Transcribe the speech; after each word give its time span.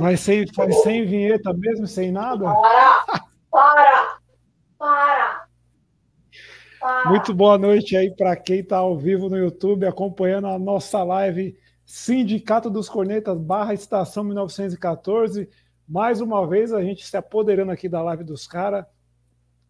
Vai 0.00 0.16
sem, 0.16 0.46
sem 0.82 1.04
vinheta 1.04 1.52
mesmo, 1.52 1.86
sem 1.86 2.10
nada? 2.10 2.44
Para! 2.44 3.04
Para! 3.50 4.18
Para! 4.78 5.46
para. 6.80 7.10
Muito 7.10 7.34
boa 7.34 7.58
noite 7.58 7.94
aí 7.94 8.10
para 8.10 8.34
quem 8.34 8.60
está 8.60 8.78
ao 8.78 8.96
vivo 8.96 9.28
no 9.28 9.36
YouTube 9.36 9.86
acompanhando 9.86 10.46
a 10.46 10.58
nossa 10.58 11.02
live 11.02 11.54
Sindicato 11.84 12.70
dos 12.70 12.88
Cornetas 12.88 13.36
barra 13.38 13.74
Estação 13.74 14.24
1914. 14.24 15.46
Mais 15.86 16.22
uma 16.22 16.46
vez 16.46 16.72
a 16.72 16.82
gente 16.82 17.06
se 17.06 17.16
apoderando 17.18 17.70
aqui 17.70 17.86
da 17.86 18.00
live 18.00 18.24
dos 18.24 18.46
caras. 18.46 18.86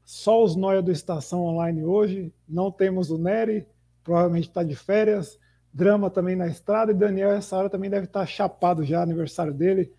Só 0.04 0.44
os 0.44 0.54
noia 0.54 0.80
do 0.80 0.92
Estação 0.92 1.42
Online 1.42 1.84
hoje. 1.84 2.32
Não 2.48 2.70
temos 2.70 3.10
o 3.10 3.18
Nery, 3.18 3.66
provavelmente 4.04 4.46
está 4.46 4.62
de 4.62 4.76
férias. 4.76 5.36
Drama 5.72 6.08
também 6.08 6.36
na 6.36 6.46
estrada. 6.46 6.92
E 6.92 6.94
Daniel, 6.94 7.32
essa 7.32 7.56
hora 7.56 7.68
também 7.68 7.90
deve 7.90 8.04
estar 8.04 8.20
tá 8.20 8.26
chapado 8.26 8.84
já, 8.84 9.02
aniversário 9.02 9.52
dele. 9.52 9.92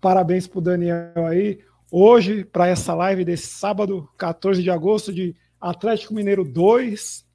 Parabéns 0.00 0.46
para 0.46 0.58
o 0.58 0.62
Daniel 0.62 1.26
aí. 1.26 1.60
Hoje, 1.90 2.44
para 2.44 2.68
essa 2.68 2.94
live 2.94 3.24
desse 3.24 3.46
sábado, 3.46 4.08
14 4.18 4.62
de 4.62 4.70
agosto, 4.70 5.12
de 5.12 5.34
Atlético 5.60 6.14
Mineiro 6.14 6.44
2, 6.44 7.26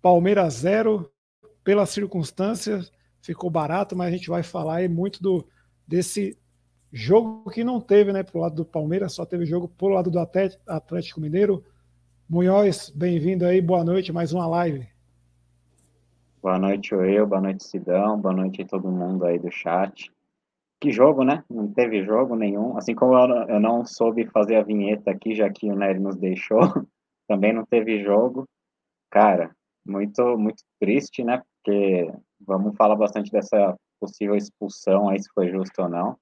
Palmeiras 0.00 0.54
0. 0.54 1.10
Pelas 1.64 1.90
circunstâncias, 1.90 2.92
ficou 3.20 3.50
barato, 3.50 3.96
mas 3.96 4.06
a 4.06 4.10
gente 4.16 4.28
vai 4.28 4.44
falar 4.44 4.76
aí 4.76 4.88
muito 4.88 5.20
do, 5.20 5.44
desse 5.86 6.38
jogo 6.92 7.50
que 7.50 7.64
não 7.64 7.80
teve, 7.80 8.12
né, 8.12 8.22
pro 8.22 8.38
lado 8.38 8.54
do 8.54 8.64
Palmeiras, 8.64 9.12
só 9.12 9.26
teve 9.26 9.44
jogo 9.44 9.66
pro 9.66 9.88
lado 9.88 10.08
do 10.08 10.18
Atlético 10.18 11.20
Mineiro. 11.20 11.64
Munhoz, 12.28 12.90
bem-vindo 12.94 13.44
aí, 13.44 13.60
boa 13.60 13.84
noite, 13.84 14.12
mais 14.12 14.32
uma 14.32 14.46
live. 14.46 14.86
Boa 16.40 16.58
noite, 16.58 16.94
eu, 16.94 17.26
boa 17.26 17.40
noite, 17.40 17.64
Sidão, 17.64 18.20
boa 18.20 18.34
noite 18.34 18.62
a 18.62 18.66
todo 18.66 18.90
mundo 18.90 19.24
aí 19.24 19.38
do 19.38 19.50
chat. 19.50 20.12
Que 20.80 20.90
jogo, 20.90 21.24
né? 21.24 21.42
Não 21.48 21.72
teve 21.72 22.04
jogo 22.04 22.36
nenhum. 22.36 22.76
Assim 22.76 22.94
como 22.94 23.14
eu 23.48 23.58
não 23.58 23.84
soube 23.84 24.26
fazer 24.26 24.56
a 24.56 24.62
vinheta 24.62 25.10
aqui, 25.10 25.34
já 25.34 25.50
que 25.50 25.70
o 25.70 25.76
Nery 25.76 25.98
nos 25.98 26.16
deixou, 26.16 26.60
também 27.28 27.52
não 27.52 27.64
teve 27.64 28.02
jogo. 28.02 28.46
Cara, 29.10 29.54
muito, 29.86 30.36
muito 30.36 30.62
triste, 30.78 31.24
né? 31.24 31.42
Porque 31.64 32.12
vamos 32.40 32.76
falar 32.76 32.96
bastante 32.96 33.30
dessa 33.30 33.76
possível 33.98 34.36
expulsão 34.36 35.08
aí, 35.08 35.22
se 35.22 35.30
foi 35.32 35.48
justo 35.48 35.82
ou 35.82 35.88
não. 35.88 36.18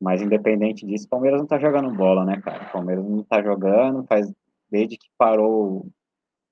Mas 0.00 0.22
independente 0.22 0.86
disso, 0.86 1.06
o 1.06 1.10
Palmeiras 1.10 1.40
não 1.40 1.46
tá 1.46 1.58
jogando 1.58 1.94
bola, 1.94 2.24
né, 2.24 2.40
cara? 2.40 2.64
O 2.64 2.72
Palmeiras 2.72 3.04
não 3.04 3.22
tá 3.22 3.42
jogando, 3.42 4.04
faz 4.06 4.32
desde 4.70 4.96
que 4.96 5.06
parou 5.18 5.86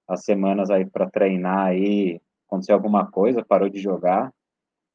as 0.06 0.24
semanas 0.24 0.70
aí 0.70 0.84
para 0.84 1.10
treinar 1.10 1.68
aí, 1.68 2.20
aconteceu 2.46 2.74
alguma 2.74 3.10
coisa, 3.10 3.44
parou 3.44 3.68
de 3.68 3.80
jogar. 3.80 4.32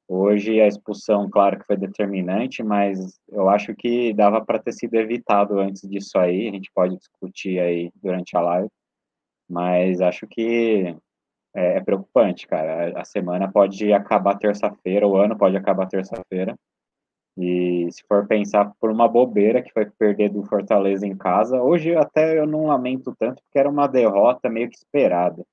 Hoje 0.08 0.62
a 0.62 0.68
expulsão, 0.68 1.30
claro 1.30 1.60
que 1.60 1.66
foi 1.66 1.78
determinante, 1.78 2.62
mas 2.62 3.20
eu 3.28 3.50
acho 3.50 3.74
que 3.76 4.14
dava 4.14 4.44
para 4.44 4.60
ter 4.60 4.72
sido 4.72 4.94
evitado 4.96 5.60
antes 5.60 5.82
disso 5.90 6.18
aí. 6.20 6.48
A 6.48 6.52
gente 6.52 6.72
pode 6.74 6.96
discutir 6.96 7.60
aí 7.60 7.92
durante 8.04 8.38
a 8.38 8.42
live, 8.42 8.70
mas 9.50 10.02
acho 10.02 10.28
que 10.28 10.96
é, 11.56 11.78
é 11.78 11.82
preocupante, 11.82 12.48
cara. 12.48 13.00
A 13.00 13.04
semana 13.04 13.52
pode 13.52 13.92
acabar 13.94 14.38
terça-feira, 14.38 15.08
o 15.08 15.18
ano 15.18 15.38
pode 15.38 15.58
acabar 15.58 15.88
terça-feira. 15.88 16.56
E 17.38 17.90
se 17.92 18.04
for 18.08 18.28
pensar 18.28 18.72
por 18.80 18.92
uma 18.92 19.08
bobeira 19.08 19.62
que 19.62 19.74
foi 19.74 19.86
perder 19.86 20.30
do 20.30 20.44
Fortaleza 20.44 21.06
em 21.06 21.18
casa, 21.18 21.62
hoje 21.62 21.96
até 21.96 22.38
eu 22.40 22.48
não 22.48 22.68
lamento 22.68 23.14
tanto, 23.18 23.42
porque 23.44 23.60
era 23.60 23.70
uma 23.70 23.88
derrota 23.88 24.50
meio 24.50 24.70
que 24.70 24.78
esperada. 24.78 25.44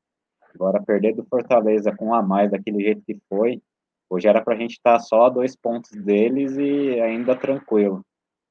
Agora, 0.55 0.83
perder 0.83 1.15
do 1.15 1.25
Fortaleza 1.25 1.95
com 1.97 2.15
a 2.15 2.23
mais 2.23 2.51
daquele 2.51 2.83
jeito 2.85 3.03
que 3.05 3.19
foi, 3.29 3.61
Hoje 4.13 4.29
era 4.29 4.43
para 4.43 4.53
a 4.53 4.59
gente 4.59 4.73
estar 4.73 4.99
tá 4.99 5.01
só 5.01 5.25
a 5.25 5.31
dois 5.31 5.57
pontos 5.57 5.91
deles 5.93 6.53
e 6.59 7.01
ainda 7.01 7.35
tranquilo. 7.35 8.05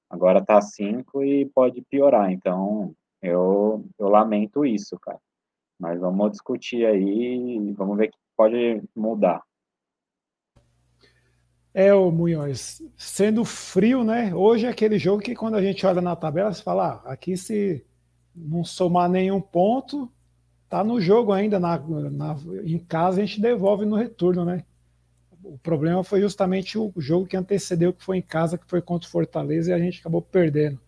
Agora 0.10 0.40
está 0.40 0.60
cinco 0.60 1.24
e 1.24 1.46
pode 1.46 1.84
piorar. 1.84 2.32
Então, 2.32 2.96
eu, 3.22 3.86
eu 4.00 4.10
lamento 4.10 4.66
isso, 4.66 4.98
cara. 5.00 5.20
Mas 5.80 6.00
vamos 6.00 6.32
discutir 6.32 6.84
aí 6.88 7.68
e 7.68 7.74
vamos 7.74 7.96
ver 7.96 8.08
que 8.08 8.18
pode 8.36 8.82
mudar. 8.96 9.44
É, 11.76 11.94
o 11.94 12.10
Munhoz, 12.10 12.82
sendo 12.98 13.46
frio, 13.46 14.04
né? 14.04 14.34
Hoje 14.34 14.66
é 14.66 14.70
aquele 14.70 14.98
jogo 14.98 15.22
que 15.22 15.36
quando 15.36 15.58
a 15.58 15.62
gente 15.62 15.86
olha 15.86 16.02
na 16.02 16.16
tabela, 16.16 16.52
você 16.52 16.64
fala, 16.64 17.04
ah, 17.06 17.12
aqui 17.12 17.38
se 17.38 17.86
não 18.36 18.64
somar 18.64 19.08
nenhum 19.08 19.40
ponto, 19.40 20.12
tá 20.68 20.84
no 20.84 21.00
jogo 21.00 21.32
ainda. 21.32 21.60
Na, 21.60 21.78
na, 21.78 22.36
em 22.64 22.80
casa 22.80 23.22
a 23.22 23.26
gente 23.26 23.40
devolve 23.40 23.86
no 23.86 23.96
retorno, 23.96 24.44
né? 24.44 24.66
O 25.44 25.58
problema 25.58 26.04
foi 26.04 26.22
justamente 26.22 26.78
o 26.78 26.92
jogo 26.98 27.26
que 27.26 27.38
antecedeu, 27.38 27.94
que 27.94 28.04
foi 28.04 28.18
em 28.18 28.22
casa, 28.22 28.58
que 28.58 28.68
foi 28.68 28.82
contra 28.82 29.08
o 29.08 29.12
Fortaleza, 29.12 29.72
e 29.72 29.74
a 29.74 29.80
gente 29.80 30.00
acabou 30.00 30.22
perdendo. 30.22 30.80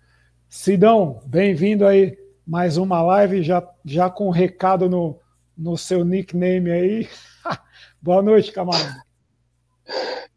Sidão, 0.50 1.22
bem-vindo 1.26 1.86
aí, 1.86 2.18
mais 2.46 2.78
uma 2.78 3.02
live, 3.02 3.42
já, 3.42 3.68
já 3.84 4.10
com 4.10 4.28
um 4.28 4.32
recado 4.32 4.90
no, 4.90 5.20
no 5.58 5.78
seu 5.78 6.06
nickname 6.06 6.72
aí. 6.72 7.10
Boa 8.02 8.22
noite, 8.22 8.52
camarada. 8.52 9.04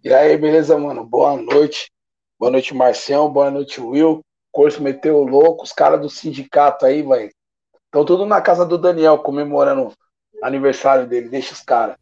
E 0.03 0.13
aí, 0.13 0.37
beleza, 0.37 0.79
mano? 0.79 1.05
Boa 1.05 1.37
noite. 1.37 1.91
Boa 2.39 2.51
noite, 2.51 2.75
Marcião. 2.75 3.31
Boa 3.31 3.51
noite, 3.51 3.81
Will. 3.81 4.21
Curso 4.53 4.83
meteu 4.83 5.23
louco. 5.25 5.65
Os 5.65 5.73
caras 5.73 6.01
do 6.01 6.09
sindicato 6.09 6.87
aí, 6.87 7.03
velho. 7.03 7.31
Estão 7.85 8.05
tudo 8.05 8.25
na 8.25 8.41
casa 8.41 8.65
do 8.65 8.79
Daniel 8.79 9.19
comemorando 9.19 9.93
aniversário 10.43 11.07
dele. 11.07 11.29
Deixa 11.29 11.53
os 11.53 11.63
caras. 11.63 11.97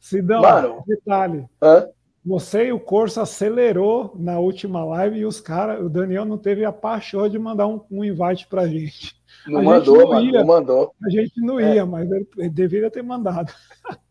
Sidão, 0.00 0.42
Mano, 0.42 0.82
detalhe. 0.86 1.46
Hã? 1.62 1.88
Você 2.24 2.66
e 2.66 2.72
o 2.72 2.80
Corso 2.80 3.20
acelerou 3.20 4.12
na 4.14 4.38
última 4.38 4.84
live 4.84 5.18
e 5.18 5.24
os 5.24 5.40
caras, 5.40 5.80
o 5.80 5.88
Daniel 5.88 6.24
não 6.24 6.36
teve 6.36 6.64
a 6.64 6.72
paixão 6.72 7.28
de 7.28 7.38
mandar 7.38 7.66
um, 7.66 7.80
um 7.90 8.04
invite 8.04 8.46
pra 8.46 8.66
gente. 8.66 9.16
Não 9.46 9.60
a 9.60 9.62
mandou, 9.62 9.96
gente 9.96 10.04
não 10.04 10.14
mano, 10.14 10.32
não 10.32 10.46
mandou. 10.46 10.94
A 11.04 11.10
gente 11.10 11.40
não 11.40 11.60
é. 11.60 11.76
ia, 11.76 11.86
mas 11.86 12.10
ele, 12.10 12.50
deveria 12.50 12.90
ter 12.90 13.02
mandado. 13.02 13.52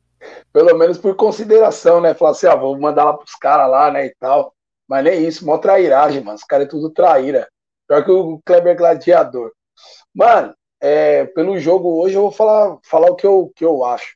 Pelo 0.51 0.75
menos 0.77 0.97
por 0.97 1.15
consideração, 1.15 2.01
né? 2.01 2.13
Falar 2.13 2.31
assim, 2.31 2.47
ó, 2.47 2.57
vou 2.57 2.79
mandar 2.79 3.03
lá 3.03 3.13
pros 3.13 3.35
caras 3.35 3.69
lá, 3.69 3.91
né, 3.91 4.07
e 4.07 4.15
tal. 4.19 4.53
Mas 4.87 5.03
nem 5.03 5.27
isso, 5.27 5.45
mó 5.45 5.57
trairagem, 5.57 6.23
mano. 6.23 6.37
Os 6.37 6.43
caras 6.43 6.65
é 6.65 6.69
tudo 6.69 6.89
traíra. 6.89 7.47
Pior 7.87 8.03
que 8.03 8.11
o 8.11 8.41
Kleber 8.45 8.75
Gladiador. 8.75 9.51
Mano, 10.13 10.55
é, 10.81 11.25
pelo 11.25 11.59
jogo 11.59 12.01
hoje 12.01 12.15
eu 12.15 12.21
vou 12.21 12.31
falar, 12.31 12.77
falar 12.83 13.11
o 13.11 13.15
que 13.15 13.27
eu, 13.27 13.51
que 13.55 13.63
eu 13.63 13.83
acho. 13.83 14.15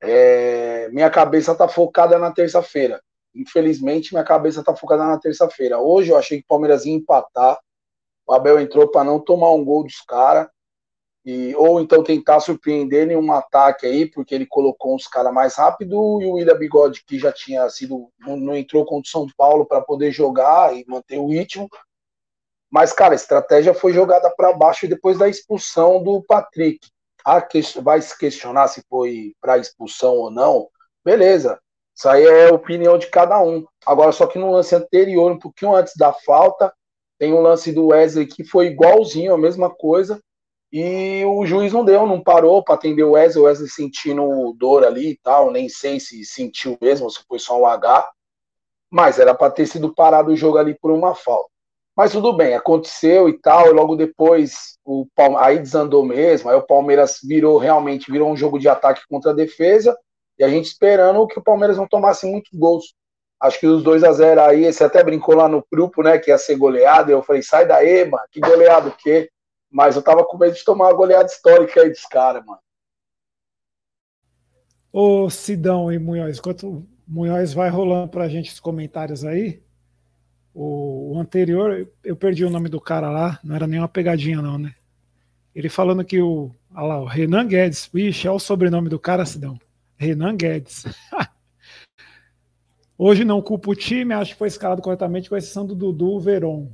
É, 0.00 0.88
minha 0.90 1.10
cabeça 1.10 1.54
tá 1.54 1.68
focada 1.68 2.18
na 2.18 2.30
terça-feira. 2.30 3.00
Infelizmente, 3.34 4.12
minha 4.12 4.24
cabeça 4.24 4.62
tá 4.62 4.74
focada 4.74 5.04
na 5.04 5.18
terça-feira. 5.18 5.78
Hoje 5.78 6.10
eu 6.10 6.16
achei 6.16 6.38
que 6.38 6.44
o 6.44 6.48
Palmeiras 6.48 6.84
ia 6.84 6.94
empatar. 6.94 7.58
O 8.26 8.32
Abel 8.32 8.60
entrou 8.60 8.88
para 8.88 9.04
não 9.04 9.20
tomar 9.20 9.52
um 9.52 9.64
gol 9.64 9.84
dos 9.84 10.00
caras. 10.00 10.48
Ou 11.56 11.80
então 11.80 12.04
tentar 12.04 12.38
surpreender 12.38 13.10
em 13.10 13.16
um 13.16 13.32
ataque 13.32 13.84
aí, 13.84 14.08
porque 14.08 14.32
ele 14.32 14.46
colocou 14.46 14.94
uns 14.94 15.08
caras 15.08 15.34
mais 15.34 15.56
rápido 15.56 16.22
e 16.22 16.26
o 16.26 16.34
William 16.34 16.56
Bigode, 16.56 17.04
que 17.04 17.18
já 17.18 17.32
tinha 17.32 17.68
sido, 17.68 18.12
não, 18.20 18.36
não 18.36 18.56
entrou 18.56 18.84
contra 18.84 19.08
o 19.08 19.10
São 19.10 19.26
Paulo 19.36 19.66
para 19.66 19.80
poder 19.80 20.12
jogar 20.12 20.76
e 20.76 20.84
manter 20.86 21.18
o 21.18 21.26
ritmo. 21.26 21.68
Mas, 22.70 22.92
cara, 22.92 23.12
a 23.12 23.16
estratégia 23.16 23.74
foi 23.74 23.92
jogada 23.92 24.30
para 24.36 24.52
baixo 24.52 24.86
depois 24.86 25.18
da 25.18 25.28
expulsão 25.28 26.00
do 26.00 26.22
Patrick 26.22 26.78
vai 27.82 28.00
se 28.00 28.16
questionar 28.16 28.68
se 28.68 28.82
foi 28.88 29.34
para 29.40 29.58
expulsão 29.58 30.14
ou 30.14 30.30
não, 30.30 30.68
beleza. 31.04 31.58
Isso 31.94 32.08
aí 32.08 32.24
é 32.24 32.48
a 32.48 32.54
opinião 32.54 32.98
de 32.98 33.06
cada 33.08 33.42
um. 33.42 33.64
Agora, 33.84 34.12
só 34.12 34.26
que 34.26 34.38
no 34.38 34.52
lance 34.52 34.74
anterior, 34.74 35.32
um 35.32 35.38
pouquinho 35.38 35.74
antes 35.74 35.94
da 35.96 36.12
falta, 36.12 36.72
tem 37.18 37.32
um 37.32 37.40
lance 37.40 37.72
do 37.72 37.86
Wesley 37.86 38.26
que 38.26 38.44
foi 38.44 38.66
igualzinho, 38.66 39.32
a 39.32 39.38
mesma 39.38 39.70
coisa, 39.70 40.20
e 40.70 41.24
o 41.24 41.46
juiz 41.46 41.72
não 41.72 41.84
deu, 41.84 42.06
não 42.06 42.22
parou 42.22 42.62
para 42.62 42.74
atender 42.74 43.02
o 43.02 43.12
Wesley, 43.12 43.42
o 43.42 43.46
Wesley 43.46 43.68
sentindo 43.70 44.54
dor 44.58 44.84
ali 44.84 45.12
e 45.12 45.18
tal, 45.22 45.50
nem 45.50 45.68
sei 45.68 45.98
se 45.98 46.22
sentiu 46.24 46.76
mesmo, 46.80 47.10
se 47.10 47.24
foi 47.26 47.38
só 47.38 47.58
um 47.58 47.66
H, 47.66 48.10
mas 48.90 49.18
era 49.18 49.34
para 49.34 49.50
ter 49.50 49.66
sido 49.66 49.94
parado 49.94 50.32
o 50.32 50.36
jogo 50.36 50.58
ali 50.58 50.74
por 50.78 50.90
uma 50.90 51.14
falta. 51.14 51.55
Mas 51.96 52.12
tudo 52.12 52.34
bem, 52.34 52.54
aconteceu 52.54 53.26
e 53.26 53.38
tal, 53.38 53.68
e 53.68 53.72
logo 53.72 53.96
depois 53.96 54.78
o 54.84 55.06
aí 55.38 55.58
desandou 55.58 56.04
mesmo, 56.04 56.50
aí 56.50 56.56
o 56.56 56.66
Palmeiras 56.66 57.18
virou 57.24 57.56
realmente 57.56 58.12
virou 58.12 58.30
um 58.30 58.36
jogo 58.36 58.58
de 58.58 58.68
ataque 58.68 59.00
contra 59.08 59.30
a 59.30 59.34
defesa, 59.34 59.96
e 60.38 60.44
a 60.44 60.48
gente 60.48 60.66
esperando 60.66 61.26
que 61.26 61.38
o 61.38 61.42
Palmeiras 61.42 61.78
não 61.78 61.88
tomasse 61.88 62.26
muitos 62.26 62.52
gols. 62.52 62.94
Acho 63.40 63.58
que 63.58 63.66
os 63.66 63.82
2 63.82 64.04
a 64.04 64.12
0 64.12 64.42
aí, 64.42 64.70
você 64.70 64.84
até 64.84 65.02
brincou 65.02 65.34
lá 65.34 65.48
no 65.48 65.64
grupo, 65.72 66.02
né, 66.02 66.18
que 66.18 66.30
ia 66.30 66.36
ser 66.36 66.56
goleado, 66.56 67.10
e 67.10 67.14
eu 67.14 67.22
falei, 67.22 67.42
sai 67.42 67.66
daí, 67.66 68.04
mano, 68.04 68.24
que 68.30 68.40
goleado 68.40 68.90
o 68.90 68.96
quê? 68.96 69.30
Mas 69.70 69.96
eu 69.96 70.02
tava 70.02 70.22
com 70.22 70.36
medo 70.36 70.54
de 70.54 70.64
tomar 70.64 70.86
uma 70.86 70.94
goleada 70.94 71.26
histórica 71.26 71.80
aí 71.80 71.88
dos 71.88 72.04
caras, 72.04 72.44
mano. 72.44 72.60
Ô 74.92 75.28
Sidão 75.30 75.90
e 75.90 75.98
Munhoz, 75.98 76.38
enquanto 76.38 76.86
Munhoz 77.06 77.52
vai 77.52 77.68
rolando 77.70 78.08
pra 78.08 78.28
gente 78.28 78.52
os 78.52 78.60
comentários 78.60 79.24
aí, 79.24 79.62
o, 80.58 81.12
o, 81.12 81.20
anterior, 81.20 81.86
eu 82.02 82.16
perdi 82.16 82.42
o 82.42 82.48
nome 82.48 82.70
do 82.70 82.80
cara 82.80 83.10
lá, 83.10 83.38
não 83.44 83.54
era 83.54 83.66
nenhuma 83.66 83.88
pegadinha, 83.88 84.40
não, 84.40 84.56
né? 84.56 84.74
Ele 85.54 85.68
falando 85.68 86.02
que 86.02 86.18
o. 86.20 86.50
Olha 86.74 86.86
lá, 86.86 87.00
o 87.02 87.04
Renan 87.04 87.46
Guedes. 87.46 87.90
Ixi, 87.92 88.26
é 88.26 88.30
o 88.30 88.38
sobrenome 88.38 88.88
do 88.88 88.98
cara, 88.98 89.26
Sidão. 89.26 89.58
Renan 89.98 90.34
Guedes. 90.34 90.86
Hoje 92.96 93.22
não 93.22 93.42
culpo 93.42 93.72
o 93.72 93.76
time, 93.76 94.14
acho 94.14 94.32
que 94.32 94.38
foi 94.38 94.48
escalado 94.48 94.80
corretamente, 94.80 95.28
com 95.28 95.36
exceção 95.36 95.66
do 95.66 95.74
Dudu 95.74 96.18
Veron. 96.18 96.72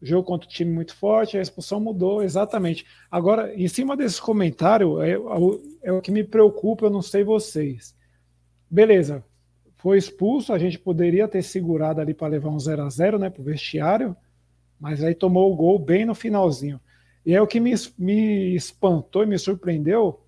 Jogo 0.00 0.24
contra 0.24 0.48
o 0.48 0.52
time 0.52 0.70
muito 0.70 0.94
forte, 0.94 1.36
a 1.36 1.42
expulsão 1.42 1.80
mudou, 1.80 2.22
exatamente. 2.22 2.86
Agora, 3.10 3.52
em 3.52 3.66
cima 3.66 3.96
desse 3.96 4.22
comentário, 4.22 5.02
é, 5.02 5.14
é, 5.14 5.18
é 5.82 5.92
o 5.92 6.00
que 6.00 6.12
me 6.12 6.22
preocupa, 6.22 6.86
eu 6.86 6.90
não 6.90 7.02
sei 7.02 7.24
vocês. 7.24 7.96
Beleza, 8.70 9.24
foi 9.84 9.98
expulso, 9.98 10.50
a 10.50 10.58
gente 10.58 10.78
poderia 10.78 11.28
ter 11.28 11.42
segurado 11.42 12.00
ali 12.00 12.14
para 12.14 12.28
levar 12.28 12.48
um 12.48 12.58
0 12.58 12.84
a 12.84 12.88
0 12.88 13.18
né, 13.18 13.28
para 13.28 13.42
o 13.42 13.44
vestiário, 13.44 14.16
mas 14.80 15.04
aí 15.04 15.14
tomou 15.14 15.52
o 15.52 15.54
gol 15.54 15.78
bem 15.78 16.06
no 16.06 16.14
finalzinho. 16.14 16.80
E 17.26 17.34
aí 17.34 17.38
o 17.38 17.46
que 17.46 17.60
me, 17.60 17.74
me 17.98 18.54
espantou 18.54 19.22
e 19.22 19.26
me 19.26 19.38
surpreendeu 19.38 20.22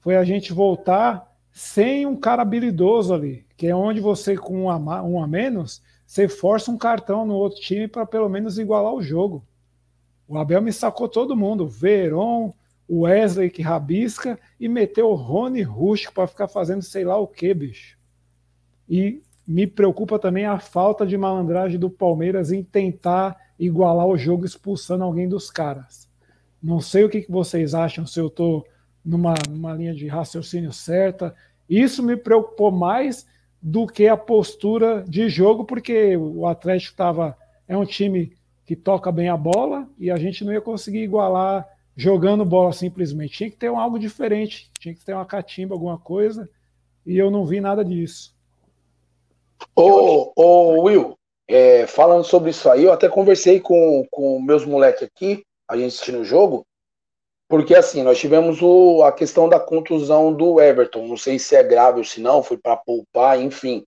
foi 0.00 0.16
a 0.16 0.24
gente 0.24 0.52
voltar 0.52 1.32
sem 1.52 2.06
um 2.06 2.16
cara 2.16 2.42
habilidoso 2.42 3.14
ali, 3.14 3.46
que 3.56 3.68
é 3.68 3.74
onde 3.74 4.00
você, 4.00 4.36
com 4.36 4.64
um 4.64 4.68
a, 4.68 4.76
um 5.04 5.22
a 5.22 5.28
menos, 5.28 5.80
você 6.04 6.26
força 6.26 6.68
um 6.68 6.76
cartão 6.76 7.24
no 7.24 7.34
outro 7.34 7.60
time 7.60 7.86
para 7.86 8.04
pelo 8.04 8.28
menos 8.28 8.58
igualar 8.58 8.92
o 8.92 9.00
jogo. 9.00 9.46
O 10.26 10.36
Abel 10.36 10.60
me 10.60 10.72
sacou 10.72 11.08
todo 11.08 11.36
mundo, 11.36 11.68
Veron, 11.68 12.52
Wesley 12.90 13.48
que 13.48 13.62
rabisca 13.62 14.36
e 14.58 14.68
meteu 14.68 15.08
o 15.08 15.14
Rony 15.14 15.62
Rústico 15.62 16.14
para 16.14 16.26
ficar 16.26 16.48
fazendo 16.48 16.82
sei 16.82 17.04
lá 17.04 17.16
o 17.16 17.28
que, 17.28 17.54
bicho. 17.54 17.97
E 18.88 19.22
me 19.46 19.66
preocupa 19.66 20.18
também 20.18 20.44
a 20.44 20.58
falta 20.58 21.06
de 21.06 21.16
malandragem 21.16 21.78
do 21.78 21.90
Palmeiras 21.90 22.52
em 22.52 22.62
tentar 22.62 23.36
igualar 23.58 24.06
o 24.06 24.16
jogo 24.16 24.44
expulsando 24.44 25.04
alguém 25.04 25.28
dos 25.28 25.50
caras. 25.50 26.08
Não 26.62 26.80
sei 26.80 27.04
o 27.04 27.08
que, 27.08 27.26
vocês 27.28 27.74
acham, 27.74 28.06
se 28.06 28.20
eu 28.20 28.26
estou 28.26 28.66
numa, 29.04 29.34
numa 29.48 29.72
linha 29.72 29.94
de 29.94 30.06
raciocínio 30.06 30.72
certa. 30.72 31.34
Isso 31.68 32.02
me 32.02 32.16
preocupou 32.16 32.70
mais 32.70 33.26
do 33.60 33.86
que 33.86 34.06
a 34.06 34.16
postura 34.16 35.04
de 35.06 35.28
jogo, 35.28 35.64
porque 35.64 36.16
o 36.16 36.46
Atlético 36.46 36.92
estava. 36.92 37.36
É 37.66 37.76
um 37.76 37.84
time 37.84 38.32
que 38.64 38.76
toca 38.76 39.10
bem 39.10 39.28
a 39.28 39.36
bola 39.36 39.88
e 39.98 40.10
a 40.10 40.16
gente 40.18 40.44
não 40.44 40.52
ia 40.52 40.60
conseguir 40.60 41.02
igualar 41.02 41.66
jogando 41.96 42.44
bola 42.44 42.72
simplesmente. 42.72 43.36
Tinha 43.36 43.50
que 43.50 43.56
ter 43.56 43.70
um 43.70 43.78
algo 43.78 43.98
diferente, 43.98 44.70
tinha 44.78 44.94
que 44.94 45.04
ter 45.04 45.14
uma 45.14 45.26
catimba, 45.26 45.74
alguma 45.74 45.98
coisa, 45.98 46.48
e 47.04 47.16
eu 47.16 47.30
não 47.30 47.44
vi 47.44 47.60
nada 47.60 47.84
disso. 47.84 48.34
Ô, 49.74 50.32
ô 50.36 50.82
Will, 50.82 51.18
é, 51.46 51.86
falando 51.86 52.24
sobre 52.24 52.50
isso 52.50 52.68
aí, 52.70 52.84
eu 52.84 52.92
até 52.92 53.08
conversei 53.08 53.60
com, 53.60 54.06
com 54.10 54.40
meus 54.40 54.64
moleques 54.64 55.02
aqui, 55.02 55.44
a 55.68 55.76
gente 55.76 55.88
assistindo 55.88 56.20
o 56.20 56.24
jogo, 56.24 56.66
porque 57.48 57.74
assim, 57.74 58.02
nós 58.02 58.18
tivemos 58.18 58.60
o, 58.60 59.02
a 59.02 59.10
questão 59.10 59.48
da 59.48 59.58
contusão 59.58 60.32
do 60.32 60.60
Everton. 60.60 61.06
Não 61.06 61.16
sei 61.16 61.38
se 61.38 61.56
é 61.56 61.62
grave 61.62 61.98
ou 61.98 62.04
se 62.04 62.20
não, 62.20 62.42
foi 62.42 62.58
para 62.58 62.76
poupar, 62.76 63.40
enfim. 63.40 63.84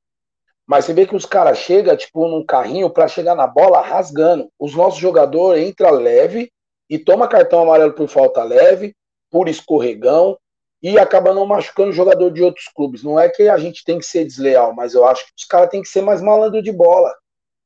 Mas 0.65 0.85
você 0.85 0.94
vê 0.94 1.06
que 1.06 1.15
os 1.15 1.25
caras 1.25 1.59
chegam, 1.59 1.95
tipo, 1.95 2.27
num 2.27 2.44
carrinho 2.44 2.89
para 2.89 3.07
chegar 3.07 3.35
na 3.35 3.45
bola 3.45 3.81
rasgando. 3.81 4.50
Os 4.59 4.73
nossos 4.73 5.00
jogadores 5.00 5.63
entra 5.63 5.91
leve 5.91 6.51
e 6.89 6.97
toma 6.97 7.27
cartão 7.27 7.62
amarelo 7.62 7.94
por 7.94 8.07
falta 8.07 8.44
leve, 8.44 8.95
por 9.29 9.47
escorregão, 9.47 10.38
e 10.81 10.98
acaba 10.98 11.33
não 11.33 11.45
machucando 11.45 11.89
o 11.89 11.94
jogador 11.94 12.31
de 12.31 12.44
outros 12.44 12.68
clubes. 12.68 13.04
Não 13.04 13.19
é 13.19 13.30
que 13.30 13.48
a 13.48 13.57
gente 13.57 13.83
tem 13.83 14.00
que 14.00 14.06
ser 14.06 14.25
desleal, 14.25 14.74
mas 14.74 14.94
eu 14.94 15.06
acho 15.06 15.25
que 15.25 15.33
os 15.38 15.45
caras 15.45 15.69
têm 15.69 15.81
que 15.81 15.88
ser 15.88 16.01
mais 16.01 16.22
malandro 16.22 16.62
de 16.62 16.72
bola, 16.72 17.13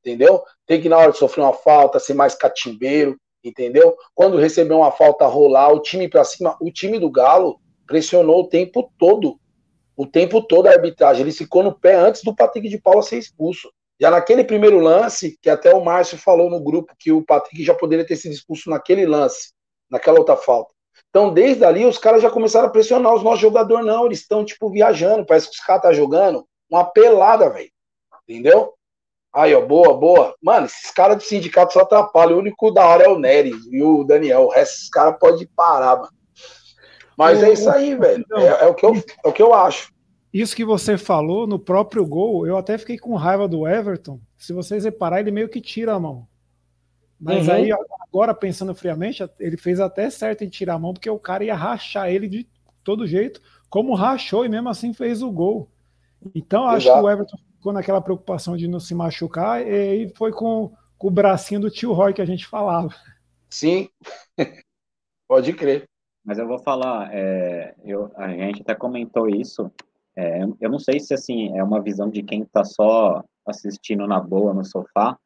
entendeu? 0.03 0.43
Tem 0.65 0.81
que, 0.81 0.89
na 0.89 0.97
hora 0.97 1.11
de 1.11 1.17
sofrer 1.17 1.41
uma 1.41 1.53
falta, 1.53 1.99
ser 1.99 2.13
mais 2.13 2.35
catimbeiro, 2.35 3.17
entendeu? 3.43 3.95
Quando 4.13 4.37
recebeu 4.37 4.77
uma 4.77 4.91
falta 4.91 5.25
rolar, 5.25 5.71
o 5.71 5.81
time 5.81 6.09
para 6.09 6.23
cima, 6.23 6.57
o 6.59 6.71
time 6.71 6.99
do 6.99 7.09
Galo 7.09 7.59
pressionou 7.87 8.41
o 8.41 8.49
tempo 8.49 8.91
todo. 8.97 9.39
O 9.95 10.05
tempo 10.05 10.41
todo 10.41 10.67
a 10.67 10.71
arbitragem. 10.71 11.21
Ele 11.21 11.31
ficou 11.31 11.63
no 11.63 11.77
pé 11.77 11.95
antes 11.95 12.21
do 12.21 12.35
Patrick 12.35 12.67
de 12.67 12.77
Paula 12.77 13.01
ser 13.01 13.17
expulso. 13.17 13.71
Já 13.99 14.11
naquele 14.11 14.43
primeiro 14.43 14.79
lance, 14.79 15.37
que 15.41 15.49
até 15.49 15.73
o 15.73 15.83
Márcio 15.83 16.17
falou 16.17 16.49
no 16.49 16.59
grupo 16.59 16.93
que 16.99 17.13
o 17.13 17.23
Patrick 17.23 17.63
já 17.63 17.73
poderia 17.73 18.05
ter 18.05 18.17
sido 18.17 18.33
expulso 18.33 18.69
naquele 18.69 19.05
lance, 19.05 19.53
naquela 19.89 20.19
outra 20.19 20.35
falta. 20.35 20.74
Então, 21.15 21.33
desde 21.33 21.63
ali, 21.63 21.85
os 21.85 21.97
caras 21.97 22.21
já 22.21 22.29
começaram 22.29 22.67
a 22.67 22.69
pressionar 22.69 23.13
os 23.13 23.23
nossos 23.23 23.39
jogadores. 23.39 23.85
Não, 23.85 24.05
eles 24.05 24.19
estão, 24.19 24.43
tipo, 24.43 24.69
viajando. 24.69 25.25
Parece 25.25 25.49
que 25.49 25.55
os 25.55 25.61
caras 25.61 25.79
estão 25.79 25.91
tá 25.91 25.95
jogando 25.95 26.45
uma 26.69 26.83
pelada, 26.83 27.49
velho. 27.49 27.69
Entendeu? 28.27 28.73
Aí, 29.33 29.55
ó, 29.55 29.61
boa, 29.61 29.93
boa. 29.93 30.35
Mano, 30.43 30.65
esses 30.65 30.91
caras 30.91 31.15
do 31.15 31.23
sindicato 31.23 31.71
só 31.71 31.83
atrapalham. 31.83 32.35
O 32.35 32.39
único 32.39 32.69
da 32.69 32.85
hora 32.85 33.05
é 33.05 33.07
o 33.07 33.17
Nery 33.17 33.53
e 33.71 33.81
o 33.81 34.03
Daniel. 34.03 34.41
O 34.41 34.49
resto, 34.49 34.73
esses 34.73 34.89
caras 34.89 35.17
podem 35.17 35.47
parar, 35.55 35.95
mano. 35.95 36.11
Mas 37.17 37.41
é 37.41 37.53
isso 37.53 37.69
aí, 37.69 37.95
velho. 37.95 38.25
É, 38.33 38.65
é, 38.65 38.67
o 38.67 38.73
que 38.73 38.85
eu, 38.85 38.93
é 39.23 39.27
o 39.29 39.31
que 39.31 39.41
eu 39.41 39.53
acho. 39.53 39.93
Isso 40.33 40.53
que 40.53 40.65
você 40.65 40.97
falou 40.97 41.47
no 41.47 41.57
próprio 41.57 42.05
gol, 42.05 42.45
eu 42.45 42.57
até 42.57 42.77
fiquei 42.77 42.97
com 42.97 43.15
raiva 43.15 43.47
do 43.47 43.65
Everton. 43.65 44.19
Se 44.37 44.51
vocês 44.51 44.83
reparar, 44.83 45.21
ele 45.21 45.31
meio 45.31 45.47
que 45.47 45.61
tira 45.61 45.93
a 45.93 45.99
mão. 45.99 46.27
Mas 47.25 47.47
uhum. 47.47 47.53
aí, 47.55 47.71
agora 48.07 48.35
pensando 48.35 48.75
friamente, 48.75 49.27
ele 49.39 49.57
fez 49.57 49.79
até 49.79 50.11
certo 50.11 50.43
em 50.43 50.47
tirar 50.47 50.75
a 50.75 50.79
mão, 50.79 50.93
porque 50.93 51.09
o 51.09 51.17
cara 51.17 51.43
ia 51.43 51.55
rachar 51.55 52.07
ele 52.07 52.27
de 52.27 52.47
todo 52.83 53.07
jeito, 53.07 53.41
como 53.67 53.95
rachou 53.95 54.45
e 54.45 54.49
mesmo 54.49 54.69
assim 54.69 54.93
fez 54.93 55.23
o 55.23 55.31
gol. 55.31 55.67
Então, 56.35 56.65
acho 56.67 56.85
Exato. 56.85 56.99
que 56.99 57.05
o 57.05 57.09
Everton 57.09 57.37
ficou 57.55 57.73
naquela 57.73 57.99
preocupação 57.99 58.55
de 58.55 58.67
não 58.67 58.79
se 58.79 58.93
machucar 58.93 59.65
e 59.65 60.07
foi 60.15 60.31
com, 60.31 60.71
com 60.99 61.07
o 61.07 61.11
bracinho 61.11 61.61
do 61.61 61.71
tio 61.71 61.93
Roy 61.93 62.13
que 62.13 62.21
a 62.21 62.25
gente 62.25 62.45
falava. 62.45 62.93
Sim, 63.49 63.89
pode 65.27 65.51
crer. 65.53 65.85
Mas 66.23 66.37
eu 66.37 66.47
vou 66.47 66.59
falar, 66.59 67.09
é, 67.11 67.73
eu, 67.83 68.11
a 68.15 68.29
gente 68.29 68.61
até 68.61 68.75
comentou 68.75 69.27
isso. 69.27 69.71
É, 70.15 70.43
eu 70.61 70.69
não 70.69 70.77
sei 70.77 70.99
se 70.99 71.11
assim 71.11 71.57
é 71.57 71.63
uma 71.63 71.81
visão 71.81 72.07
de 72.07 72.21
quem 72.21 72.43
está 72.43 72.63
só 72.63 73.23
assistindo 73.47 74.05
na 74.05 74.19
boa 74.19 74.53
no 74.53 74.63
sofá, 74.63 75.17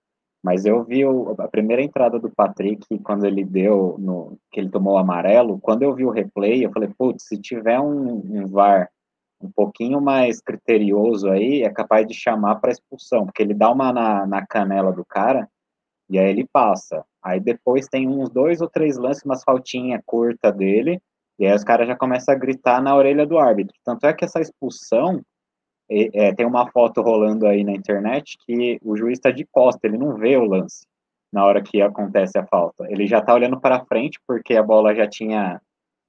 mas 0.44 0.66
eu 0.66 0.84
vi 0.84 1.06
o, 1.06 1.36
a 1.38 1.48
primeira 1.48 1.82
entrada 1.82 2.18
do 2.18 2.30
Patrick 2.30 2.86
quando 3.00 3.26
ele 3.26 3.44
deu 3.44 3.96
no 4.00 4.38
que 4.52 4.60
ele 4.60 4.70
tomou 4.70 4.94
o 4.94 4.98
amarelo. 4.98 5.60
Quando 5.60 5.84
eu 5.84 5.94
vi 5.94 6.06
o 6.06 6.12
replay, 6.12 6.66
eu 6.66 6.72
falei, 6.72 6.90
putz, 6.98 7.26
se 7.28 7.38
tiver 7.38 7.80
um, 7.80 8.22
um 8.26 8.48
VAR 8.48 8.90
um 9.42 9.52
pouquinho 9.52 10.02
mais 10.02 10.42
criterioso 10.42 11.30
aí, 11.30 11.64
é 11.64 11.70
capaz 11.70 12.06
de 12.06 12.14
chamar 12.14 12.56
para 12.56 12.72
expulsão, 12.72 13.26
porque 13.26 13.42
ele 13.42 13.54
dá 13.54 13.72
uma 13.72 13.92
na, 13.94 14.26
na 14.26 14.46
canela 14.46 14.92
do 14.92 15.06
cara 15.06 15.50
e 16.10 16.18
aí 16.18 16.30
ele 16.30 16.48
passa. 16.52 17.06
Aí 17.24 17.40
depois 17.40 17.88
tem 17.88 18.08
uns 18.08 18.30
dois 18.30 18.62
ou 18.62 18.70
três 18.70 18.98
lances, 18.98 19.24
umas 19.24 19.44
faltinha 19.44 20.02
curta 20.06 20.52
dele, 20.52 21.02
e 21.38 21.46
aí 21.46 21.56
os 21.56 21.64
caras 21.64 21.88
já 21.88 21.96
começam 21.96 22.34
a 22.34 22.38
gritar 22.38 22.82
na 22.82 22.96
orelha 22.96 23.26
do 23.26 23.38
árbitro. 23.38 23.76
Tanto 23.86 24.06
é 24.06 24.14
que 24.14 24.26
essa 24.26 24.42
expulsão, 24.42 25.22
é, 25.90 26.34
tem 26.34 26.46
uma 26.46 26.70
foto 26.72 27.02
rolando 27.02 27.48
aí 27.48 27.64
na 27.64 27.72
internet 27.72 28.38
que 28.46 28.80
o 28.84 28.96
juiz 28.96 29.18
está 29.18 29.32
de 29.32 29.46
costa, 29.46 29.88
ele 29.88 29.98
não 29.98 30.16
vê 30.16 30.38
o 30.38 30.46
lance 30.46 30.86
na 31.32 31.46
hora 31.46 31.62
que 31.62 31.82
acontece 31.82 32.38
a 32.38 32.46
falta. 32.46 32.86
Ele 32.92 33.08
já 33.08 33.20
está 33.20 33.34
olhando 33.34 33.60
para 33.60 33.86
frente 33.86 34.20
porque 34.28 34.56
a 34.56 34.64
bola 34.64 34.96
já 34.96 35.08
tinha 35.08 35.62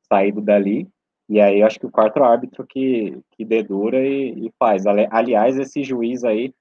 saído 0.09 0.41
dali 0.41 0.89
e 1.31 1.41
aí 1.41 1.61
eu 1.61 1.67
acho 1.67 1.79
que 1.79 1.87
o 1.87 1.91
quarto 1.91 2.25
árbitro 2.25 2.67
que, 2.67 3.17
que 3.31 3.45
dedura 3.45 4.05
e, 4.05 4.49
e 4.49 4.53
faz. 4.59 4.85
Aliás, 4.85 5.57
esse 5.57 5.85
juiz 5.85 6.25
aí, 6.25 6.53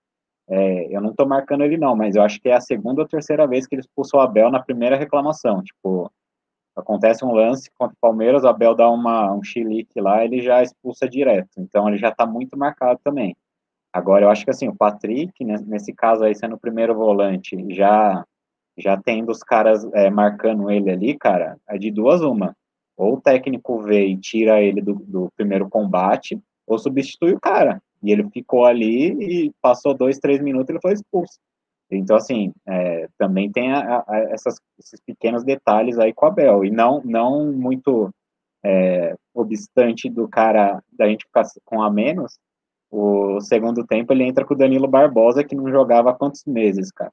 é, 0.48 0.96
eu 0.96 1.02
não 1.02 1.12
tô 1.12 1.26
marcando 1.26 1.64
ele 1.64 1.76
não, 1.76 1.96
mas 1.96 2.16
eu 2.16 2.22
acho 2.22 2.40
que 2.40 2.50
é 2.50 2.54
a 2.54 2.62
segunda 2.62 3.02
ou 3.02 3.08
terceira 3.08 3.48
vez 3.48 3.66
que 3.66 3.74
ele 3.74 3.82
expulsou 3.82 4.20
o 4.20 4.24
Abel 4.24 4.52
na 4.52 4.62
primeira 4.62 4.96
reclamação. 4.96 5.64
Tipo, 5.64 6.12
acontece 6.80 7.24
um 7.26 7.32
lance 7.32 7.70
contra 7.78 7.94
o 7.94 8.00
Palmeiras, 8.02 8.44
o 8.44 8.48
Abel 8.48 8.76
dá 8.76 8.90
uma, 8.90 9.34
um 9.34 9.44
chilique 9.44 10.00
lá, 10.02 10.24
ele 10.24 10.42
já 10.42 10.62
expulsa 10.64 11.08
direto. 11.08 11.50
Então 11.58 11.88
ele 11.88 11.98
já 11.98 12.12
tá 12.12 12.26
muito 12.26 12.58
marcado 12.58 13.00
também. 13.04 13.36
Agora, 13.94 14.26
eu 14.26 14.30
acho 14.30 14.46
que 14.46 14.52
assim, 14.52 14.68
o 14.68 14.76
Patrick, 14.76 15.44
né, 15.44 15.58
nesse 15.66 15.94
caso 15.94 16.24
aí, 16.24 16.36
sendo 16.36 16.56
o 16.56 16.60
primeiro 16.60 16.96
volante, 16.96 17.58
já 17.74 18.24
já 18.78 18.96
tendo 18.96 19.30
os 19.30 19.44
caras 19.44 19.84
é, 19.94 20.10
marcando 20.10 20.72
ele 20.72 20.90
ali, 20.90 21.18
cara, 21.18 21.58
é 21.68 21.78
de 21.78 21.92
duas 21.92 22.22
uma 22.22 22.56
ou 23.00 23.14
o 23.14 23.22
técnico 23.22 23.82
vê 23.82 24.08
e 24.08 24.18
tira 24.18 24.62
ele 24.62 24.82
do, 24.82 24.94
do 24.96 25.32
primeiro 25.38 25.70
combate, 25.70 26.38
ou 26.68 26.78
substitui 26.78 27.32
o 27.32 27.40
cara. 27.40 27.82
E 28.04 28.12
ele 28.12 28.30
ficou 28.30 28.66
ali 28.66 29.14
e 29.48 29.52
passou 29.62 29.94
dois, 29.94 30.20
três 30.20 30.42
minutos 30.42 30.70
ele 30.70 30.82
foi 30.82 30.92
expulso. 30.92 31.40
Então, 31.92 32.16
assim, 32.16 32.54
é, 32.68 33.08
também 33.18 33.52
tem 33.52 33.72
a, 33.72 34.04
a, 34.08 34.20
essas, 34.32 34.56
esses 34.78 35.00
pequenos 35.00 35.44
detalhes 35.44 35.98
aí 35.98 36.14
com 36.14 36.26
a 36.26 36.32
Bel. 36.32 36.64
E 36.64 36.70
não, 36.70 37.02
não 37.04 37.52
muito 37.52 38.14
é, 38.64 39.16
obstante 39.34 40.10
do 40.10 40.28
cara, 40.28 40.84
da 40.92 41.08
gente 41.08 41.26
ficar 41.26 41.46
com 41.66 41.82
a 41.82 41.90
menos, 41.90 42.38
o 42.92 43.40
segundo 43.42 43.86
tempo 43.86 44.12
ele 44.12 44.24
entra 44.24 44.46
com 44.46 44.54
o 44.54 44.58
Danilo 44.58 44.88
Barbosa, 44.88 45.44
que 45.44 45.56
não 45.56 45.70
jogava 45.70 46.10
há 46.10 46.14
quantos 46.14 46.44
meses, 46.46 46.92
cara. 46.92 47.12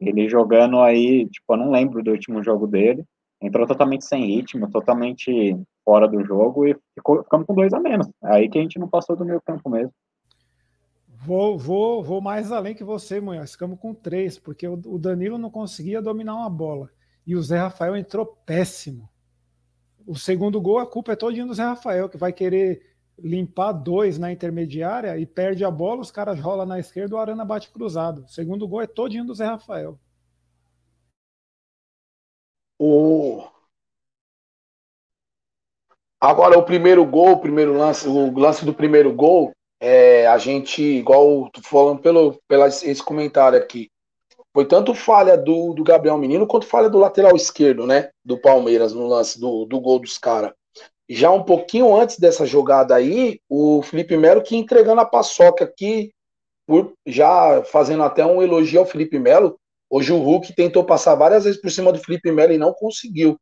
Ele 0.00 0.28
jogando 0.28 0.80
aí, 0.80 1.28
tipo, 1.28 1.52
eu 1.52 1.56
não 1.56 1.70
lembro 1.70 2.02
do 2.02 2.10
último 2.10 2.42
jogo 2.42 2.66
dele, 2.66 3.04
entrou 3.40 3.66
totalmente 3.66 4.04
sem 4.04 4.24
ritmo, 4.24 4.70
totalmente 4.70 5.56
fora 5.84 6.08
do 6.08 6.24
jogo 6.24 6.66
e 6.66 6.76
ficou, 6.94 7.22
ficamos 7.22 7.46
com 7.46 7.54
dois 7.54 7.72
a 7.72 7.80
menos. 7.80 8.08
Aí 8.22 8.48
que 8.48 8.58
a 8.58 8.62
gente 8.62 8.78
não 8.78 8.88
passou 8.88 9.16
do 9.16 9.24
meio 9.24 9.40
campo 9.40 9.68
mesmo. 9.68 9.92
Vou, 11.20 11.58
vou, 11.58 12.02
vou 12.02 12.20
mais 12.20 12.52
além 12.52 12.74
que 12.74 12.84
você, 12.84 13.20
Munhoz. 13.20 13.52
Ficamos 13.52 13.78
com 13.80 13.92
três, 13.92 14.38
porque 14.38 14.66
o 14.68 14.98
Danilo 14.98 15.36
não 15.36 15.50
conseguia 15.50 16.00
dominar 16.00 16.34
uma 16.34 16.48
bola. 16.48 16.90
E 17.26 17.34
o 17.34 17.42
Zé 17.42 17.58
Rafael 17.58 17.96
entrou 17.96 18.24
péssimo. 18.24 19.08
O 20.06 20.16
segundo 20.16 20.60
gol, 20.60 20.78
a 20.78 20.86
culpa 20.86 21.12
é 21.12 21.16
todinha 21.16 21.44
do 21.44 21.52
Zé 21.52 21.64
Rafael, 21.64 22.08
que 22.08 22.16
vai 22.16 22.32
querer 22.32 22.96
limpar 23.18 23.72
dois 23.72 24.18
na 24.18 24.32
intermediária 24.32 25.18
e 25.18 25.26
perde 25.26 25.64
a 25.64 25.70
bola, 25.70 26.00
os 26.00 26.10
caras 26.10 26.38
rolam 26.40 26.64
na 26.64 26.78
esquerda, 26.78 27.16
o 27.16 27.18
Arana 27.18 27.44
bate 27.44 27.70
cruzado. 27.70 28.24
O 28.24 28.28
segundo 28.28 28.66
gol 28.66 28.80
é 28.80 28.86
todinho 28.86 29.24
do 29.24 29.34
Zé 29.34 29.44
Rafael. 29.46 29.98
O... 32.78 33.44
Agora, 36.20 36.56
o 36.56 36.64
primeiro 36.64 37.04
gol, 37.04 37.32
o 37.32 37.40
primeiro 37.40 37.76
lance, 37.76 38.08
o 38.08 38.38
lance 38.38 38.64
do 38.64 38.72
primeiro 38.72 39.12
gol, 39.12 39.52
é, 39.80 40.26
a 40.26 40.38
gente, 40.38 40.82
igual 40.82 41.50
falando 41.62 42.00
pelo, 42.00 42.40
pelo 42.48 42.66
esse 42.66 43.02
comentário 43.02 43.58
aqui, 43.58 43.90
foi 44.52 44.66
tanto 44.66 44.94
falha 44.94 45.36
do, 45.36 45.72
do 45.72 45.84
Gabriel 45.84 46.18
Menino 46.18 46.46
quanto 46.46 46.66
falha 46.66 46.88
do 46.88 46.98
lateral 46.98 47.36
esquerdo, 47.36 47.86
né? 47.86 48.10
Do 48.24 48.40
Palmeiras 48.40 48.92
no 48.92 49.06
lance 49.06 49.38
do, 49.38 49.64
do 49.64 49.80
gol 49.80 49.98
dos 49.98 50.18
caras. 50.18 50.52
Já 51.08 51.30
um 51.30 51.42
pouquinho 51.42 51.94
antes 51.94 52.18
dessa 52.18 52.44
jogada 52.44 52.94
aí, 52.94 53.40
o 53.48 53.82
Felipe 53.82 54.16
Melo 54.16 54.42
que 54.42 54.56
entregando 54.56 55.00
a 55.00 55.06
paçoca 55.06 55.64
aqui, 55.64 56.12
já 57.06 57.62
fazendo 57.64 58.02
até 58.02 58.26
um 58.26 58.42
elogio 58.42 58.80
ao 58.80 58.86
Felipe 58.86 59.18
Melo. 59.18 59.58
Hoje 59.88 60.12
o 60.12 60.18
Hulk 60.18 60.54
tentou 60.54 60.84
passar 60.84 61.14
várias 61.14 61.44
vezes 61.44 61.60
por 61.60 61.70
cima 61.70 61.92
do 61.92 61.98
Felipe 61.98 62.30
Melo 62.30 62.52
e 62.52 62.58
não 62.58 62.74
conseguiu. 62.74 63.38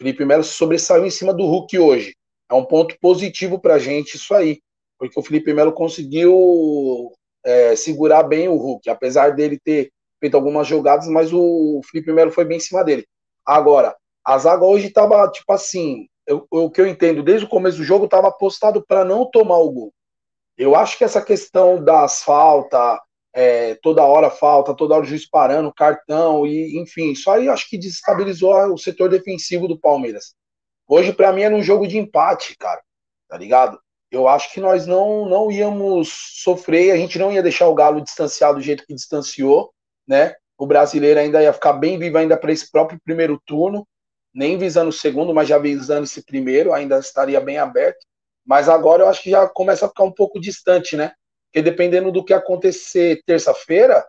Felipe 0.00 0.24
Melo 0.24 0.44
sobressaiu 0.44 1.04
em 1.04 1.10
cima 1.10 1.34
do 1.34 1.44
Hulk 1.44 1.76
hoje. 1.78 2.14
É 2.48 2.54
um 2.54 2.64
ponto 2.64 2.96
positivo 3.00 3.58
pra 3.58 3.78
gente 3.78 4.14
isso 4.14 4.32
aí, 4.32 4.60
porque 4.98 5.18
o 5.18 5.22
Felipe 5.22 5.52
Melo 5.52 5.72
conseguiu 5.72 7.12
é, 7.44 7.76
segurar 7.76 8.22
bem 8.24 8.48
o 8.48 8.56
Hulk, 8.56 8.90
apesar 8.90 9.34
dele 9.34 9.58
ter 9.62 9.90
feito 10.20 10.36
algumas 10.36 10.66
jogadas, 10.66 11.06
mas 11.08 11.32
o 11.32 11.80
Felipe 11.90 12.12
Melo 12.12 12.32
foi 12.32 12.44
bem 12.44 12.56
em 12.56 12.60
cima 12.60 12.84
dele. 12.84 13.06
Agora, 13.46 13.96
a 14.24 14.36
zaga 14.36 14.64
hoje 14.64 14.90
tava 14.90 15.30
tipo 15.30 15.52
assim, 15.52 16.08
o 16.50 16.70
que 16.70 16.80
eu 16.80 16.86
entendo, 16.86 17.22
desde 17.22 17.46
o 17.46 17.48
começo 17.48 17.78
do 17.78 17.84
jogo, 17.84 18.04
estava 18.04 18.28
apostado 18.28 18.84
para 18.84 19.04
não 19.04 19.24
tomar 19.24 19.58
o 19.58 19.70
gol. 19.70 19.92
Eu 20.56 20.74
acho 20.74 20.98
que 20.98 21.04
essa 21.04 21.22
questão 21.22 21.82
das 21.82 22.22
faltas, 22.22 22.98
é, 23.32 23.76
toda 23.76 24.04
hora 24.04 24.28
falta, 24.28 24.74
toda 24.74 24.94
hora 24.94 25.04
o 25.04 25.06
juiz 25.06 25.28
parando, 25.28 25.72
cartão, 25.72 26.46
e 26.46 26.78
enfim, 26.80 27.12
isso 27.12 27.30
aí 27.30 27.48
acho 27.48 27.68
que 27.70 27.78
desestabilizou 27.78 28.52
o 28.72 28.78
setor 28.78 29.08
defensivo 29.08 29.68
do 29.68 29.78
Palmeiras. 29.78 30.34
Hoje, 30.86 31.12
para 31.12 31.32
mim, 31.32 31.42
era 31.42 31.54
um 31.54 31.62
jogo 31.62 31.86
de 31.86 31.98
empate, 31.98 32.56
cara, 32.56 32.82
tá 33.28 33.38
ligado? 33.38 33.78
Eu 34.10 34.26
acho 34.26 34.52
que 34.52 34.60
nós 34.60 34.86
não, 34.86 35.28
não 35.28 35.50
íamos 35.50 36.08
sofrer, 36.42 36.92
a 36.92 36.96
gente 36.96 37.18
não 37.18 37.30
ia 37.30 37.42
deixar 37.42 37.68
o 37.68 37.74
Galo 37.74 38.00
distanciar 38.00 38.54
do 38.54 38.60
jeito 38.60 38.86
que 38.86 38.94
distanciou, 38.94 39.72
né? 40.06 40.34
O 40.56 40.66
brasileiro 40.66 41.20
ainda 41.20 41.42
ia 41.42 41.52
ficar 41.52 41.74
bem 41.74 41.98
vivo 41.98 42.18
ainda 42.18 42.36
para 42.36 42.50
esse 42.50 42.70
próprio 42.70 42.98
primeiro 43.04 43.40
turno 43.44 43.86
nem 44.38 44.56
visando 44.56 44.90
o 44.90 44.92
segundo, 44.92 45.34
mas 45.34 45.48
já 45.48 45.58
visando 45.58 46.04
esse 46.04 46.24
primeiro, 46.24 46.72
ainda 46.72 46.98
estaria 46.98 47.40
bem 47.40 47.58
aberto. 47.58 47.98
Mas 48.46 48.68
agora 48.68 49.02
eu 49.02 49.08
acho 49.08 49.22
que 49.22 49.30
já 49.30 49.48
começa 49.48 49.84
a 49.86 49.88
ficar 49.88 50.04
um 50.04 50.12
pouco 50.12 50.40
distante, 50.40 50.96
né? 50.96 51.12
Porque 51.46 51.60
dependendo 51.60 52.12
do 52.12 52.24
que 52.24 52.32
acontecer 52.32 53.20
terça-feira, 53.26 54.06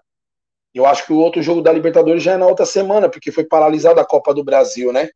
eu 0.74 0.86
acho 0.86 1.06
que 1.06 1.14
o 1.14 1.18
outro 1.18 1.42
jogo 1.42 1.62
da 1.62 1.74
Libertadores 1.74 2.22
já 2.22 2.34
é 2.34 2.38
na 2.38 2.46
outra 2.46 2.66
semana, 2.66 3.10
porque 3.10 3.32
foi 3.32 3.44
paralisada 3.44 4.02
a 4.02 4.06
Copa 4.06 4.34
do 4.34 4.44
Brasil, 4.44 4.94
né? 4.94 5.10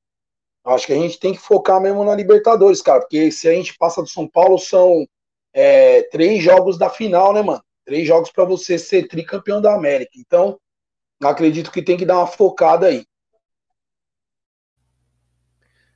Acho 0.66 0.88
que 0.88 0.94
a 0.94 0.98
gente 0.98 1.20
tem 1.20 1.34
que 1.34 1.40
focar 1.40 1.82
mesmo 1.82 2.04
na 2.06 2.16
Libertadores, 2.16 2.82
cara, 2.82 3.02
porque 3.02 3.30
se 3.32 3.50
a 3.50 3.54
gente 3.54 3.78
passa 3.78 4.02
do 4.02 4.08
São 4.08 4.28
Paulo, 4.28 4.58
são 4.58 5.06
é, 5.54 6.04
três 6.04 6.42
jogos 6.42 6.78
da 6.78 6.90
final, 6.90 7.34
né, 7.34 7.42
mano? 7.42 7.62
Três 7.86 8.08
jogos 8.08 8.32
para 8.32 8.46
você 8.46 8.80
ser 8.80 9.08
tricampeão 9.08 9.62
da 9.62 9.76
América. 9.76 10.12
Então, 10.18 10.58
acredito 11.22 11.70
que 11.70 11.82
tem 11.82 11.98
que 11.98 12.06
dar 12.06 12.18
uma 12.18 12.28
focada 12.28 12.88
aí. 12.88 13.06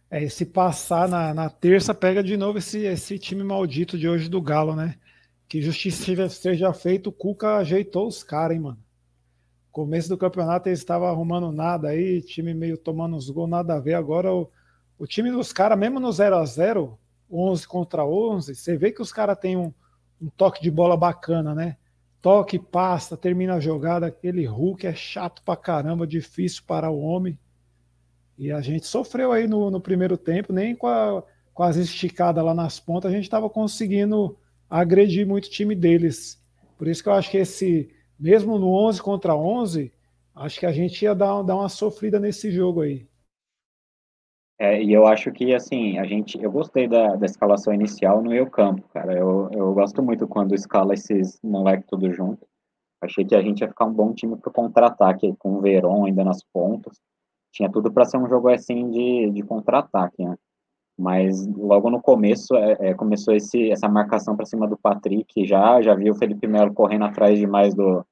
É, 0.09 0.27
se 0.29 0.45
passar 0.45 1.07
na, 1.07 1.33
na 1.33 1.49
terça, 1.49 1.93
pega 1.93 2.23
de 2.23 2.37
novo 2.37 2.59
esse, 2.59 2.79
esse 2.85 3.19
time 3.19 3.43
maldito 3.43 3.97
de 3.97 4.07
hoje 4.07 4.29
do 4.29 4.41
Galo, 4.41 4.75
né? 4.75 4.97
Que 5.47 5.61
justiça 5.61 6.27
seja 6.29 6.73
feita, 6.73 7.09
o 7.09 7.11
Cuca 7.11 7.57
ajeitou 7.57 8.07
os 8.07 8.23
caras, 8.23 8.55
hein, 8.55 8.63
mano. 8.63 8.87
Começo 9.71 10.09
do 10.09 10.17
campeonato 10.17 10.67
eles 10.67 10.79
estavam 10.79 11.07
arrumando 11.07 11.51
nada 11.51 11.89
aí, 11.89 12.21
time 12.21 12.53
meio 12.53 12.77
tomando 12.77 13.15
uns 13.15 13.29
gols, 13.29 13.49
nada 13.49 13.75
a 13.75 13.79
ver. 13.79 13.93
Agora 13.93 14.33
o, 14.33 14.49
o 14.97 15.05
time 15.05 15.31
dos 15.31 15.53
caras, 15.53 15.77
mesmo 15.77 15.99
no 15.99 16.11
0 16.11 16.37
a 16.37 16.45
0 16.45 16.97
11 17.29 17.67
contra 17.67 18.05
11, 18.05 18.55
você 18.55 18.77
vê 18.77 18.91
que 18.91 19.01
os 19.01 19.11
caras 19.11 19.37
têm 19.37 19.57
um, 19.57 19.73
um 20.21 20.29
toque 20.29 20.61
de 20.61 20.71
bola 20.71 20.95
bacana, 20.95 21.53
né? 21.53 21.77
Toque, 22.21 22.57
passa, 22.57 23.17
termina 23.17 23.55
a 23.55 23.59
jogada. 23.59 24.07
Aquele 24.07 24.45
Hulk 24.45 24.87
é 24.87 24.95
chato 24.95 25.41
pra 25.43 25.55
caramba, 25.55 26.07
difícil 26.07 26.63
para 26.65 26.89
o 26.89 26.99
homem. 26.99 27.37
E 28.37 28.51
a 28.51 28.61
gente 28.61 28.87
sofreu 28.87 29.31
aí 29.31 29.47
no, 29.47 29.69
no 29.69 29.81
primeiro 29.81 30.17
tempo, 30.17 30.53
nem 30.53 30.75
com, 30.75 30.87
a, 30.87 31.23
as 31.59 31.75
esticadas 31.75 32.43
lá 32.43 32.53
nas 32.53 32.79
pontas 32.79 33.11
a 33.11 33.15
gente 33.15 33.23
estava 33.23 33.49
conseguindo 33.49 34.37
agredir 34.69 35.25
muito 35.25 35.45
o 35.45 35.49
time 35.49 35.75
deles. 35.75 36.41
Por 36.77 36.87
isso 36.87 37.01
que 37.01 37.09
eu 37.09 37.13
acho 37.13 37.31
que 37.31 37.37
esse, 37.37 37.89
mesmo 38.19 38.59
no 38.59 38.69
11 38.69 39.01
contra 39.01 39.35
11, 39.35 39.91
acho 40.35 40.59
que 40.59 40.65
a 40.65 40.71
gente 40.71 41.01
ia 41.03 41.15
dar, 41.15 41.41
dar 41.41 41.55
uma 41.55 41.69
sofrida 41.69 42.19
nesse 42.19 42.51
jogo 42.51 42.81
aí. 42.81 43.07
É, 44.59 44.81
e 44.81 44.91
eu 44.91 45.05
acho 45.05 45.31
que, 45.31 45.53
assim, 45.53 45.99
a 45.99 46.05
gente, 46.05 46.41
eu 46.41 46.51
gostei 46.51 46.87
da, 46.87 47.15
da 47.15 47.25
escalação 47.25 47.73
inicial 47.73 48.23
no 48.23 48.31
meio 48.31 48.49
campo, 48.49 48.81
cara. 48.93 49.13
Eu, 49.13 49.49
eu 49.51 49.73
gosto 49.73 50.01
muito 50.01 50.27
quando 50.27 50.55
escala 50.55 50.93
esses 50.93 51.39
moleques 51.43 51.87
tudo 51.87 52.11
junto. 52.11 52.47
Achei 53.01 53.23
que 53.23 53.35
a 53.35 53.41
gente 53.41 53.61
ia 53.61 53.67
ficar 53.67 53.85
um 53.85 53.93
bom 53.93 54.13
time 54.13 54.35
para 54.35 54.51
contra-ataque, 54.51 55.35
com 55.37 55.53
o 55.53 55.61
Verón 55.61 56.05
ainda 56.05 56.23
nas 56.23 56.43
pontas 56.43 56.99
tinha 57.57 57.71
tudo 57.71 57.91
para 57.91 58.05
ser 58.05 58.17
um 58.17 58.27
jogo 58.27 58.49
assim 58.49 58.89
de, 58.91 59.31
de 59.31 59.41
contra-ataque, 59.41 60.23
né? 60.23 60.37
Mas 60.97 61.45
logo 61.47 61.89
no 61.89 62.01
começo 62.01 62.55
é, 62.55 62.77
é, 62.79 62.93
começou 62.93 63.33
esse, 63.33 63.71
essa 63.71 63.87
marcação 63.87 64.35
para 64.35 64.45
cima 64.45 64.67
do 64.67 64.77
Patrick, 64.77 65.45
já 65.45 65.81
já 65.81 65.93
viu 65.93 66.13
o 66.13 66.17
Felipe 66.17 66.47
Melo 66.47 66.73
correndo 66.73 67.05
atrás 67.05 67.37
demais 67.37 67.73
do, 67.73 68.05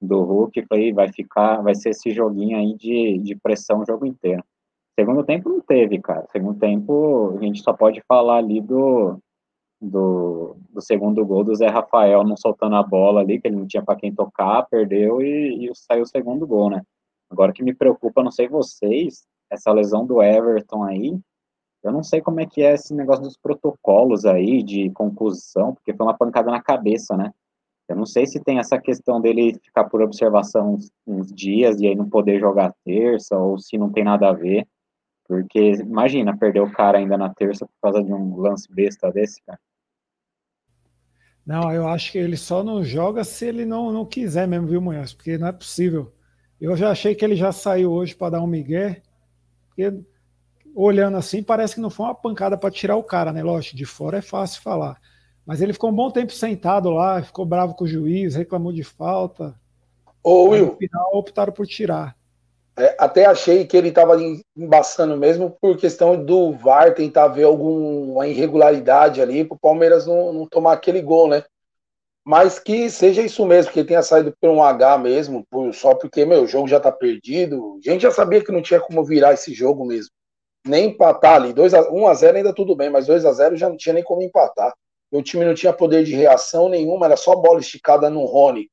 do 0.00 0.22
Hulk, 0.22 0.66
falei, 0.68 0.92
vai 0.92 1.12
ficar, 1.12 1.60
vai 1.62 1.74
ser 1.74 1.90
esse 1.90 2.10
joguinho 2.10 2.56
aí 2.56 2.74
de, 2.76 3.18
de 3.18 3.36
pressão 3.36 3.80
o 3.80 3.86
jogo 3.86 4.06
inteiro. 4.06 4.42
Segundo 4.98 5.22
tempo 5.22 5.48
não 5.48 5.60
teve, 5.60 6.00
cara. 6.00 6.26
Segundo 6.32 6.58
tempo 6.58 7.36
a 7.38 7.44
gente 7.44 7.62
só 7.62 7.72
pode 7.72 8.02
falar 8.08 8.38
ali 8.38 8.60
do, 8.60 9.16
do, 9.80 10.56
do 10.70 10.80
segundo 10.80 11.24
gol 11.24 11.44
do 11.44 11.54
Zé 11.54 11.68
Rafael 11.68 12.24
não 12.24 12.36
soltando 12.36 12.74
a 12.74 12.82
bola 12.82 13.20
ali, 13.20 13.40
que 13.40 13.46
ele 13.46 13.54
não 13.54 13.66
tinha 13.66 13.80
para 13.80 13.94
quem 13.94 14.12
tocar, 14.12 14.66
perdeu 14.68 15.22
e, 15.22 15.68
e 15.68 15.70
saiu 15.72 16.02
o 16.02 16.06
segundo 16.06 16.44
gol, 16.48 16.70
né? 16.70 16.82
Agora 17.30 17.52
que 17.52 17.62
me 17.62 17.72
preocupa, 17.72 18.24
não 18.24 18.32
sei 18.32 18.48
vocês, 18.48 19.24
essa 19.48 19.70
lesão 19.70 20.04
do 20.04 20.20
Everton 20.20 20.82
aí, 20.82 21.16
eu 21.84 21.92
não 21.92 22.02
sei 22.02 22.20
como 22.20 22.40
é 22.40 22.46
que 22.46 22.62
é 22.62 22.74
esse 22.74 22.92
negócio 22.92 23.22
dos 23.22 23.36
protocolos 23.36 24.24
aí 24.24 24.64
de 24.64 24.90
conclusão, 24.90 25.74
porque 25.74 25.94
foi 25.94 26.06
uma 26.06 26.18
pancada 26.18 26.50
na 26.50 26.60
cabeça, 26.60 27.16
né? 27.16 27.32
Eu 27.88 27.94
não 27.94 28.04
sei 28.04 28.26
se 28.26 28.42
tem 28.42 28.58
essa 28.58 28.80
questão 28.80 29.20
dele 29.20 29.54
ficar 29.62 29.84
por 29.84 30.02
observação 30.02 30.74
uns, 30.74 30.90
uns 31.06 31.32
dias 31.32 31.80
e 31.80 31.86
aí 31.86 31.94
não 31.94 32.10
poder 32.10 32.40
jogar 32.40 32.74
terça, 32.84 33.38
ou 33.38 33.58
se 33.60 33.78
não 33.78 33.92
tem 33.92 34.02
nada 34.02 34.28
a 34.28 34.32
ver. 34.32 34.66
Porque, 35.28 35.72
imagina, 35.72 36.36
perder 36.36 36.60
o 36.60 36.72
cara 36.72 36.96
ainda 36.96 37.18
na 37.18 37.28
terça 37.28 37.66
por 37.66 37.74
causa 37.82 38.02
de 38.02 38.10
um 38.10 38.36
lance 38.38 38.66
besta 38.72 39.12
desse, 39.12 39.42
cara. 39.42 39.60
Não, 41.44 41.72
eu 41.72 41.86
acho 41.86 42.12
que 42.12 42.18
ele 42.18 42.36
só 42.36 42.64
não 42.64 42.82
joga 42.82 43.22
se 43.24 43.46
ele 43.46 43.64
não, 43.64 43.92
não 43.92 44.06
quiser 44.06 44.48
mesmo, 44.48 44.66
viu, 44.66 44.80
Munhoz? 44.80 45.12
Porque 45.12 45.36
não 45.36 45.46
é 45.46 45.52
possível. 45.52 46.12
Eu 46.60 46.76
já 46.76 46.90
achei 46.90 47.14
que 47.14 47.24
ele 47.24 47.36
já 47.36 47.52
saiu 47.52 47.92
hoje 47.92 48.14
para 48.14 48.32
dar 48.32 48.42
um 48.42 48.46
migué, 48.46 49.02
porque 49.68 50.02
olhando 50.74 51.16
assim, 51.16 51.42
parece 51.42 51.74
que 51.74 51.80
não 51.80 51.90
foi 51.90 52.06
uma 52.06 52.14
pancada 52.14 52.56
para 52.56 52.70
tirar 52.70 52.96
o 52.96 53.02
cara, 53.02 53.32
né? 53.32 53.42
Lógico, 53.42 53.76
de 53.76 53.84
fora 53.84 54.18
é 54.18 54.22
fácil 54.22 54.62
falar. 54.62 55.00
Mas 55.44 55.62
ele 55.62 55.72
ficou 55.72 55.90
um 55.90 55.94
bom 55.94 56.10
tempo 56.10 56.32
sentado 56.32 56.90
lá, 56.90 57.22
ficou 57.22 57.46
bravo 57.46 57.74
com 57.74 57.84
o 57.84 57.88
juiz, 57.88 58.34
reclamou 58.34 58.72
de 58.72 58.84
falta. 58.84 59.58
Ô, 60.22 60.50
Will. 60.50 60.66
No 60.66 60.76
final 60.76 61.10
optaram 61.14 61.52
por 61.52 61.66
tirar. 61.66 62.17
É, 62.78 62.94
até 62.98 63.26
achei 63.26 63.66
que 63.66 63.76
ele 63.76 63.88
estava 63.88 64.16
embaçando 64.56 65.16
mesmo 65.16 65.56
por 65.60 65.76
questão 65.76 66.22
do 66.22 66.52
VAR 66.52 66.94
tentar 66.94 67.28
ver 67.28 67.44
alguma 67.44 68.26
irregularidade 68.26 69.20
ali, 69.20 69.44
para 69.44 69.56
o 69.56 69.60
Palmeiras 69.60 70.06
não, 70.06 70.32
não 70.32 70.46
tomar 70.46 70.74
aquele 70.74 71.02
gol, 71.02 71.28
né? 71.28 71.44
mas 72.28 72.58
que 72.58 72.90
seja 72.90 73.22
isso 73.22 73.46
mesmo, 73.46 73.72
que 73.72 73.82
tenha 73.82 74.02
saído 74.02 74.36
por 74.38 74.50
um 74.50 74.62
H 74.62 74.98
mesmo, 74.98 75.46
por, 75.50 75.72
só 75.72 75.94
porque, 75.94 76.26
meu, 76.26 76.42
o 76.42 76.46
jogo 76.46 76.68
já 76.68 76.78
tá 76.78 76.92
perdido. 76.92 77.78
A 77.82 77.90
gente 77.90 78.02
já 78.02 78.10
sabia 78.10 78.44
que 78.44 78.52
não 78.52 78.60
tinha 78.60 78.78
como 78.78 79.02
virar 79.02 79.32
esse 79.32 79.54
jogo 79.54 79.82
mesmo. 79.86 80.10
Nem 80.66 80.88
empatar 80.88 81.36
ali. 81.36 81.54
2 81.54 81.72
a, 81.72 81.90
1 81.90 82.06
a 82.06 82.12
0 82.12 82.36
ainda 82.36 82.54
tudo 82.54 82.76
bem, 82.76 82.90
mas 82.90 83.06
2 83.06 83.24
a 83.24 83.32
0 83.32 83.56
já 83.56 83.70
não 83.70 83.78
tinha 83.78 83.94
nem 83.94 84.04
como 84.04 84.20
empatar. 84.20 84.74
O 85.10 85.22
time 85.22 85.42
não 85.42 85.54
tinha 85.54 85.72
poder 85.72 86.04
de 86.04 86.14
reação 86.14 86.68
nenhuma, 86.68 87.06
era 87.06 87.16
só 87.16 87.34
bola 87.34 87.60
esticada 87.60 88.10
no 88.10 88.26
Rony. 88.26 88.68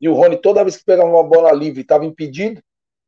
E 0.00 0.08
o 0.08 0.12
Rony, 0.12 0.36
toda 0.38 0.64
vez 0.64 0.76
que 0.76 0.84
pegava 0.84 1.08
uma 1.08 1.22
bola 1.22 1.52
livre, 1.52 1.82
estava 1.82 2.04
impedido. 2.04 2.60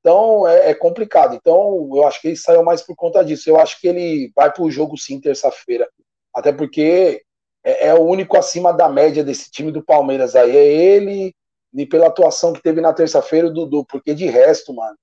Então 0.08 0.48
é, 0.48 0.70
é, 0.70 0.74
complicado. 0.74 1.34
Então 1.34 1.90
eu 1.94 2.06
acho 2.06 2.20
que 2.22 2.28
ele 2.28 2.36
saiu 2.36 2.62
mais 2.62 2.80
por 2.80 2.96
conta 2.96 3.22
disso. 3.22 3.50
Eu 3.50 3.60
acho 3.60 3.78
que 3.78 3.86
ele 3.86 4.32
vai 4.34 4.50
para 4.50 4.62
o 4.62 4.70
jogo 4.70 4.96
sim, 4.96 5.20
terça-feira. 5.20 5.86
Até 6.34 6.50
porque 6.50 7.22
é, 7.62 7.88
é, 7.88 7.94
o 7.94 8.00
único 8.00 8.38
acima 8.38 8.72
da 8.72 8.88
média 8.88 9.22
desse 9.22 9.50
time 9.50 9.70
do 9.70 9.84
Palmeiras 9.84 10.34
aí. 10.34 10.56
É 10.56 10.66
ele, 10.66 11.34
e 11.74 11.84
pela 11.84 12.06
atuação 12.06 12.54
que 12.54 12.62
teve 12.62 12.80
na 12.80 12.94
terça-feira, 12.94 13.48
o 13.48 13.52
Dudu, 13.52 13.84
porque 13.84 14.14
de 14.14 14.24
resto, 14.24 14.72
mano, 14.72 14.96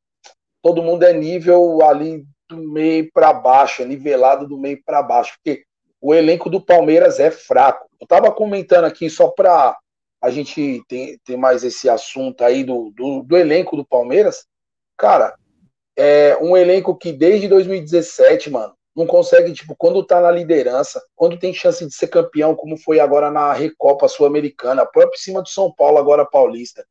todo 0.64 0.82
mundo 0.82 1.04
é 1.04 1.14
nível 1.14 1.84
ali 1.84 2.26
do 2.50 2.58
meio 2.58 3.08
para 3.14 3.32
baixo, 3.32 3.84
é 3.84 3.86
nivelado 3.86 4.48
do 4.48 4.58
meio 4.58 4.82
para 4.84 5.04
baixo. 5.04 5.36
Porque 5.36 5.66
o 6.02 6.16
elenco 6.16 6.50
do 6.50 6.60
Palmeiras 6.60 7.20
é 7.20 7.30
fraco. 7.30 7.88
Eu 8.02 8.08
tava 8.08 8.32
comentando 8.32 8.86
aqui 8.86 9.08
só 9.08 9.28
para 9.28 9.78
a 10.20 10.32
gente 10.32 10.84
ter, 10.88 11.20
ter 11.24 11.38
mais 11.38 11.64
esse 11.64 11.88
assunto 11.88 12.44
aí 12.44 12.64
do, 12.64 12.92
do, 12.96 13.22
do 13.22 13.38
elenco 13.38 13.76
do 13.76 13.86
Palmeiras. 13.86 14.48
Cara, 14.98 15.36
é 15.96 16.38
um 16.42 16.56
elenco 16.56 16.96
que 16.96 17.12
desde 17.12 17.48
2017, 17.48 18.50
mano, 18.50 18.74
não 18.96 19.06
consegue, 19.06 19.52
tipo, 19.52 19.76
quando 19.76 20.06
tá 20.06 20.22
na 20.22 20.32
liderança, 20.32 21.04
quando 21.16 21.38
tem 21.38 21.54
chance 21.54 21.86
de 21.86 21.94
ser 21.94 22.08
campeão, 22.08 22.56
como 22.56 22.78
foi 22.78 23.00
agora 23.00 23.30
na 23.30 23.52
Recopa 23.52 24.08
Sul-Americana, 24.08 24.86
próprio 24.86 25.20
cima 25.20 25.42
do 25.42 25.50
São 25.50 25.72
Paulo, 25.74 25.98
agora 25.98 26.26
paulista. 26.26 26.86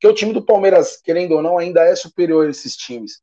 Que 0.00 0.06
o 0.06 0.14
time 0.14 0.32
do 0.32 0.44
Palmeiras, 0.44 1.00
querendo 1.02 1.32
ou 1.32 1.42
não, 1.42 1.58
ainda 1.58 1.82
é 1.82 1.96
superior 1.96 2.46
a 2.46 2.50
esses 2.50 2.76
times. 2.76 3.20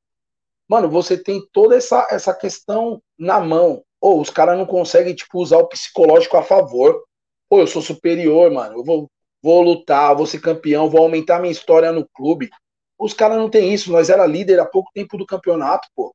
Mano, 0.68 0.90
você 0.90 1.18
tem 1.18 1.42
toda 1.54 1.78
essa, 1.78 2.06
essa 2.12 2.34
questão 2.34 3.02
na 3.18 3.40
mão. 3.40 3.84
Ou 4.02 4.20
os 4.20 4.30
caras 4.30 4.58
não 4.58 4.66
conseguem, 4.66 5.16
tipo, 5.16 5.40
usar 5.40 5.58
o 5.58 5.68
psicológico 5.68 6.36
a 6.36 6.44
favor. 6.44 7.02
Pô, 7.50 7.60
eu 7.62 7.68
sou 7.68 7.82
superior, 7.82 8.52
mano. 8.52 8.80
Eu 8.80 8.84
vou, 8.84 9.10
vou 9.42 9.62
lutar, 9.62 10.16
vou 10.16 10.26
ser 10.26 10.42
campeão, 10.42 10.90
vou 10.90 11.02
aumentar 11.02 11.40
minha 11.40 11.52
história 11.52 11.92
no 11.94 12.06
clube. 12.10 12.50
Os 12.98 13.14
caras 13.14 13.38
não 13.38 13.50
tem 13.50 13.74
isso. 13.74 13.92
Nós 13.92 14.10
era 14.10 14.26
líder 14.26 14.60
há 14.60 14.66
pouco 14.66 14.92
tempo 14.94 15.18
do 15.18 15.26
campeonato, 15.26 15.88
pô. 15.96 16.14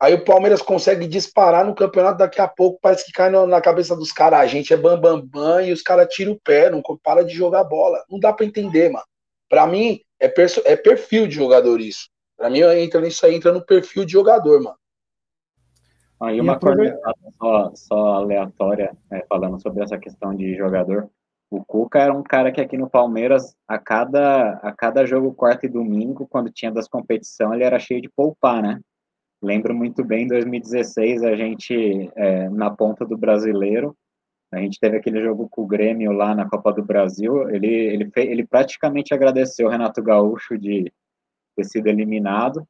Aí 0.00 0.14
o 0.14 0.24
Palmeiras 0.24 0.62
consegue 0.62 1.08
disparar 1.08 1.66
no 1.66 1.74
campeonato, 1.74 2.18
daqui 2.18 2.40
a 2.40 2.46
pouco 2.46 2.78
parece 2.80 3.04
que 3.04 3.10
cai 3.10 3.30
na 3.30 3.60
cabeça 3.60 3.96
dos 3.96 4.12
caras. 4.12 4.38
A 4.40 4.46
gente 4.46 4.72
é 4.72 4.76
bambambam 4.76 5.26
bam, 5.26 5.56
bam, 5.56 5.62
e 5.62 5.72
os 5.72 5.82
caras 5.82 6.06
tiram 6.08 6.32
o 6.32 6.40
pé, 6.40 6.70
não 6.70 6.80
para 7.02 7.24
de 7.24 7.34
jogar 7.34 7.64
bola. 7.64 8.04
Não 8.08 8.20
dá 8.20 8.32
para 8.32 8.46
entender, 8.46 8.90
mano. 8.90 9.04
Para 9.48 9.66
mim, 9.66 10.00
é, 10.20 10.32
é 10.66 10.76
perfil 10.76 11.26
de 11.26 11.34
jogador 11.34 11.80
isso. 11.80 12.08
Para 12.36 12.48
mim, 12.48 12.60
entra 12.60 13.00
nisso 13.00 13.26
aí, 13.26 13.34
entra 13.34 13.52
no 13.52 13.64
perfil 13.64 14.04
de 14.04 14.12
jogador, 14.12 14.62
mano. 14.62 14.76
Aí 16.20 16.40
uma 16.40 16.58
coisa 16.58 16.98
só, 17.38 17.72
só 17.74 18.06
aleatória, 18.14 18.96
né, 19.10 19.22
falando 19.28 19.60
sobre 19.60 19.84
essa 19.84 19.98
questão 19.98 20.34
de 20.34 20.56
jogador. 20.56 21.08
O 21.50 21.64
Cuca 21.64 21.98
era 21.98 22.12
um 22.12 22.22
cara 22.22 22.52
que 22.52 22.60
aqui 22.60 22.76
no 22.76 22.90
Palmeiras, 22.90 23.56
a 23.66 23.78
cada, 23.78 24.52
a 24.58 24.72
cada 24.72 25.06
jogo 25.06 25.32
quarto 25.32 25.64
e 25.64 25.68
domingo, 25.68 26.26
quando 26.28 26.52
tinha 26.52 26.70
das 26.70 26.86
competições, 26.86 27.52
ele 27.52 27.64
era 27.64 27.78
cheio 27.78 28.02
de 28.02 28.08
poupar, 28.08 28.62
né? 28.62 28.80
Lembro 29.42 29.74
muito 29.74 30.04
bem, 30.04 30.24
em 30.24 30.28
2016, 30.28 31.22
a 31.22 31.34
gente, 31.36 32.10
é, 32.16 32.50
na 32.50 32.70
ponta 32.70 33.06
do 33.06 33.16
brasileiro, 33.16 33.96
a 34.52 34.58
gente 34.58 34.78
teve 34.80 34.96
aquele 34.96 35.22
jogo 35.22 35.48
com 35.48 35.62
o 35.62 35.66
Grêmio 35.66 36.12
lá 36.12 36.34
na 36.34 36.48
Copa 36.48 36.72
do 36.72 36.84
Brasil, 36.84 37.48
ele, 37.50 37.68
ele, 37.68 38.10
ele 38.16 38.46
praticamente 38.46 39.14
agradeceu 39.14 39.68
o 39.68 39.70
Renato 39.70 40.02
Gaúcho 40.02 40.58
de 40.58 40.92
ter 41.56 41.64
sido 41.64 41.86
eliminado, 41.86 42.66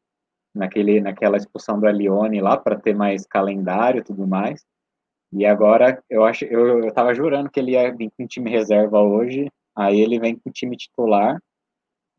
naquele, 0.54 1.00
naquela 1.00 1.36
expulsão 1.36 1.80
do 1.80 1.86
Alione 1.86 2.40
lá, 2.40 2.56
para 2.56 2.78
ter 2.78 2.94
mais 2.94 3.26
calendário 3.26 4.00
e 4.00 4.04
tudo 4.04 4.26
mais, 4.26 4.64
e 5.32 5.44
agora, 5.44 6.02
eu 6.08 6.24
acho, 6.24 6.44
eu, 6.44 6.84
eu 6.84 6.92
tava 6.92 7.14
jurando 7.14 7.50
que 7.50 7.60
ele 7.60 7.72
ia 7.72 7.94
vir 7.94 8.10
com 8.16 8.26
time 8.26 8.50
reserva 8.50 9.00
hoje, 9.00 9.50
aí 9.76 10.00
ele 10.00 10.18
vem 10.18 10.36
com 10.36 10.50
time 10.50 10.76
titular, 10.76 11.38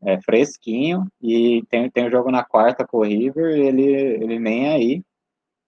é, 0.02 0.20
fresquinho, 0.22 1.06
e 1.20 1.62
tem, 1.68 1.90
tem 1.90 2.06
o 2.06 2.10
jogo 2.10 2.30
na 2.30 2.44
quarta 2.44 2.86
com 2.86 2.98
o 2.98 3.02
River, 3.02 3.58
ele, 3.58 3.84
ele 3.84 4.38
nem 4.38 4.68
é 4.68 4.72
aí. 4.72 5.02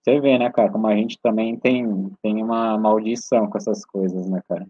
Você 0.03 0.21
vê, 0.21 0.39
né, 0.39 0.51
cara, 0.51 0.71
como 0.71 0.87
a 0.87 0.97
gente 0.97 1.19
também 1.21 1.57
tem, 1.57 2.11
tem 2.23 2.43
uma 2.43 2.77
maldição 2.79 3.49
com 3.49 3.59
essas 3.59 3.85
coisas, 3.85 4.29
né, 4.29 4.41
cara? 4.49 4.67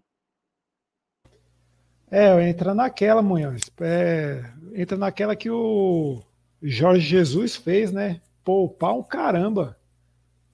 É, 2.11 2.47
entra 2.47 2.75
naquela, 2.75 3.23
Munhoz. 3.23 3.71
É, 3.81 4.43
entra 4.75 4.95
naquela 4.95 5.35
que 5.35 5.49
o 5.49 6.21
Jorge 6.61 7.01
Jesus 7.01 7.55
fez, 7.55 7.91
né? 7.91 8.21
Poupar 8.43 8.93
um 8.93 9.01
caramba. 9.01 9.75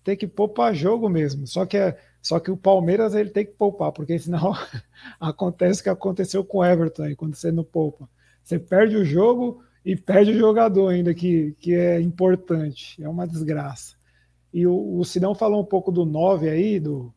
Tem 0.02 0.16
que 0.16 0.26
poupar 0.26 0.74
jogo 0.74 1.10
mesmo. 1.10 1.46
Só 1.46 1.66
que, 1.66 1.76
é, 1.76 2.00
só 2.22 2.40
que 2.40 2.52
o 2.52 2.58
Palmeiras 2.58 3.14
ele 3.14 3.30
tem 3.30 3.46
que 3.46 3.54
poupar, 3.54 3.92
porque 3.92 4.18
senão 4.20 4.54
acontece 5.20 5.82
o 5.82 5.84
que 5.84 5.90
aconteceu 5.90 6.44
com 6.44 6.60
o 6.60 6.66
Everton 6.66 7.04
aí, 7.04 7.16
quando 7.16 7.36
você 7.36 7.52
não 7.52 7.64
poupa. 7.64 8.10
Você 8.44 8.60
perde 8.60 8.96
o 8.96 9.06
jogo 9.06 9.64
e 9.86 9.96
perde 9.96 10.32
o 10.32 10.38
jogador 10.38 10.90
ainda, 10.90 11.14
que, 11.14 11.56
que 11.60 11.74
é 11.74 12.00
importante. 12.02 13.02
É 13.02 13.08
uma 13.08 13.28
desgraça. 13.28 13.96
E 14.54 14.66
o, 14.66 14.98
o 14.98 15.06
Sidão 15.06 15.34
falou 15.34 15.62
um 15.62 15.66
pouco 15.66 15.92
do 15.92 16.06
9 16.06 16.50
aí, 16.50 16.80
do, 16.80 17.14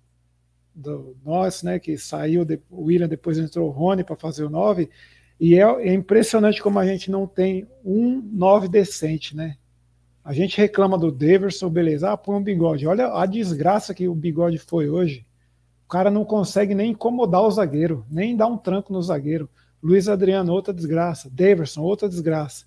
do 0.75 1.17
nosso, 1.25 1.65
né, 1.67 1.79
que 1.79 1.97
saiu, 1.97 2.45
de, 2.45 2.61
o 2.71 2.85
William 2.85 3.09
depois 3.09 3.39
entrou 3.39 3.69
o 3.69 3.73
Rony 3.73 4.05
para 4.05 4.17
fazer 4.17 4.45
o 4.45 4.51
9, 4.51 4.89
e 5.41 5.57
é, 5.57 5.63
é, 5.63 5.93
impressionante 5.93 6.63
como 6.63 6.79
a 6.79 6.87
gente 6.87 7.11
não 7.11 7.27
tem 7.27 7.67
um 7.85 8.21
9 8.21 8.69
decente, 8.69 9.37
né? 9.37 9.57
A 10.25 10.33
gente 10.33 10.57
reclama 10.57 10.97
do 10.97 11.11
Deverson, 11.11 11.69
beleza, 11.69 12.13
ah, 12.13 12.17
põe 12.17 12.37
um 12.37 12.43
bigode. 12.43 12.87
Olha 12.87 13.09
a 13.09 13.27
desgraça 13.27 13.93
que 13.93 14.07
o 14.07 14.15
bigode 14.15 14.59
foi 14.59 14.89
hoje. 14.89 15.27
O 15.85 15.89
cara 15.89 16.11
não 16.11 16.25
consegue 16.25 16.75
nem 16.75 16.93
incomodar 16.93 17.43
o 17.43 17.51
zagueiro, 17.51 18.07
nem 18.09 18.37
dar 18.37 18.47
um 18.47 18.57
tranco 18.57 18.93
no 18.93 19.03
zagueiro. 19.03 19.51
Luiz 19.83 20.09
Adriano, 20.09 20.53
outra 20.53 20.73
desgraça. 20.73 21.29
Daverson, 21.29 21.83
outra 21.83 22.09
desgraça. 22.09 22.65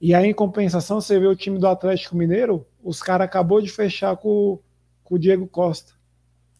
E 0.00 0.14
aí, 0.14 0.30
em 0.30 0.34
compensação, 0.34 1.00
você 1.00 1.18
vê 1.20 1.26
o 1.26 1.36
time 1.36 1.58
do 1.58 1.68
Atlético 1.68 2.16
Mineiro, 2.16 2.66
os 2.82 3.02
caras 3.02 3.26
acabou 3.26 3.60
de 3.60 3.70
fechar 3.70 4.16
com, 4.16 4.58
com 5.02 5.14
o 5.14 5.18
Diego 5.18 5.46
Costa. 5.46 5.92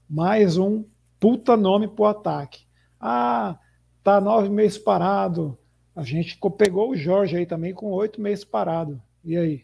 Mais 0.08 0.58
um 0.58 0.84
puta 1.18 1.56
nome 1.56 1.88
pro 1.88 2.04
ataque. 2.04 2.66
Ah, 3.00 3.58
tá 4.02 4.20
nove 4.20 4.50
meses 4.50 4.76
parado. 4.76 5.56
A 5.96 6.02
gente 6.02 6.38
pegou 6.56 6.90
o 6.90 6.96
Jorge 6.96 7.36
aí 7.36 7.46
também 7.46 7.72
com 7.72 7.90
oito 7.92 8.20
meses 8.20 8.44
parado. 8.44 9.00
E 9.24 9.36
aí? 9.36 9.62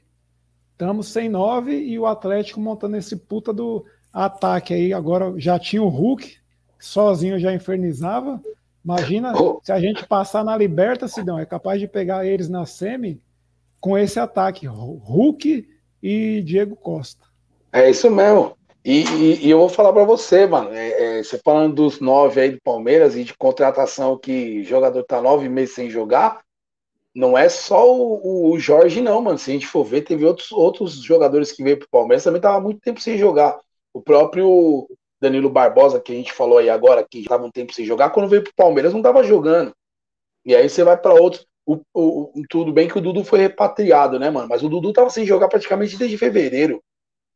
Estamos 0.80 1.08
sem 1.08 1.28
nove 1.28 1.76
e 1.76 1.98
o 1.98 2.06
Atlético 2.06 2.58
montando 2.58 2.96
esse 2.96 3.14
puta 3.14 3.52
do 3.52 3.84
ataque 4.10 4.72
aí. 4.72 4.94
Agora 4.94 5.34
já 5.36 5.58
tinha 5.58 5.82
o 5.82 5.88
Hulk, 5.88 6.38
sozinho 6.78 7.38
já 7.38 7.52
infernizava. 7.52 8.40
Imagina 8.82 9.34
oh. 9.38 9.60
se 9.62 9.72
a 9.72 9.78
gente 9.78 10.06
passar 10.06 10.42
na 10.42 10.56
Liberta, 10.56 11.06
Sidão, 11.06 11.38
é 11.38 11.44
capaz 11.44 11.78
de 11.78 11.86
pegar 11.86 12.24
eles 12.24 12.48
na 12.48 12.64
semi 12.64 13.20
com 13.78 13.98
esse 13.98 14.18
ataque, 14.18 14.66
Hulk 14.66 15.68
e 16.02 16.42
Diego 16.46 16.74
Costa. 16.76 17.26
É 17.70 17.90
isso 17.90 18.10
mesmo. 18.10 18.56
E, 18.82 19.02
e, 19.02 19.46
e 19.48 19.50
eu 19.50 19.58
vou 19.58 19.68
falar 19.68 19.92
para 19.92 20.04
você, 20.04 20.46
mano. 20.46 20.70
É, 20.72 21.18
é, 21.18 21.22
você 21.22 21.36
falando 21.44 21.74
dos 21.74 22.00
nove 22.00 22.40
aí 22.40 22.52
do 22.52 22.60
Palmeiras 22.64 23.16
e 23.16 23.22
de 23.22 23.36
contratação 23.36 24.16
que 24.16 24.64
jogador 24.64 25.04
tá 25.04 25.20
nove 25.20 25.46
meses 25.46 25.74
sem 25.74 25.90
jogar, 25.90 26.40
não 27.14 27.36
é 27.36 27.48
só 27.48 27.92
o, 27.92 28.52
o, 28.52 28.58
Jorge, 28.58 29.00
não, 29.00 29.20
mano. 29.20 29.38
Se 29.38 29.50
a 29.50 29.54
gente 29.54 29.66
for 29.66 29.84
ver, 29.84 30.02
teve 30.02 30.24
outros, 30.24 30.52
outros 30.52 30.94
jogadores 31.02 31.52
que 31.52 31.62
veio 31.62 31.78
pro 31.78 31.88
Palmeiras 31.88 32.24
também 32.24 32.40
tava 32.40 32.60
muito 32.60 32.80
tempo 32.80 33.00
sem 33.00 33.18
jogar. 33.18 33.58
O 33.92 34.00
próprio 34.00 34.88
Danilo 35.20 35.50
Barbosa, 35.50 36.00
que 36.00 36.12
a 36.12 36.14
gente 36.14 36.32
falou 36.32 36.58
aí 36.58 36.70
agora, 36.70 37.06
que 37.08 37.20
estava 37.20 37.44
um 37.44 37.50
tempo 37.50 37.72
sem 37.74 37.84
jogar, 37.84 38.10
quando 38.10 38.28
veio 38.28 38.42
pro 38.42 38.54
Palmeiras 38.54 38.92
não 38.92 39.00
estava 39.00 39.24
jogando. 39.24 39.74
E 40.44 40.54
aí 40.54 40.68
você 40.68 40.84
vai 40.84 40.96
para 40.96 41.14
outros. 41.14 41.46
O, 41.66 41.80
o, 41.94 42.32
tudo 42.48 42.72
bem 42.72 42.88
que 42.88 42.98
o 42.98 43.00
Dudu 43.00 43.22
foi 43.22 43.40
repatriado, 43.40 44.18
né, 44.18 44.30
mano? 44.30 44.48
Mas 44.48 44.62
o 44.62 44.68
Dudu 44.68 44.92
tava 44.92 45.10
sem 45.10 45.24
jogar 45.26 45.48
praticamente 45.48 45.96
desde 45.96 46.16
fevereiro, 46.16 46.82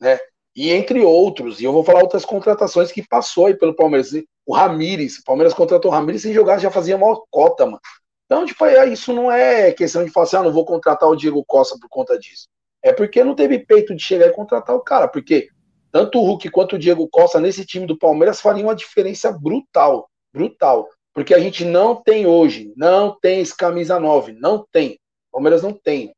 né? 0.00 0.18
E 0.56 0.70
entre 0.70 1.00
outros, 1.02 1.60
e 1.60 1.64
eu 1.64 1.72
vou 1.72 1.84
falar 1.84 2.00
outras 2.00 2.24
contratações 2.24 2.92
que 2.92 3.06
passou 3.06 3.46
aí 3.46 3.54
pelo 3.54 3.74
Palmeiras. 3.74 4.10
O 4.46 4.54
Ramires, 4.54 5.18
o 5.18 5.24
Palmeiras 5.24 5.52
contratou 5.52 5.90
o 5.90 5.94
Ramires 5.94 6.22
sem 6.22 6.32
jogar, 6.32 6.58
já 6.58 6.70
fazia 6.70 6.96
maior 6.96 7.22
cota, 7.30 7.66
mano. 7.66 7.80
Então, 8.26 8.46
tipo, 8.46 8.64
isso 8.66 9.12
não 9.12 9.30
é 9.30 9.72
questão 9.72 10.04
de 10.04 10.10
falar 10.10 10.24
assim, 10.24 10.36
ah, 10.36 10.42
não 10.42 10.52
vou 10.52 10.64
contratar 10.64 11.08
o 11.08 11.16
Diego 11.16 11.44
Costa 11.44 11.78
por 11.78 11.88
conta 11.88 12.18
disso. 12.18 12.48
É 12.82 12.92
porque 12.92 13.22
não 13.22 13.34
teve 13.34 13.58
peito 13.58 13.94
de 13.94 14.02
chegar 14.02 14.26
e 14.26 14.32
contratar 14.32 14.74
o 14.74 14.80
cara, 14.80 15.08
porque 15.08 15.48
tanto 15.90 16.18
o 16.18 16.24
Hulk 16.24 16.50
quanto 16.50 16.76
o 16.76 16.78
Diego 16.78 17.08
Costa 17.08 17.38
nesse 17.38 17.64
time 17.64 17.86
do 17.86 17.98
Palmeiras 17.98 18.40
fariam 18.40 18.66
uma 18.66 18.74
diferença 18.74 19.30
brutal, 19.30 20.10
brutal. 20.32 20.88
Porque 21.12 21.32
a 21.32 21.38
gente 21.38 21.64
não 21.64 21.94
tem 21.94 22.26
hoje, 22.26 22.72
não 22.76 23.16
tem 23.18 23.40
esse 23.40 23.56
camisa 23.56 24.00
9, 24.00 24.32
não 24.32 24.66
tem. 24.72 24.98
Palmeiras 25.30 25.62
não 25.62 25.72
tem. 25.72 26.12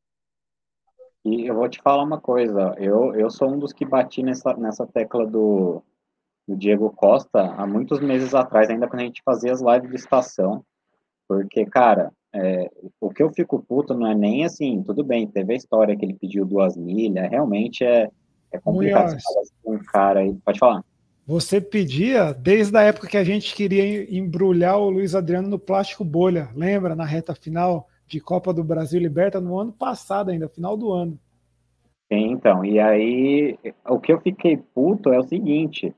E 1.24 1.46
eu 1.46 1.54
vou 1.54 1.68
te 1.68 1.82
falar 1.82 2.02
uma 2.02 2.20
coisa, 2.20 2.74
eu, 2.78 3.14
eu 3.14 3.28
sou 3.28 3.50
um 3.50 3.58
dos 3.58 3.72
que 3.72 3.84
bati 3.84 4.22
nessa, 4.22 4.54
nessa 4.54 4.86
tecla 4.86 5.26
do, 5.26 5.82
do 6.46 6.56
Diego 6.56 6.88
Costa 6.90 7.40
há 7.40 7.66
muitos 7.66 8.00
meses 8.00 8.34
atrás, 8.34 8.70
ainda 8.70 8.88
quando 8.88 9.00
a 9.00 9.04
gente 9.04 9.22
fazia 9.24 9.52
as 9.52 9.60
lives 9.60 9.90
de 9.90 9.96
estação. 9.96 10.64
Porque, 11.28 11.64
cara, 11.66 12.12
é, 12.34 12.70
o 13.00 13.10
que 13.10 13.22
eu 13.22 13.32
fico 13.32 13.62
puto 13.62 13.94
não 13.94 14.06
é 14.06 14.14
nem 14.14 14.44
assim, 14.44 14.82
tudo 14.82 15.02
bem, 15.02 15.26
teve 15.26 15.54
a 15.54 15.56
história 15.56 15.96
que 15.96 16.04
ele 16.04 16.14
pediu 16.14 16.44
duas 16.44 16.76
milhas, 16.76 17.30
realmente 17.30 17.84
é, 17.84 18.10
é 18.52 18.58
complicado 18.58 19.08
Munhoz. 19.08 19.22
falar 19.22 19.42
com 19.62 19.74
um 19.74 19.78
cara 19.78 20.20
aí. 20.20 20.34
Pode 20.44 20.58
falar. 20.58 20.84
Você 21.26 21.60
pedia 21.60 22.32
desde 22.32 22.76
a 22.76 22.82
época 22.82 23.08
que 23.08 23.16
a 23.16 23.24
gente 23.24 23.54
queria 23.54 24.16
embrulhar 24.16 24.78
o 24.78 24.90
Luiz 24.90 25.14
Adriano 25.14 25.48
no 25.48 25.58
plástico 25.58 26.04
bolha, 26.04 26.48
lembra? 26.54 26.94
Na 26.94 27.04
reta 27.04 27.34
final 27.34 27.88
de 28.06 28.20
Copa 28.20 28.52
do 28.52 28.62
Brasil 28.62 29.00
Liberta 29.00 29.40
no 29.40 29.58
ano 29.58 29.72
passado 29.72 30.30
ainda, 30.30 30.48
final 30.48 30.76
do 30.76 30.92
ano. 30.92 31.18
Sim, 32.12 32.30
então, 32.30 32.64
e 32.64 32.78
aí 32.78 33.58
o 33.88 33.98
que 33.98 34.12
eu 34.12 34.20
fiquei 34.20 34.56
puto 34.56 35.12
é 35.12 35.18
o 35.18 35.26
seguinte, 35.26 35.92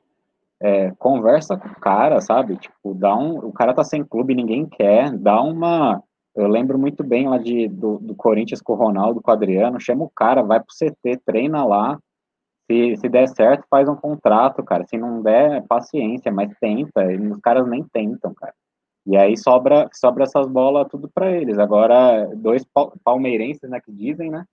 é, 0.61 0.90
conversa 0.92 1.57
com 1.57 1.68
o 1.68 1.81
cara, 1.81 2.21
sabe? 2.21 2.57
Tipo, 2.57 2.94
dá 2.94 3.16
um, 3.16 3.38
o 3.38 3.53
cara 3.53 3.75
tá 3.75 3.85
sem 3.85 4.05
clube, 4.05 4.35
ninguém 4.35 4.66
quer, 4.66 5.12
dá 5.16 5.40
uma, 5.40 6.03
eu 6.38 6.47
lembro 6.47 6.79
muito 6.79 7.03
bem 7.03 7.29
lá 7.29 7.37
de, 7.37 7.66
do, 7.66 7.99
do 7.99 8.14
Corinthians 8.14 8.62
com 8.62 8.73
o 8.73 8.77
Ronaldo, 8.77 9.21
com 9.21 9.29
o 9.29 9.35
Adriano, 9.35 9.81
chama 9.81 10.05
o 10.05 10.11
cara, 10.11 10.40
vai 10.40 10.61
pro 10.61 10.73
CT, 10.73 11.21
treina 11.27 11.64
lá, 11.64 11.99
Se, 12.71 12.97
se 12.97 13.09
der 13.09 13.29
certo, 13.29 13.66
faz 13.71 13.88
um 13.88 13.97
contrato, 13.97 14.62
cara. 14.62 14.87
Se 14.87 14.97
não 14.97 15.23
der, 15.23 15.66
paciência, 15.66 16.31
mas 16.31 16.55
tenta. 16.61 17.12
E 17.12 17.16
os 17.18 17.40
caras 17.40 17.66
nem 17.68 17.83
tentam, 17.85 18.35
cara. 18.35 18.55
E 19.07 19.16
aí 19.16 19.37
sobra, 19.37 19.88
sobra 19.92 20.25
essas 20.25 20.47
bolas 20.47 20.87
tudo 20.88 21.09
para 21.09 21.31
eles. 21.33 21.59
Agora, 21.59 22.27
dois 22.37 22.64
palmeirenses, 23.05 23.68
né, 23.68 23.81
que 23.81 23.90
dizem, 23.90 24.31
né? 24.31 24.44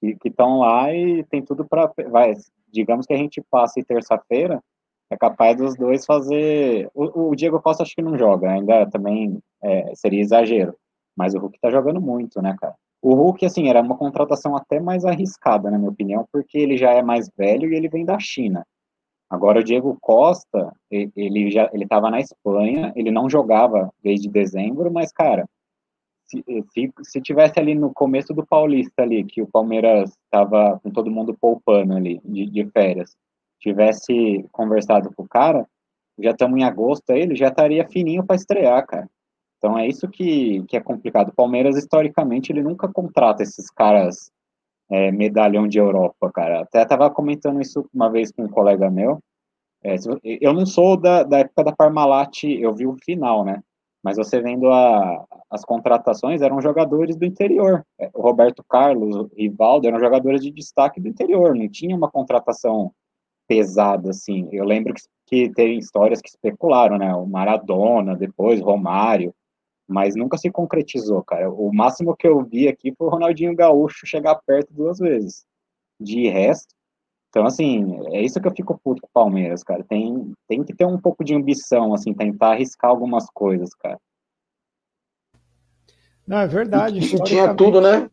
Que 0.00 0.28
estão 0.28 0.60
lá 0.60 0.94
e 0.94 1.24
tem 1.24 1.44
tudo 1.44 1.66
para. 1.68 1.92
Vai, 2.10 2.34
digamos 2.72 3.04
que 3.06 3.12
a 3.12 3.18
gente 3.18 3.42
passe 3.50 3.84
terça-feira, 3.84 4.62
é 5.10 5.16
capaz 5.16 5.56
dos 5.56 5.76
dois 5.76 6.06
fazer. 6.06 6.88
O, 6.94 7.30
o, 7.30 7.36
Diego 7.36 7.60
Costa 7.60 7.82
acho 7.82 7.94
que 7.94 8.02
não 8.02 8.16
joga, 8.16 8.50
ainda 8.50 8.86
também 8.86 9.38
é, 9.62 9.94
seria 9.94 10.20
exagero. 10.20 10.74
Mas 11.16 11.34
o 11.34 11.38
Hulk 11.38 11.58
tá 11.60 11.70
jogando 11.70 12.00
muito, 12.00 12.40
né, 12.40 12.56
cara? 12.58 12.74
O 13.02 13.14
Hulk, 13.14 13.44
assim, 13.44 13.68
era 13.68 13.80
uma 13.80 13.96
contratação 13.96 14.54
até 14.56 14.78
mais 14.78 15.04
arriscada, 15.04 15.70
na 15.70 15.78
minha 15.78 15.90
opinião, 15.90 16.26
porque 16.32 16.58
ele 16.58 16.76
já 16.76 16.92
é 16.92 17.02
mais 17.02 17.30
velho 17.36 17.72
e 17.72 17.74
ele 17.74 17.88
vem 17.88 18.04
da 18.04 18.18
China. 18.18 18.64
Agora, 19.28 19.60
o 19.60 19.64
Diego 19.64 19.96
Costa, 20.00 20.72
ele 20.90 21.50
já 21.50 21.70
ele 21.72 21.84
estava 21.84 22.10
na 22.10 22.20
Espanha, 22.20 22.92
ele 22.96 23.10
não 23.10 23.30
jogava 23.30 23.92
desde 24.02 24.28
dezembro, 24.28 24.92
mas, 24.92 25.12
cara, 25.12 25.48
se, 26.26 26.44
se, 26.72 26.92
se 27.02 27.20
tivesse 27.20 27.58
ali 27.58 27.74
no 27.74 27.92
começo 27.92 28.34
do 28.34 28.44
Paulista 28.44 29.02
ali, 29.02 29.24
que 29.24 29.40
o 29.40 29.46
Palmeiras 29.46 30.10
estava 30.24 30.78
com 30.80 30.90
todo 30.90 31.10
mundo 31.10 31.36
poupando 31.40 31.94
ali, 31.94 32.20
de, 32.24 32.46
de 32.46 32.66
férias, 32.70 33.16
tivesse 33.60 34.44
conversado 34.50 35.12
com 35.14 35.22
o 35.22 35.28
cara, 35.28 35.66
já 36.18 36.30
estamos 36.30 36.58
em 36.58 36.64
agosto, 36.64 37.10
ele 37.10 37.34
já 37.34 37.48
estaria 37.48 37.88
fininho 37.88 38.24
para 38.24 38.36
estrear, 38.36 38.86
cara. 38.86 39.08
Então 39.58 39.78
é 39.78 39.86
isso 39.86 40.08
que, 40.08 40.64
que 40.64 40.76
é 40.76 40.80
complicado. 40.80 41.28
O 41.28 41.34
Palmeiras, 41.34 41.76
historicamente, 41.76 42.50
ele 42.50 42.62
nunca 42.62 42.88
contrata 42.88 43.42
esses 43.42 43.70
caras 43.70 44.30
é, 44.90 45.12
medalhão 45.12 45.68
de 45.68 45.78
Europa, 45.78 46.30
cara. 46.32 46.62
Até 46.62 46.82
estava 46.82 47.10
comentando 47.10 47.60
isso 47.60 47.88
uma 47.92 48.10
vez 48.10 48.32
com 48.32 48.42
um 48.42 48.48
colega 48.48 48.90
meu. 48.90 49.20
É, 49.82 49.96
eu 50.22 50.52
não 50.52 50.66
sou 50.66 50.96
da, 50.96 51.22
da 51.22 51.38
época 51.38 51.64
da 51.64 51.72
Parmalat, 51.72 52.44
eu 52.44 52.74
vi 52.74 52.86
o 52.86 52.96
final, 53.02 53.44
né? 53.44 53.62
Mas 54.02 54.16
você 54.16 54.40
vendo 54.40 54.70
a, 54.70 55.24
as 55.50 55.62
contratações, 55.62 56.40
eram 56.40 56.60
jogadores 56.60 57.16
do 57.16 57.26
interior. 57.26 57.84
É, 57.98 58.10
o 58.14 58.22
Roberto 58.22 58.64
Carlos, 58.66 59.14
o 59.14 59.30
Rivaldo, 59.36 59.86
eram 59.86 60.00
jogadores 60.00 60.40
de 60.40 60.50
destaque 60.50 61.00
do 61.00 61.08
interior. 61.08 61.54
Não 61.54 61.68
tinha 61.68 61.94
uma 61.94 62.10
contratação 62.10 62.92
pesada, 63.50 64.10
assim. 64.10 64.48
Eu 64.52 64.64
lembro 64.64 64.94
que, 64.94 65.02
que 65.26 65.52
tem 65.52 65.76
histórias 65.76 66.20
que 66.20 66.28
especularam, 66.28 66.96
né? 66.96 67.12
O 67.12 67.26
Maradona, 67.26 68.14
depois 68.14 68.60
Romário 68.60 69.34
mas 69.92 70.14
nunca 70.14 70.38
se 70.38 70.48
concretizou, 70.52 71.20
cara. 71.24 71.50
O 71.50 71.74
máximo 71.74 72.14
que 72.16 72.24
eu 72.24 72.44
vi 72.44 72.68
aqui 72.68 72.94
foi 72.96 73.08
o 73.08 73.10
Ronaldinho 73.10 73.56
Gaúcho 73.56 74.06
chegar 74.06 74.36
perto 74.36 74.72
duas 74.72 75.00
vezes. 75.00 75.44
De 75.98 76.28
resto, 76.28 76.72
então, 77.30 77.44
assim, 77.46 77.98
é 78.12 78.20
isso 78.20 78.40
que 78.40 78.46
eu 78.46 78.54
fico 78.54 78.78
puto 78.78 79.00
com 79.02 79.08
o 79.08 79.12
Palmeiras, 79.12 79.62
cara. 79.62 79.84
Tem, 79.84 80.32
tem 80.48 80.64
que 80.64 80.74
ter 80.74 80.84
um 80.84 80.98
pouco 80.98 81.24
de 81.24 81.34
ambição, 81.34 81.94
assim, 81.94 82.12
tentar 82.12 82.52
arriscar 82.52 82.90
algumas 82.90 83.28
coisas, 83.30 83.70
cara. 83.74 84.00
Não, 86.26 86.38
é 86.38 86.46
verdade. 86.46 87.00
Tinha 87.24 87.54
tudo, 87.54 87.80
né? 87.80 88.10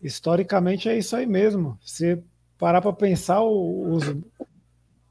Historicamente 0.00 0.88
é 0.88 0.98
isso 0.98 1.14
aí 1.14 1.26
mesmo. 1.26 1.78
Se 1.80 2.22
parar 2.62 2.80
para 2.80 2.92
pensar, 2.92 3.42
os, 3.42 4.04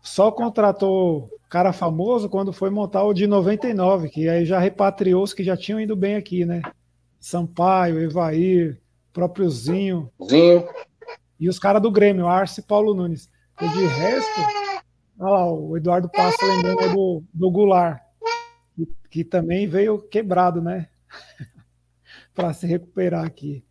só 0.01 0.31
contratou 0.31 1.29
cara 1.49 1.73
famoso 1.73 2.29
quando 2.29 2.53
foi 2.53 2.69
montar 2.69 3.03
o 3.03 3.13
de 3.13 3.27
99, 3.27 4.07
que 4.07 4.29
aí 4.29 4.45
já 4.45 4.57
repatriou 4.57 5.21
os 5.21 5.33
que 5.33 5.43
já 5.43 5.57
tinham 5.57 5.77
ido 5.77 5.93
bem 5.93 6.15
aqui, 6.15 6.45
né? 6.45 6.61
Sampaio, 7.19 7.99
Evair, 7.99 8.79
próprio 9.11 9.49
Zinho. 9.49 10.09
Zinho. 10.29 10.65
E 11.37 11.49
os 11.49 11.59
caras 11.59 11.81
do 11.81 11.91
Grêmio, 11.91 12.25
Arce 12.25 12.61
e 12.61 12.63
Paulo 12.63 12.93
Nunes. 12.93 13.29
E 13.61 13.67
de 13.67 13.85
resto, 13.85 14.39
olha 15.19 15.29
lá, 15.29 15.51
o 15.51 15.75
Eduardo 15.75 16.07
Passa 16.07 16.45
lembrando 16.45 16.95
do, 16.95 17.23
do 17.33 17.51
Goulart, 17.51 18.01
que, 18.73 18.87
que 19.09 19.23
também 19.25 19.67
veio 19.67 20.01
quebrado, 20.01 20.61
né? 20.61 20.87
para 22.33 22.53
se 22.53 22.65
recuperar 22.65 23.25
aqui. 23.25 23.61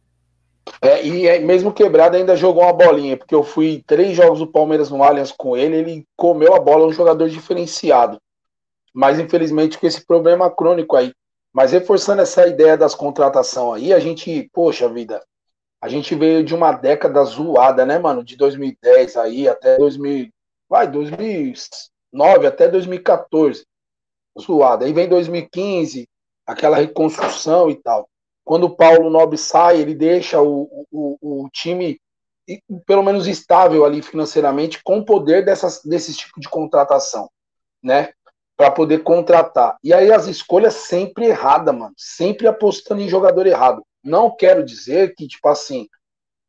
É, 0.83 1.05
e 1.05 1.39
mesmo 1.41 1.73
quebrado 1.73 2.17
ainda 2.17 2.37
jogou 2.37 2.63
uma 2.63 2.73
bolinha, 2.73 3.17
porque 3.17 3.35
eu 3.35 3.43
fui 3.43 3.83
três 3.87 4.17
jogos 4.17 4.39
do 4.39 4.47
Palmeiras 4.47 4.91
no 4.91 5.03
Allianz 5.03 5.33
com 5.33 5.57
ele, 5.57 5.77
ele 5.77 6.07
comeu 6.17 6.55
a 6.55 6.61
bola, 6.61 6.87
um 6.87 6.93
jogador 6.93 7.29
diferenciado. 7.29 8.21
Mas 8.93 9.19
infelizmente 9.19 9.79
com 9.79 9.87
esse 9.87 10.05
problema 10.05 10.51
crônico 10.51 10.97
aí. 10.97 11.13
Mas 11.53 11.73
reforçando 11.73 12.23
essa 12.23 12.47
ideia 12.47 12.77
das 12.77 12.95
contratações 12.95 13.83
aí, 13.83 13.93
a 13.93 13.99
gente, 13.99 14.49
poxa 14.53 14.89
vida, 14.89 15.23
a 15.81 15.89
gente 15.89 16.15
veio 16.15 16.45
de 16.45 16.55
uma 16.55 16.73
década 16.73 17.25
zoada, 17.25 17.85
né, 17.85 17.99
mano? 17.99 18.23
De 18.23 18.37
2010 18.37 19.17
aí 19.17 19.49
até 19.49 19.77
2000, 19.77 20.29
vai, 20.69 20.87
2009 20.87 22.47
até 22.47 22.69
2014. 22.69 23.65
Zoada. 24.39 24.85
Aí 24.85 24.93
vem 24.93 25.09
2015, 25.09 26.09
aquela 26.47 26.77
reconstrução 26.77 27.69
e 27.71 27.75
tal 27.75 28.09
quando 28.51 28.65
o 28.65 28.75
Paulo 28.75 29.09
Nobre 29.11 29.39
sai, 29.39 29.81
ele 29.81 29.95
deixa 29.95 30.43
o, 30.43 30.85
o, 30.91 31.45
o 31.45 31.49
time 31.51 32.01
pelo 32.85 33.01
menos 33.01 33.29
estável 33.29 33.85
ali 33.85 34.03
financeiramente, 34.03 34.83
com 34.83 34.99
o 34.99 35.05
poder 35.05 35.45
dessas, 35.45 35.81
desse 35.85 36.13
tipo 36.13 36.41
de 36.41 36.49
contratação, 36.49 37.31
né? 37.81 38.13
Para 38.57 38.73
poder 38.73 39.05
contratar. 39.05 39.77
E 39.85 39.95
aí 39.95 40.11
as 40.11 40.27
escolhas 40.27 40.75
sempre 40.75 41.27
erradas, 41.27 41.73
mano. 41.73 41.95
Sempre 41.97 42.49
apostando 42.49 43.01
em 43.01 43.09
jogador 43.09 43.47
errado. 43.47 43.85
Não 44.03 44.35
quero 44.35 44.65
dizer 44.65 45.15
que, 45.15 45.29
tipo 45.29 45.47
assim, 45.47 45.87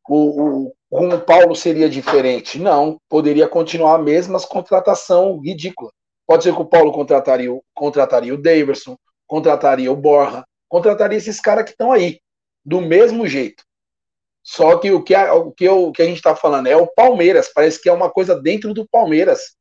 o, 0.10 0.70
o, 0.70 0.74
com 0.90 1.08
o 1.08 1.22
Paulo 1.22 1.56
seria 1.56 1.88
diferente. 1.88 2.58
Não, 2.58 2.98
poderia 3.08 3.48
continuar 3.48 3.94
a 3.94 4.02
mesma 4.02 4.40
contratação 4.40 5.40
ridícula. 5.40 5.92
Pode 6.26 6.46
ser 6.46 6.56
que 6.56 6.62
o 6.64 6.66
Paulo 6.66 6.92
contrataria, 6.92 7.52
contrataria 7.76 8.34
o 8.34 8.42
Daverson, 8.42 8.98
contrataria 9.28 9.92
o 9.92 9.96
Borja, 9.96 10.44
contrataria 10.72 11.18
esses 11.18 11.42
caras 11.42 11.66
que 11.66 11.72
estão 11.72 11.92
aí, 11.92 12.22
do 12.64 12.80
mesmo 12.80 13.28
jeito. 13.28 13.62
Só 14.42 14.78
que 14.78 14.90
o 14.90 15.04
que 15.04 15.14
a, 15.14 15.36
o 15.36 15.52
que, 15.52 15.66
eu, 15.66 15.88
o 15.88 15.92
que 15.92 16.02
a 16.02 16.06
gente 16.06 16.16
está 16.16 16.34
falando 16.34 16.68
é 16.68 16.78
o 16.78 16.88
Palmeiras, 16.88 17.52
parece 17.54 17.80
que 17.80 17.90
é 17.90 17.92
uma 17.94 18.10
coisa 18.10 18.40
dentro 18.40 18.74
do 18.74 18.88
Palmeiras. 18.88 19.58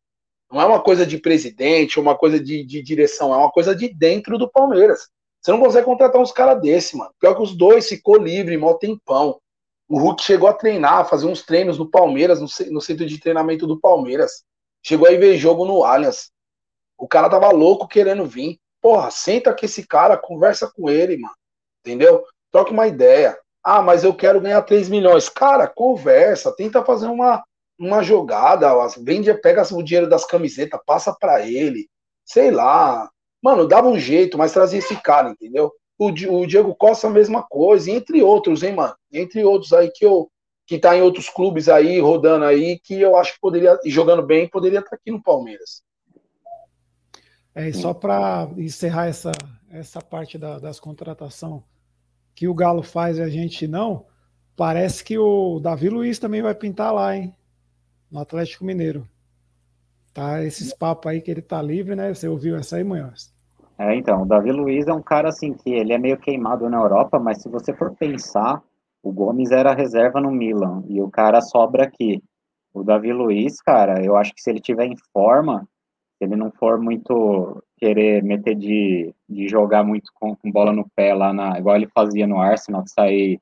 Não 0.51 0.61
é 0.61 0.64
uma 0.64 0.81
coisa 0.81 1.05
de 1.05 1.18
presidente, 1.18 1.99
uma 1.99 2.16
coisa 2.16 2.38
de, 2.38 2.64
de 2.64 2.81
direção, 2.81 3.35
é 3.35 3.37
uma 3.37 3.51
coisa 3.51 3.75
de 3.75 3.92
dentro 3.92 4.38
do 4.38 4.49
Palmeiras. 4.49 5.09
Você 5.42 5.51
não 5.51 5.59
consegue 5.59 5.85
contratar 5.85 6.20
uns 6.20 6.31
caras 6.31 6.62
desse, 6.62 6.96
mano. 6.96 7.12
Pior 7.18 7.35
que 7.35 7.42
os 7.42 7.57
dois 7.57 7.88
ficou 7.88 8.16
livre, 8.16 8.57
mó 8.57 8.75
tempão. 8.75 9.40
O 9.88 9.99
Hulk 9.99 10.23
chegou 10.23 10.49
a 10.49 10.53
treinar, 10.53 11.09
fazer 11.09 11.27
uns 11.27 11.42
treinos 11.42 11.77
no 11.77 11.90
Palmeiras, 11.90 12.40
no, 12.40 12.46
no 12.70 12.81
centro 12.81 13.05
de 13.05 13.18
treinamento 13.18 13.66
do 13.66 13.81
Palmeiras. 13.81 14.44
Chegou 14.81 15.09
a 15.09 15.12
ir 15.12 15.18
ver 15.18 15.37
jogo 15.37 15.66
no 15.66 15.83
Allianz. 15.83 16.31
O 16.96 17.09
cara 17.09 17.29
tava 17.29 17.51
louco 17.51 17.88
querendo 17.88 18.25
vir. 18.25 18.61
Porra, 18.80 19.10
senta 19.10 19.54
com 19.54 19.64
esse 19.64 19.86
cara, 19.86 20.16
conversa 20.16 20.70
com 20.74 20.88
ele, 20.88 21.16
mano. 21.18 21.34
Entendeu? 21.84 22.24
Troca 22.50 22.70
uma 22.70 22.86
ideia. 22.86 23.38
Ah, 23.62 23.82
mas 23.82 24.04
eu 24.04 24.14
quero 24.14 24.40
ganhar 24.40 24.62
3 24.62 24.88
milhões. 24.88 25.28
Cara, 25.28 25.66
conversa, 25.66 26.54
tenta 26.54 26.84
fazer 26.84 27.06
uma, 27.06 27.44
uma 27.78 28.02
jogada. 28.02 28.70
Vende, 28.98 29.32
pega 29.34 29.62
o 29.74 29.82
dinheiro 29.82 30.08
das 30.08 30.24
camisetas, 30.24 30.80
passa 30.86 31.14
para 31.18 31.46
ele. 31.46 31.88
Sei 32.24 32.50
lá. 32.50 33.10
Mano, 33.42 33.66
dava 33.66 33.88
um 33.88 33.98
jeito, 33.98 34.38
mas 34.38 34.52
trazia 34.52 34.78
esse 34.78 34.96
cara, 35.02 35.30
entendeu? 35.30 35.72
O, 35.98 36.08
o 36.08 36.46
Diego 36.46 36.74
Costa, 36.74 37.06
a 37.06 37.10
mesma 37.10 37.42
coisa, 37.42 37.90
entre 37.90 38.22
outros, 38.22 38.62
hein, 38.62 38.74
mano? 38.74 38.94
Entre 39.12 39.44
outros 39.44 39.72
aí 39.72 39.90
que 39.90 40.04
eu. 40.04 40.30
Que 40.66 40.78
tá 40.78 40.96
em 40.96 41.02
outros 41.02 41.28
clubes 41.28 41.68
aí, 41.68 41.98
rodando 41.98 42.44
aí, 42.44 42.78
que 42.78 43.00
eu 43.00 43.16
acho 43.16 43.32
que 43.34 43.40
poderia, 43.40 43.76
jogando 43.86 44.22
bem, 44.22 44.48
poderia 44.48 44.78
estar 44.78 44.90
tá 44.90 44.96
aqui 44.96 45.10
no 45.10 45.20
Palmeiras. 45.20 45.82
É, 47.54 47.68
e 47.68 47.74
só 47.74 47.92
para 47.92 48.48
encerrar 48.56 49.06
essa, 49.06 49.32
essa 49.70 50.00
parte 50.00 50.38
da, 50.38 50.58
das 50.58 50.78
contratações 50.78 51.62
que 52.34 52.48
o 52.48 52.54
Galo 52.54 52.82
faz 52.82 53.18
e 53.18 53.22
a 53.22 53.28
gente 53.28 53.66
não, 53.66 54.06
parece 54.56 55.04
que 55.04 55.18
o 55.18 55.60
Davi 55.60 55.88
Luiz 55.88 56.18
também 56.18 56.42
vai 56.42 56.54
pintar 56.54 56.92
lá, 56.92 57.14
hein? 57.14 57.34
No 58.10 58.20
Atlético 58.20 58.64
Mineiro. 58.64 59.06
Tá 60.12 60.42
esses 60.42 60.72
papos 60.72 61.10
aí 61.10 61.20
que 61.20 61.30
ele 61.30 61.42
tá 61.42 61.60
livre, 61.62 61.94
né? 61.94 62.12
Você 62.12 62.26
ouviu 62.26 62.56
essa 62.56 62.76
aí, 62.76 62.84
Munhoz? 62.84 63.32
É, 63.78 63.94
então, 63.94 64.22
o 64.22 64.26
Davi 64.26 64.52
Luiz 64.52 64.86
é 64.88 64.92
um 64.92 65.02
cara 65.02 65.28
assim 65.28 65.54
que 65.54 65.70
ele 65.70 65.92
é 65.92 65.98
meio 65.98 66.18
queimado 66.18 66.68
na 66.68 66.78
Europa, 66.78 67.18
mas 67.18 67.40
se 67.40 67.48
você 67.48 67.72
for 67.72 67.94
pensar, 67.96 68.62
o 69.02 69.12
Gomes 69.12 69.50
era 69.50 69.72
reserva 69.72 70.20
no 70.20 70.30
Milan 70.30 70.82
e 70.88 71.00
o 71.00 71.10
cara 71.10 71.40
sobra 71.40 71.84
aqui. 71.84 72.22
O 72.74 72.82
Davi 72.82 73.12
Luiz, 73.12 73.60
cara, 73.62 74.04
eu 74.04 74.16
acho 74.16 74.34
que 74.34 74.42
se 74.42 74.50
ele 74.50 74.60
tiver 74.60 74.86
em 74.86 74.96
forma, 75.12 75.66
ele 76.24 76.37
não 76.37 76.50
for 76.50 76.78
muito 76.80 77.62
querer 77.76 78.22
meter 78.22 78.54
de, 78.54 79.14
de 79.28 79.48
jogar 79.48 79.83
muito 79.85 80.11
com, 80.14 80.37
com, 80.37 80.50
bola 80.50 80.72
no 80.72 80.88
pé 80.94 81.14
lá 81.14 81.33
na 81.33 81.59
igual 81.59 81.76
ele 81.76 81.88
fazia 81.94 82.26
no 82.26 82.40
Arsenal, 82.40 82.85
sair 82.87 83.40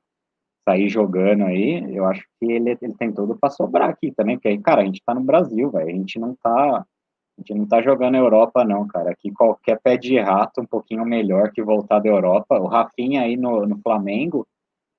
sair 0.67 0.87
jogando 0.89 1.45
aí, 1.45 1.95
eu 1.95 2.05
acho 2.05 2.21
que 2.39 2.51
ele, 2.51 2.77
ele 2.79 2.93
tem 2.93 3.11
tudo 3.11 3.35
para 3.35 3.49
sobrar 3.49 3.89
aqui 3.89 4.11
também, 4.11 4.35
porque 4.35 4.49
aí, 4.49 4.59
cara, 4.59 4.81
a 4.81 4.85
gente 4.85 5.01
tá 5.03 5.15
no 5.15 5.21
Brasil, 5.21 5.71
velho, 5.71 5.89
a 5.89 5.91
gente 5.91 6.19
não 6.19 6.35
tá 6.35 6.85
a 7.39 7.41
gente 7.41 7.53
não 7.57 7.65
tá 7.65 7.81
jogando 7.81 8.11
na 8.13 8.17
Europa 8.17 8.65
não, 8.65 8.85
cara. 8.85 9.11
Aqui 9.11 9.31
qualquer 9.31 9.79
pé 9.81 9.95
de 9.95 10.19
rato 10.19 10.59
um 10.59 10.65
pouquinho 10.65 11.05
melhor 11.05 11.51
que 11.51 11.63
voltar 11.63 11.99
da 11.99 12.09
Europa. 12.09 12.59
O 12.59 12.67
Rafinha 12.67 13.21
aí 13.21 13.37
no, 13.37 13.65
no 13.65 13.79
Flamengo, 13.79 14.45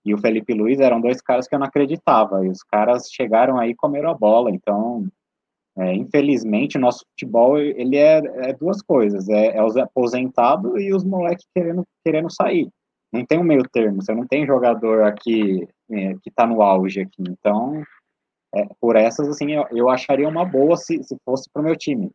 e 0.05 0.15
o 0.15 0.19
Felipe 0.19 0.55
Luiz 0.55 0.81
eram 0.81 1.01
dois 1.01 1.21
caras 1.21 1.47
que 1.47 1.55
eu 1.55 1.59
não 1.59 1.67
acreditava, 1.67 2.45
e 2.45 2.49
os 2.49 2.63
caras 2.63 3.11
chegaram 3.11 3.59
aí 3.59 3.71
e 3.71 3.77
comeram 3.77 4.11
a 4.11 4.15
bola, 4.15 4.51
então, 4.51 5.07
é, 5.79 5.95
infelizmente, 5.95 6.77
o 6.77 6.81
nosso 6.81 7.05
futebol, 7.11 7.59
ele 7.59 7.97
é, 7.97 8.19
é 8.49 8.53
duas 8.53 8.83
coisas, 8.83 9.29
é, 9.29 9.57
é 9.57 9.63
os 9.63 9.77
aposentados 9.77 10.81
e 10.81 10.93
os 10.93 11.05
moleques 11.05 11.47
querendo, 11.55 11.85
querendo 12.05 12.31
sair, 12.31 12.69
não 13.13 13.25
tem 13.25 13.39
um 13.39 13.45
meio 13.45 13.63
termo, 13.69 14.03
você 14.03 14.15
não 14.15 14.27
tem 14.27 14.47
jogador 14.47 15.03
aqui 15.05 15.67
é, 15.91 16.15
que 16.15 16.29
está 16.29 16.47
no 16.47 16.63
auge 16.63 17.01
aqui, 17.01 17.23
então, 17.29 17.83
é, 18.55 18.67
por 18.81 18.97
essas, 18.97 19.29
assim, 19.29 19.53
eu, 19.53 19.67
eu 19.71 19.89
acharia 19.89 20.29
uma 20.29 20.45
boa 20.45 20.77
se, 20.77 21.03
se 21.03 21.17
fosse 21.25 21.49
para 21.53 21.63
o 21.63 21.65
meu 21.65 21.77
time. 21.77 22.11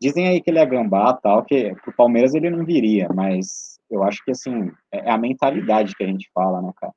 Dizem 0.00 0.28
aí 0.28 0.40
que 0.40 0.50
ele 0.50 0.58
é 0.58 0.66
gambá, 0.66 1.12
tal, 1.14 1.44
que 1.44 1.74
o 1.86 1.92
Palmeiras 1.92 2.34
ele 2.34 2.50
não 2.50 2.64
viria, 2.64 3.08
mas 3.14 3.78
eu 3.90 4.02
acho 4.02 4.24
que, 4.24 4.30
assim, 4.32 4.70
é, 4.92 5.08
é 5.08 5.10
a 5.10 5.18
mentalidade 5.18 5.94
que 5.94 6.04
a 6.04 6.06
gente 6.06 6.28
fala, 6.32 6.60
né, 6.60 6.72
cara? 6.76 6.92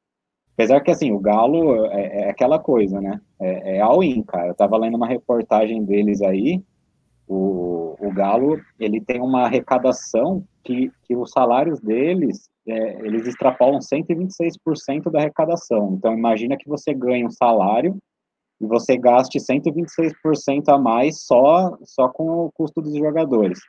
Apesar 0.62 0.82
que, 0.82 0.92
assim, 0.92 1.12
o 1.12 1.18
Galo 1.18 1.88
é, 1.88 2.26
é 2.26 2.30
aquela 2.30 2.60
coisa, 2.60 3.02
né? 3.02 3.20
É, 3.40 3.78
é 3.78 3.82
all-in, 3.82 4.22
cara. 4.22 4.50
Eu 4.50 4.54
tava 4.54 4.78
lendo 4.78 4.96
uma 4.96 5.08
reportagem 5.08 5.84
deles 5.84 6.22
aí, 6.22 6.64
o, 7.28 7.96
o 8.00 8.14
Galo, 8.14 8.62
ele 8.80 9.02
tem 9.02 9.20
uma 9.20 9.46
arrecadação 9.46 10.44
que, 10.64 10.92
que 11.02 11.16
os 11.16 11.32
salários 11.32 11.80
deles, 11.80 12.48
é, 12.68 13.00
eles 13.04 13.26
extrapolam 13.26 13.80
126% 13.80 15.10
da 15.10 15.18
arrecadação. 15.18 15.96
Então, 15.98 16.14
imagina 16.14 16.56
que 16.56 16.70
você 16.70 16.94
ganha 16.94 17.26
um 17.26 17.32
salário 17.32 17.98
e 18.62 18.68
você 18.68 18.96
gaste 18.96 19.40
126% 19.40 20.14
a 20.68 20.78
mais 20.78 21.24
só, 21.24 21.76
só 21.84 22.08
com 22.08 22.46
o 22.46 22.52
custo 22.52 22.84
dos 22.84 22.96
jogadores. 22.96 23.60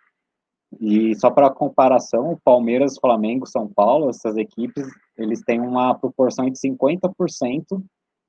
E 0.79 1.15
só 1.17 1.31
para 1.31 1.49
comparação, 1.49 2.33
o 2.33 2.41
Palmeiras, 2.45 2.99
Flamengo, 3.01 3.47
São 3.47 3.67
Paulo, 3.67 4.11
essas 4.11 4.37
equipes, 4.37 4.87
eles 5.17 5.43
têm 5.43 5.61
uma 5.61 5.95
proporção 5.95 6.49
de 6.49 6.59
50% 6.59 7.83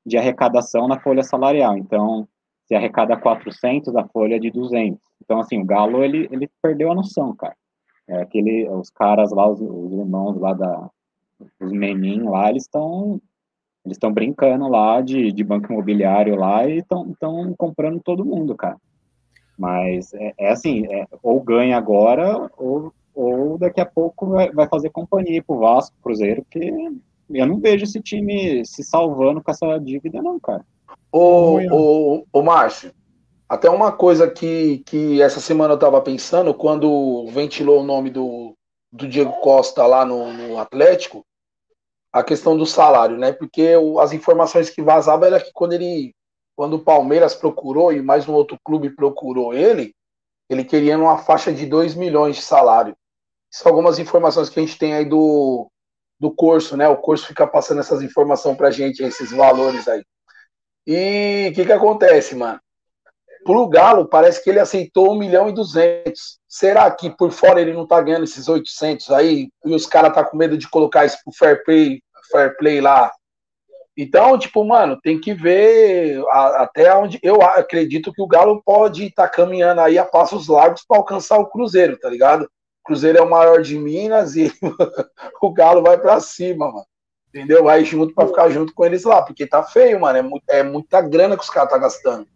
de 0.06 0.18
arrecadação 0.18 0.88
na 0.88 1.00
folha 1.00 1.24
salarial. 1.24 1.78
Então, 1.78 2.28
se 2.66 2.76
arrecada 2.76 3.18
400, 3.18 3.96
a 3.96 4.08
folha 4.08 4.36
é 4.36 4.40
de 4.40 4.52
200. 4.52 5.00
Então, 5.24 5.40
assim, 5.40 5.62
o 5.62 5.66
Galo, 5.66 6.04
ele, 6.04 6.28
ele 6.32 6.50
perdeu 6.62 6.92
a 6.92 6.96
noção, 6.96 7.36
cara. 7.36 7.56
É 8.08 8.22
aquele, 8.22 8.68
os 8.70 8.90
caras 8.90 9.32
lá, 9.32 9.48
os, 9.50 9.62
os 9.62 9.94
irmãos 9.94 10.38
lá 10.38 10.54
da, 10.54 10.90
os 11.62 11.72
menin 11.72 12.24
lá, 12.24 12.50
eles 12.50 12.64
estão 12.64 13.22
eles 13.86 13.98
estão 13.98 14.14
brincando 14.14 14.68
lá 14.70 15.02
de, 15.02 15.32
de 15.34 15.44
banco 15.44 15.72
imobiliário 15.72 16.36
lá 16.36 16.66
e 16.66 16.78
estão 16.78 17.54
comprando 17.58 18.00
todo 18.00 18.24
mundo, 18.24 18.56
cara. 18.56 18.78
Mas 19.58 20.14
é, 20.14 20.34
é 20.38 20.52
assim, 20.52 20.86
é, 20.88 21.06
ou 21.22 21.42
ganha 21.42 21.78
agora, 21.78 22.50
ou, 22.58 22.94
ou 23.14 23.58
daqui 23.58 23.80
a 23.80 23.86
pouco 23.86 24.28
vai, 24.28 24.68
fazer 24.68 24.90
companhia 24.90 25.44
pro 25.44 25.60
Vasco, 25.60 25.96
Cruzeiro, 26.02 26.44
porque 26.44 26.74
eu 27.30 27.46
não 27.46 27.60
vejo 27.60 27.84
esse 27.84 28.02
time 28.02 28.66
se 28.66 28.84
salvando 28.84 29.42
com 29.42 29.52
essa 29.52 29.78
dívida, 29.78 30.22
não, 30.22 30.40
cara. 30.40 30.66
Ô, 31.12 31.60
ô, 31.72 32.26
ô 32.32 32.42
Márcio, 32.42 32.92
até 33.48 33.70
uma 33.70 33.92
coisa 33.92 34.30
que, 34.30 34.80
que 34.80 35.22
essa 35.22 35.40
semana 35.40 35.74
eu 35.74 35.80
tava 35.80 36.02
pensando, 36.02 36.54
quando 36.54 37.28
ventilou 37.28 37.82
o 37.82 37.86
nome 37.86 38.10
do, 38.10 38.56
do 38.92 39.08
Diego 39.08 39.34
Costa 39.42 39.86
lá 39.86 40.04
no, 40.06 40.34
no 40.34 40.58
Atlético, 40.58 41.24
a 42.12 42.24
questão 42.24 42.58
do 42.58 42.66
salário, 42.66 43.18
né? 43.18 43.32
Porque 43.32 43.76
o, 43.76 44.00
as 44.00 44.14
informações 44.14 44.70
que 44.70 44.82
vazavam 44.82 45.28
era 45.28 45.40
que 45.40 45.52
quando 45.54 45.74
ele 45.74 46.14
quando 46.56 46.76
o 46.76 46.84
Palmeiras 46.84 47.34
procurou 47.34 47.92
e 47.92 48.02
mais 48.02 48.28
um 48.30 48.34
outro 48.34 48.60
clube 48.64 48.92
procurou 48.92 49.56
ele, 49.56 49.96
ele 50.48 50.64
queria 50.64 50.98
uma 50.98 51.18
faixa 51.18 51.52
de 51.52 51.66
2 51.66 51.96
milhões 51.96 52.36
de 52.36 52.44
salário. 52.44 52.96
São 53.54 53.70
algumas 53.72 54.00
informações 54.00 54.50
que 54.50 54.60
a 54.60 54.64
gente 54.64 54.78
tem 54.78 54.94
aí 54.94 55.06
do, 55.06 55.70
do 56.20 56.32
curso, 56.32 56.76
né? 56.76 56.88
O 56.88 56.98
curso 56.98 57.28
fica 57.28 57.46
passando 57.46 57.82
essas 57.82 58.02
informações 58.02 58.58
pra 58.58 58.72
gente, 58.72 59.04
esses 59.04 59.32
valores 59.32 59.88
aí. 59.88 60.04
E 60.88 61.50
o 61.52 61.56
que 61.56 61.66
que 61.66 61.72
acontece, 61.72 62.36
mano? 62.36 62.60
Pro 63.46 63.68
Galo, 63.68 64.08
parece 64.08 64.44
que 64.44 64.50
ele 64.50 64.60
aceitou 64.60 65.12
1 65.14 65.20
milhão 65.20 65.50
e 65.50 65.54
200. 65.54 66.40
Será 66.48 66.90
que 66.90 67.10
por 67.10 67.32
fora 67.32 67.62
ele 67.62 67.74
não 67.74 67.86
tá 67.86 68.02
ganhando 68.02 68.24
esses 68.24 68.48
800 68.48 69.12
aí? 69.12 69.50
E 69.66 69.76
os 69.76 69.86
caras 69.86 70.14
tá 70.14 70.24
com 70.24 70.38
medo 70.38 70.58
de 70.58 70.70
colocar 70.70 71.06
isso 71.06 71.18
pro 71.24 71.34
fair 71.34 71.64
play, 71.64 72.02
fair 72.32 72.56
play 72.58 72.82
lá 72.82 73.12
então, 73.96 74.38
tipo, 74.40 74.66
mano, 74.66 75.00
tem 75.02 75.20
que 75.20 75.34
ver 75.34 76.24
até 76.32 76.94
onde 76.96 77.20
eu 77.22 77.42
acredito 77.44 78.12
que 78.12 78.22
o 78.22 78.28
Galo 78.28 78.62
pode 78.66 79.06
estar 79.06 79.28
tá 79.28 79.30
caminhando 79.30 79.82
aí 79.82 80.00
a 80.00 80.06
passos 80.06 80.48
largos 80.48 80.84
para 80.88 80.98
alcançar 80.98 81.38
o 81.38 81.46
Cruzeiro, 81.46 81.98
tá 82.00 82.10
ligado? 82.10 82.50
Cruzeiro 82.84 83.18
é 83.18 83.22
o 83.22 83.30
maior 83.30 83.62
de 83.62 83.78
Minas 83.78 84.36
e 84.36 84.52
o 85.42 85.54
Galo 85.54 85.82
vai 85.82 85.98
para 85.98 86.20
cima, 86.20 86.72
mano. 86.72 86.86
Entendeu? 87.30 87.64
Vai 87.64 87.84
junto 87.84 88.14
para 88.14 88.28
ficar 88.28 88.50
junto 88.50 88.74
com 88.74 88.86
eles 88.86 89.04
lá, 89.04 89.22
porque 89.22 89.48
tá 89.48 89.64
feio, 89.64 90.00
mano. 90.00 90.40
É, 90.48 90.60
é 90.60 90.64
muita 90.64 91.02
grana 91.02 91.36
que 91.36 91.44
os 91.44 91.50
caras 91.50 91.72
tá 91.72 91.78
gastando. 91.78 92.28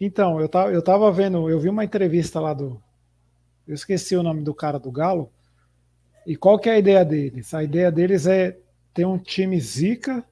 Então, 0.00 0.40
eu 0.40 0.48
tava, 0.48 0.72
eu 0.72 0.82
tava 0.82 1.12
vendo, 1.12 1.48
eu 1.48 1.60
vi 1.60 1.68
uma 1.68 1.84
entrevista 1.84 2.40
lá 2.40 2.52
do. 2.52 2.82
Eu 3.68 3.74
esqueci 3.74 4.16
o 4.16 4.22
nome 4.22 4.42
do 4.42 4.52
cara 4.52 4.78
do 4.78 4.90
Galo. 4.90 5.30
E 6.26 6.34
qual 6.36 6.58
que 6.58 6.68
é 6.68 6.72
a 6.72 6.78
ideia 6.78 7.04
deles? 7.04 7.54
A 7.54 7.62
ideia 7.62 7.90
deles 7.92 8.26
é 8.26 8.58
ter 8.92 9.04
um 9.04 9.18
time 9.18 9.60
zica 9.60 10.24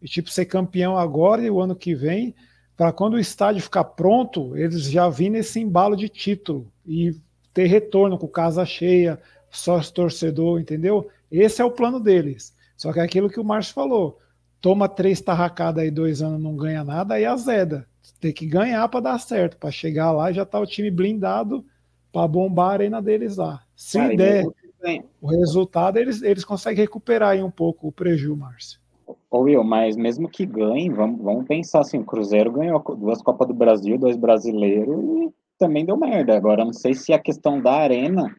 e 0.00 0.06
tipo 0.06 0.30
ser 0.30 0.46
campeão 0.46 0.96
agora 0.96 1.42
e 1.42 1.50
o 1.50 1.60
ano 1.60 1.76
que 1.76 1.94
vem, 1.94 2.34
para 2.76 2.92
quando 2.92 3.14
o 3.14 3.18
estádio 3.18 3.62
ficar 3.62 3.84
pronto, 3.84 4.56
eles 4.56 4.90
já 4.90 5.08
virem 5.08 5.32
nesse 5.32 5.60
embalo 5.60 5.96
de 5.96 6.08
título 6.08 6.72
e 6.86 7.14
ter 7.52 7.66
retorno 7.66 8.18
com 8.18 8.28
casa 8.28 8.64
cheia, 8.64 9.20
sócio 9.50 9.94
torcedor, 9.94 10.60
entendeu? 10.60 11.08
Esse 11.30 11.60
é 11.60 11.64
o 11.64 11.70
plano 11.70 12.00
deles. 12.00 12.54
Só 12.76 12.92
que 12.92 13.00
é 13.00 13.02
aquilo 13.02 13.28
que 13.28 13.40
o 13.40 13.44
Márcio 13.44 13.74
falou. 13.74 14.18
Toma 14.60 14.88
três 14.88 15.20
tarracadas 15.20 15.82
aí, 15.82 15.90
dois 15.90 16.22
anos, 16.22 16.40
não 16.40 16.56
ganha 16.56 16.84
nada, 16.84 17.14
aí 17.14 17.24
azeda. 17.24 17.86
Tem 18.20 18.32
que 18.32 18.46
ganhar 18.46 18.88
para 18.88 19.00
dar 19.00 19.18
certo, 19.18 19.56
para 19.56 19.70
chegar 19.70 20.10
lá 20.12 20.32
já 20.32 20.44
tá 20.44 20.58
o 20.58 20.66
time 20.66 20.90
blindado 20.90 21.64
para 22.12 22.26
bombar 22.26 22.70
a 22.70 22.72
arena 22.72 23.02
deles 23.02 23.36
lá. 23.36 23.62
Se 23.76 23.98
Cara, 23.98 24.16
der 24.16 24.44
o 25.20 25.28
resultado, 25.28 25.98
eles, 25.98 26.22
eles 26.22 26.44
conseguem 26.44 26.84
recuperar 26.84 27.30
aí 27.30 27.42
um 27.42 27.50
pouco 27.50 27.88
o 27.88 27.92
prejuízo, 27.92 28.36
Márcio. 28.36 28.80
Ô 29.30 29.40
Will, 29.40 29.64
mas 29.64 29.96
mesmo 29.96 30.28
que 30.28 30.46
ganhe, 30.46 30.88
vamos, 30.88 31.20
vamos 31.22 31.46
pensar 31.46 31.80
assim, 31.80 31.98
o 31.98 32.04
Cruzeiro 32.04 32.52
ganhou 32.52 32.82
duas 32.96 33.20
Copas 33.22 33.48
do 33.48 33.54
Brasil, 33.54 33.98
dois 33.98 34.16
brasileiros 34.16 34.98
e 35.04 35.32
também 35.58 35.84
deu 35.84 35.96
merda. 35.96 36.36
Agora, 36.36 36.64
não 36.64 36.72
sei 36.72 36.94
se 36.94 37.12
a 37.12 37.18
questão 37.18 37.60
da 37.60 37.72
arena 37.72 38.34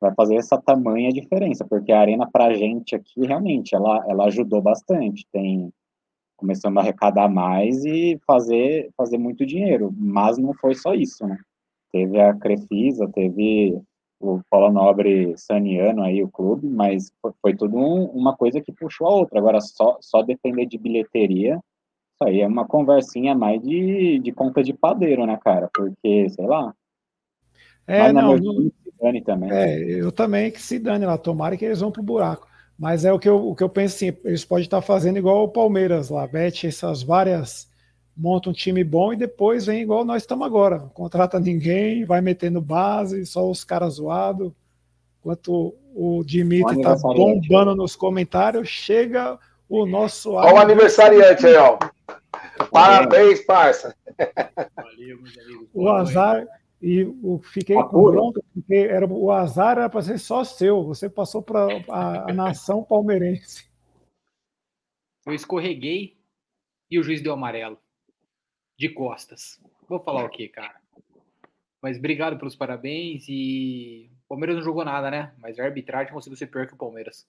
vai 0.00 0.12
fazer 0.14 0.36
essa 0.36 0.60
tamanha 0.60 1.10
diferença, 1.10 1.64
porque 1.64 1.92
a 1.92 2.00
arena 2.00 2.28
pra 2.30 2.52
gente 2.52 2.94
aqui, 2.94 3.26
realmente, 3.26 3.74
ela, 3.74 4.04
ela 4.08 4.26
ajudou 4.26 4.60
bastante, 4.60 5.26
tem 5.32 5.72
começando 6.36 6.76
a 6.78 6.80
arrecadar 6.80 7.28
mais 7.28 7.84
e 7.84 8.18
fazer, 8.26 8.90
fazer 8.96 9.18
muito 9.18 9.46
dinheiro, 9.46 9.94
mas 9.96 10.36
não 10.36 10.52
foi 10.52 10.74
só 10.74 10.92
isso, 10.92 11.26
né? 11.26 11.38
Teve 11.92 12.20
a 12.20 12.34
Crefisa, 12.34 13.08
teve 13.08 13.80
o 14.20 14.40
Paulo 14.50 14.72
Nobre 14.72 15.34
Saniano 15.36 16.02
aí, 16.02 16.22
o 16.22 16.28
clube, 16.28 16.66
mas 16.68 17.12
foi, 17.22 17.32
foi 17.40 17.56
tudo 17.56 17.76
um, 17.76 18.06
uma 18.06 18.36
coisa 18.36 18.60
que 18.60 18.72
puxou 18.72 19.06
a 19.06 19.14
outra. 19.14 19.38
Agora, 19.38 19.60
só, 19.60 19.96
só 20.00 20.22
depender 20.22 20.66
de 20.66 20.76
bilheteria, 20.76 21.60
isso 22.14 22.24
aí 22.24 22.40
é 22.40 22.46
uma 22.46 22.66
conversinha 22.66 23.34
mais 23.34 23.60
de, 23.60 24.18
de 24.20 24.32
conta 24.32 24.62
de 24.62 24.72
padeiro, 24.72 25.26
né, 25.26 25.38
cara? 25.42 25.68
Porque, 25.74 26.28
sei 26.30 26.46
lá. 26.46 26.72
É, 27.86 28.12
não, 28.12 28.36
não 28.36 28.70
dane 29.02 29.20
também. 29.22 29.50
É, 29.50 29.78
eu 29.82 30.12
também 30.12 30.50
que 30.50 30.62
se 30.62 30.78
dane 30.78 31.04
lá, 31.04 31.18
tomara 31.18 31.56
que 31.56 31.64
eles 31.64 31.80
vão 31.80 31.90
pro 31.90 32.02
buraco. 32.02 32.48
Mas 32.78 33.04
é 33.04 33.12
o 33.12 33.18
que 33.18 33.28
eu, 33.28 33.48
o 33.48 33.54
que 33.54 33.62
eu 33.62 33.68
penso 33.68 33.96
assim, 33.96 34.16
eles 34.24 34.44
podem 34.44 34.64
estar 34.64 34.80
fazendo 34.80 35.18
igual 35.18 35.44
o 35.44 35.48
Palmeiras 35.48 36.08
lá, 36.08 36.26
bete 36.26 36.66
essas 36.66 37.02
várias 37.02 37.72
monta 38.16 38.48
um 38.48 38.52
time 38.52 38.84
bom 38.84 39.12
e 39.12 39.16
depois 39.16 39.66
vem 39.66 39.82
igual 39.82 40.04
nós 40.04 40.22
estamos 40.22 40.46
agora. 40.46 40.78
Contrata 40.94 41.40
ninguém, 41.40 42.04
vai 42.04 42.20
metendo 42.20 42.60
base, 42.60 43.26
só 43.26 43.48
os 43.50 43.64
caras 43.64 43.94
zoados. 43.94 44.52
Enquanto 45.20 45.74
o 45.94 46.22
Dimitri 46.24 46.82
tá 46.82 46.96
bombando 46.96 47.74
nos 47.74 47.96
comentários, 47.96 48.68
chega 48.68 49.38
o 49.68 49.86
nosso. 49.86 50.32
Olha 50.32 50.54
o 50.54 50.58
aniversariante 50.58 51.46
aí, 51.46 51.56
ó. 51.56 51.78
Parabéns, 52.70 53.40
parça. 53.44 53.96
Valeu, 54.76 55.20
meus 55.20 55.38
amigos. 55.38 55.68
O 55.72 55.88
azar. 55.88 56.46
E 56.80 57.02
o, 57.02 57.38
fiquei 57.38 57.76
com 57.76 58.02
bronca, 58.02 58.42
porque 58.52 58.74
era, 58.74 59.06
o 59.06 59.30
azar 59.30 59.78
era 59.78 59.88
para 59.88 60.02
ser 60.02 60.18
só 60.18 60.44
seu. 60.44 60.84
Você 60.84 61.08
passou 61.08 61.42
para 61.42 61.66
a, 61.88 62.30
a 62.30 62.34
nação 62.34 62.84
palmeirense. 62.84 63.66
Eu 65.26 65.32
escorreguei 65.32 66.18
e 66.90 66.98
o 66.98 67.02
juiz 67.02 67.22
deu 67.22 67.32
amarelo 67.32 67.78
de 68.78 68.90
costas. 68.90 69.58
Vou 69.88 69.98
falar 69.98 70.24
o 70.24 70.28
quê, 70.28 70.48
cara? 70.48 70.78
Mas 71.80 71.98
obrigado 71.98 72.38
pelos 72.38 72.56
parabéns 72.56 73.26
e 73.28 74.10
o 74.24 74.28
Palmeiras 74.28 74.56
não 74.56 74.62
jogou 74.62 74.84
nada, 74.84 75.10
né? 75.10 75.34
Mas 75.38 75.58
a 75.58 75.64
arbitragem 75.64 76.12
conseguiu 76.12 76.36
ser 76.36 76.48
pior 76.48 76.66
que 76.66 76.74
o 76.74 76.78
Palmeiras. 76.78 77.26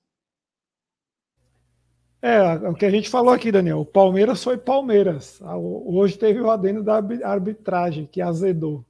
É, 2.26 2.70
o 2.70 2.74
que 2.74 2.88
a 2.88 2.90
gente 2.90 3.08
falou 3.08 3.32
aqui, 3.32 3.52
Daniel. 3.52 3.82
O 3.82 3.86
Palmeiras 3.86 4.44
foi 4.44 4.58
Palmeiras. 4.58 5.40
Hoje 5.44 6.18
teve 6.18 6.42
o 6.42 6.50
adendo 6.50 6.82
da 6.82 6.96
arbitragem 7.24 8.08
que 8.08 8.20
azedou. 8.20 8.84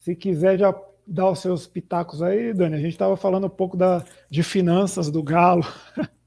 Se 0.00 0.16
quiser 0.16 0.58
já 0.58 0.74
dar 1.06 1.30
os 1.30 1.38
seus 1.38 1.64
pitacos 1.64 2.24
aí, 2.24 2.52
Dani. 2.52 2.74
A 2.74 2.80
gente 2.80 2.90
estava 2.90 3.16
falando 3.16 3.46
um 3.46 3.50
pouco 3.50 3.76
da, 3.76 4.04
de 4.28 4.42
finanças 4.42 5.12
do 5.12 5.22
Galo. 5.22 5.62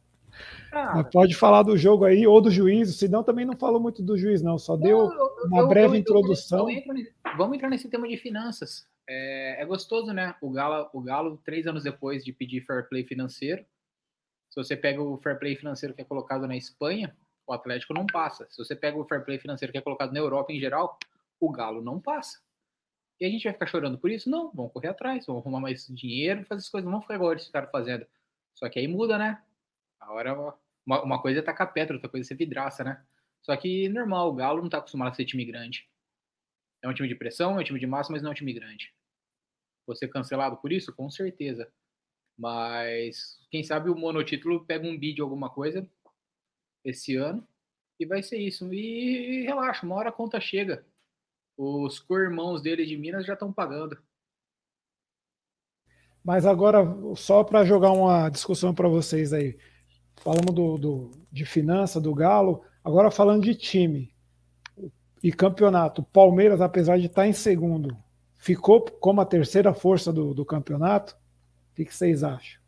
Ah, 0.74 1.04
pode 1.04 1.36
falar 1.36 1.64
do 1.64 1.76
jogo 1.76 2.06
aí 2.06 2.26
ou 2.26 2.40
do 2.40 2.50
juiz, 2.50 2.96
senão 2.96 3.26
também 3.26 3.46
não 3.46 3.58
falou 3.58 3.78
muito 3.78 4.02
do 4.02 4.18
juiz, 4.18 4.42
não. 4.42 4.58
Só 4.58 4.78
deu 4.78 5.10
uma 5.44 5.64
eu, 5.64 5.68
breve 5.68 5.98
eu, 5.98 6.00
introdução. 6.00 6.66
vamos 7.38 7.58
entrar 7.58 7.70
nesse 7.70 7.90
tema 7.90 8.08
de 8.08 8.16
finanças. 8.16 8.88
É, 9.06 9.62
é, 9.62 9.66
gostoso, 9.66 10.14
né? 10.14 10.34
O 10.42 10.50
Galo, 10.50 10.90
o 10.94 11.02
Galo, 11.02 11.42
três 11.44 11.68
anos 11.68 11.84
depois 11.84 12.24
de 12.24 12.32
pedir 12.32 12.62
fair 12.62 12.88
play 12.88 13.04
financeiro, 13.04 13.66
se 14.52 14.56
você 14.56 14.76
pega 14.76 15.02
o 15.02 15.18
fair 15.18 15.40
play 15.40 15.56
financeiro 15.56 15.96
que 15.96 16.02
é 16.02 16.04
colocado 16.04 16.46
na 16.46 16.58
Espanha, 16.58 17.16
o 17.48 17.54
Atlético 17.54 17.94
não 17.94 18.06
passa. 18.06 18.46
Se 18.50 18.58
você 18.58 18.76
pega 18.76 18.98
o 18.98 19.06
fair 19.06 19.24
play 19.24 19.40
financeiro 19.40 19.72
que 19.72 19.78
é 19.78 19.82
colocado 19.82 20.12
na 20.12 20.20
Europa 20.20 20.52
em 20.52 20.60
geral, 20.60 21.00
o 21.40 21.50
Galo 21.50 21.82
não 21.82 22.02
passa. 22.02 22.38
E 23.18 23.26
a 23.26 23.30
gente 23.30 23.46
vai 23.46 23.54
ficar 23.54 23.68
chorando 23.68 23.98
por 23.98 24.12
isso? 24.12 24.30
Não, 24.30 24.52
vamos 24.52 24.74
correr 24.74 24.90
atrás, 24.90 25.26
vamos 25.26 25.42
arrumar 25.42 25.62
mais 25.62 25.88
dinheiro, 25.88 26.46
fazer 26.46 26.60
as 26.60 26.70
coisas, 26.70 26.86
não 26.86 26.92
vamos 26.92 27.06
ficar 27.06 27.16
igual 27.16 27.32
eles 27.32 27.46
ficaram 27.46 27.70
fazendo. 27.70 28.06
Só 28.56 28.70
que 28.70 28.78
aí 28.78 28.88
muda, 28.90 29.18
né? 29.18 29.42
A 30.02 30.12
hora, 30.12 30.58
uma, 30.86 31.02
uma 31.02 31.22
coisa 31.22 31.40
é 31.40 31.42
tacar 31.42 31.72
pedra, 31.72 31.96
outra 31.96 32.10
coisa 32.10 32.26
é 32.26 32.28
ser 32.28 32.36
vidraça, 32.36 32.84
né? 32.84 33.02
Só 33.42 33.56
que 33.56 33.88
normal, 33.88 34.30
o 34.30 34.36
Galo 34.36 34.62
não 34.62 34.70
tá 34.70 34.80
acostumado 34.80 35.14
a 35.14 35.16
ser 35.16 35.24
time 35.24 35.46
grande. 35.46 35.88
É 36.84 36.90
um 36.90 36.94
time 36.94 37.08
de 37.08 37.16
pressão, 37.16 37.58
é 37.58 37.62
um 37.62 37.64
time 37.64 37.80
de 37.80 37.88
massa, 37.88 38.12
mas 38.12 38.22
não 38.22 38.30
é 38.30 38.32
um 38.32 38.36
time 38.36 38.54
grande. 38.54 38.94
Você 39.88 40.08
cancelado 40.08 40.58
por 40.58 40.74
isso? 40.74 40.94
Com 40.94 41.10
certeza. 41.10 41.72
Mas 42.38 43.40
quem 43.50 43.64
sabe 43.64 43.90
o 43.90 43.96
monotítulo 43.96 44.66
pega 44.66 44.88
um 44.88 44.98
bid 44.98 45.22
alguma 45.22 45.50
coisa 45.50 45.88
esse 46.84 47.16
ano 47.16 47.48
e 48.00 48.06
vai 48.06 48.24
ser 48.24 48.38
isso. 48.38 48.74
E 48.74 49.44
relaxa, 49.44 49.86
uma 49.86 49.96
hora 49.96 50.10
a 50.10 50.14
conta 50.14 50.40
chega. 50.40 50.86
Os 51.58 52.00
co-irmãos 52.00 52.62
dele 52.62 52.86
de 52.86 52.98
Minas 52.98 53.26
já 53.26 53.34
estão 53.34 53.54
pagando. 53.54 53.98
Mas 56.24 56.46
agora, 56.46 56.86
só 57.16 57.44
para 57.44 57.66
jogar 57.66 57.92
uma 57.92 58.30
discussão 58.30 58.74
para 58.74 58.88
vocês 58.88 59.34
aí. 59.34 59.58
Falamos 60.18 60.54
do, 60.54 60.78
do, 60.78 61.12
de 61.32 61.46
finança, 61.46 62.00
do 62.00 62.14
Galo. 62.14 62.64
Agora 62.84 63.10
falando 63.10 63.44
de 63.44 63.56
time 63.56 64.14
e 65.24 65.32
campeonato. 65.32 66.04
Palmeiras, 66.04 66.62
apesar 66.62 66.98
de 66.98 67.08
estar 67.08 67.24
tá 67.24 67.28
em 67.28 67.34
segundo, 67.34 67.96
ficou 68.38 68.82
como 68.82 69.22
a 69.22 69.26
terceira 69.26 69.74
força 69.74 70.12
do, 70.12 70.34
do 70.34 70.46
campeonato. 70.46 71.16
O 71.72 71.76
que, 71.76 71.86
vocês 71.86 72.24
acham? 72.24 72.62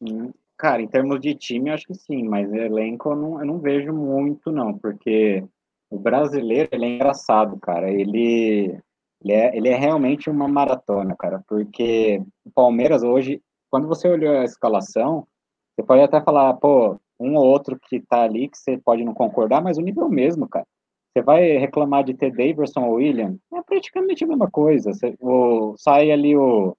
Hum, 0.00 0.32
cara, 0.56 0.80
em 0.80 0.88
termos 0.88 1.20
de 1.20 1.34
time, 1.34 1.70
acho 1.70 1.86
que 1.86 1.94
sim, 1.94 2.24
mas 2.24 2.50
elenco 2.52 3.10
eu 3.10 3.16
não, 3.16 3.40
eu 3.40 3.46
não 3.46 3.58
vejo 3.58 3.92
muito, 3.92 4.50
não, 4.50 4.76
porque 4.76 5.44
o 5.90 5.98
brasileiro 5.98 6.68
ele 6.72 6.86
é 6.86 6.94
engraçado, 6.94 7.58
cara. 7.58 7.90
Ele, 7.90 8.80
ele, 9.22 9.32
é, 9.32 9.56
ele 9.56 9.68
é 9.68 9.76
realmente 9.76 10.30
uma 10.30 10.48
maratona, 10.48 11.14
cara, 11.16 11.42
porque 11.46 12.22
o 12.44 12.50
Palmeiras 12.50 13.02
hoje, 13.02 13.42
quando 13.70 13.86
você 13.86 14.08
olhou 14.08 14.38
a 14.38 14.44
escalação, 14.44 15.26
você 15.74 15.82
pode 15.84 16.02
até 16.02 16.20
falar, 16.20 16.54
pô, 16.54 16.98
um 17.20 17.36
ou 17.36 17.44
outro 17.44 17.78
que 17.78 18.00
tá 18.00 18.22
ali 18.22 18.48
que 18.48 18.56
você 18.56 18.78
pode 18.78 19.04
não 19.04 19.14
concordar, 19.14 19.62
mas 19.62 19.76
o 19.76 19.82
nível 19.82 20.08
mesmo, 20.08 20.48
cara. 20.48 20.66
Você 21.12 21.22
vai 21.22 21.56
reclamar 21.56 22.04
de 22.04 22.14
ter 22.14 22.30
Daverson 22.30 22.84
ou 22.84 22.94
William, 22.94 23.36
é 23.52 23.62
praticamente 23.62 24.24
a 24.24 24.26
mesma 24.26 24.50
coisa. 24.50 24.92
Você, 24.92 25.16
o, 25.20 25.74
sai 25.76 26.10
ali 26.12 26.36
o, 26.36 26.76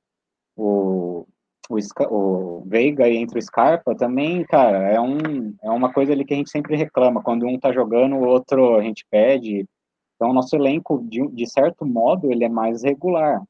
o, 0.60 1.28
o, 1.70 1.78
o 2.10 2.64
Veiga 2.66 3.08
e 3.08 3.18
entra 3.18 3.40
o 3.40 3.42
Scarpa 3.42 3.96
também, 3.96 4.44
cara, 4.44 4.78
é, 4.90 5.00
um, 5.00 5.54
é 5.64 5.70
uma 5.70 5.92
coisa 5.94 6.12
ali 6.12 6.26
que 6.26 6.34
a 6.34 6.38
gente 6.38 6.50
sempre 6.50 6.76
reclama. 6.76 7.22
Quando 7.22 7.46
um 7.46 7.60
tá 7.60 7.72
jogando, 7.72 8.16
o 8.16 8.26
outro 8.26 8.76
a 8.76 8.84
gente 8.84 9.06
pede. 9.10 9.66
Então, 10.16 10.32
o 10.32 10.34
nosso 10.34 10.56
elenco, 10.56 11.02
de, 11.08 11.26
de 11.30 11.50
certo 11.50 11.86
modo, 11.86 12.32
ele 12.32 12.44
é 12.44 12.50
mais 12.50 12.84
regular. 12.84 13.42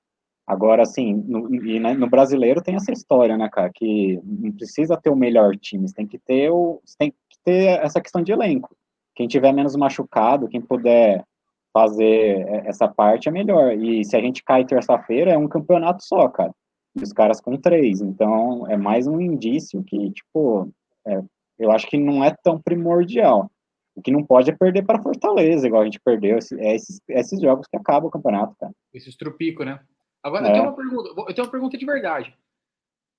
Agora, 0.46 0.84
assim, 0.84 1.14
no, 1.14 1.54
e 1.54 1.80
no 1.80 2.10
brasileiro 2.10 2.62
tem 2.62 2.76
essa 2.76 2.92
história, 2.92 3.38
né, 3.38 3.48
cara, 3.52 3.72
que 3.74 4.20
não 4.24 4.52
precisa 4.52 4.98
ter 4.98 5.10
o 5.10 5.16
melhor 5.16 5.56
time, 5.56 5.92
tem 5.94 6.08
que 6.08 6.18
ter 6.18 6.50
o, 6.50 6.82
tem 6.98 7.12
que 7.12 7.38
ter 7.44 7.80
essa 7.84 8.02
questão 8.02 8.22
de 8.22 8.32
elenco. 8.32 8.76
Quem 9.16 9.28
tiver 9.28 9.52
menos 9.52 9.76
machucado, 9.76 10.48
quem 10.48 10.62
puder 10.62 11.24
fazer 11.72 12.48
essa 12.66 12.88
parte 12.88 13.30
é 13.30 13.32
melhor. 13.32 13.74
E 13.74 14.04
se 14.04 14.16
a 14.16 14.22
gente 14.22 14.44
cai 14.44 14.66
terça-feira, 14.66 15.32
é 15.32 15.38
um 15.38 15.48
campeonato 15.48 16.04
só, 16.04 16.28
cara. 16.28 16.52
E 16.96 17.04
os 17.04 17.14
caras 17.14 17.40
com 17.40 17.58
três. 17.58 18.02
Então, 18.02 18.68
é 18.68 18.76
mais 18.76 19.08
um 19.08 19.20
indício 19.20 19.84
que, 19.84 20.12
tipo, 20.12 20.72
é, 21.06 21.22
eu 21.58 21.72
acho 21.72 21.88
que 21.88 21.98
não 21.98 22.24
é 22.24 22.36
tão 22.44 22.60
primordial. 22.60 23.52
O 23.96 24.02
que 24.02 24.12
não 24.12 24.24
pode 24.24 24.50
é 24.50 24.56
perder 24.56 24.86
para 24.86 25.02
Fortaleza, 25.02 25.68
igual 25.68 25.82
a 25.82 25.86
gente 25.86 26.00
perdeu. 26.00 26.40
É 26.58 26.76
esses, 26.76 27.02
esses 27.10 27.42
jogos 27.42 27.68
que 27.68 27.78
acabam 27.78 28.08
o 28.08 28.12
campeonato, 28.12 28.56
cara. 28.58 28.74
Esses 28.94 29.16
trupico, 29.16 29.64
né? 29.64 29.80
Agora, 30.24 30.48
é. 30.48 30.50
eu, 30.50 30.54
tenho 30.54 30.64
uma 30.64 30.76
pergunta, 30.76 31.10
eu 31.10 31.34
tenho 31.34 31.46
uma 31.46 31.52
pergunta 31.52 31.78
de 31.78 31.86
verdade. 31.86 32.38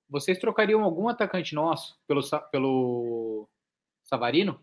Vocês 0.09 0.39
trocariam 0.39 0.83
algum 0.83 1.07
atacante 1.07 1.55
nosso 1.55 1.97
pelo, 2.07 2.21
pelo 2.51 3.47
Savarino? 4.03 4.59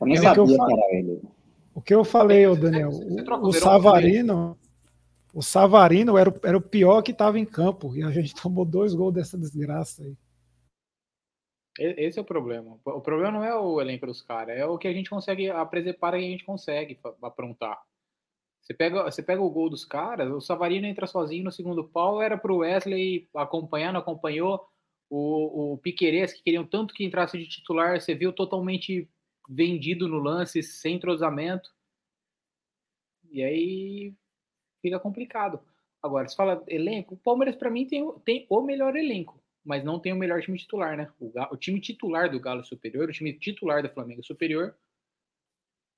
Eu 0.00 0.06
nem 0.06 0.18
é 0.18 0.20
sabia 0.20 0.44
que, 0.44 0.52
eu, 0.52 0.88
ele. 0.90 1.22
O 1.74 1.82
que 1.82 1.94
eu 1.94 2.04
falei, 2.04 2.46
ô 2.46 2.54
Daniel, 2.54 2.92
você, 2.92 3.04
você 3.04 3.30
o, 3.30 3.42
o 3.42 3.52
Savarino, 3.52 4.58
o 5.36 5.42
Savarino 5.42 6.16
era, 6.16 6.34
era 6.42 6.56
o 6.56 6.62
pior 6.62 7.02
que 7.02 7.10
estava 7.10 7.38
em 7.38 7.44
campo 7.44 7.94
e 7.94 8.02
a 8.02 8.10
gente 8.10 8.34
tomou 8.42 8.64
dois 8.64 8.94
gols 8.94 9.12
dessa 9.12 9.36
desgraça 9.36 10.02
aí. 10.02 10.16
Esse 11.78 12.18
é 12.18 12.22
o 12.22 12.24
problema. 12.24 12.80
O 12.86 13.02
problema 13.02 13.32
não 13.32 13.44
é 13.44 13.54
o 13.54 13.78
elenco 13.78 14.06
dos 14.06 14.22
caras, 14.22 14.56
é 14.56 14.64
o 14.64 14.78
que 14.78 14.88
a 14.88 14.92
gente 14.94 15.10
consegue 15.10 15.50
apresentar 15.50 16.14
e 16.14 16.24
a 16.24 16.30
gente 16.30 16.42
consegue 16.42 16.98
aprontar. 17.22 17.78
Você 18.62 18.72
pega, 18.72 19.02
você 19.04 19.22
pega 19.22 19.42
o 19.42 19.50
gol 19.50 19.68
dos 19.68 19.84
caras, 19.84 20.32
o 20.32 20.40
Savarino 20.40 20.86
entra 20.86 21.06
sozinho 21.06 21.44
no 21.44 21.52
segundo 21.52 21.84
pau, 21.86 22.22
era 22.22 22.38
para 22.38 22.50
o 22.50 22.58
Wesley 22.58 23.28
acompanhando, 23.34 23.98
acompanhou. 23.98 24.66
O, 25.10 25.74
o 25.74 25.78
que 25.78 25.92
queriam 25.92 26.66
tanto 26.66 26.94
que 26.94 27.04
entrasse 27.04 27.36
de 27.36 27.46
titular, 27.46 28.00
você 28.00 28.14
viu 28.14 28.32
totalmente 28.32 29.06
vendido 29.46 30.08
no 30.08 30.18
lance, 30.18 30.62
sem 30.62 30.94
entrosamento. 30.96 31.68
E 33.30 33.44
aí 33.44 34.14
fica 34.86 35.00
complicado. 35.00 35.60
Agora, 36.02 36.28
se 36.28 36.36
fala 36.36 36.62
elenco, 36.68 37.14
o 37.14 37.18
Palmeiras 37.18 37.56
para 37.56 37.70
mim 37.70 37.86
tem, 37.86 38.08
tem 38.24 38.46
o 38.48 38.60
melhor 38.60 38.94
elenco, 38.94 39.42
mas 39.64 39.82
não 39.82 39.98
tem 39.98 40.12
o 40.12 40.16
melhor 40.16 40.40
time 40.40 40.56
titular, 40.56 40.96
né? 40.96 41.08
O, 41.18 41.32
o 41.52 41.56
time 41.56 41.80
titular 41.80 42.30
do 42.30 42.38
Galo 42.38 42.64
superior, 42.64 43.08
o 43.08 43.12
time 43.12 43.32
titular 43.32 43.82
do 43.82 43.88
Flamengo 43.88 44.24
superior, 44.24 44.76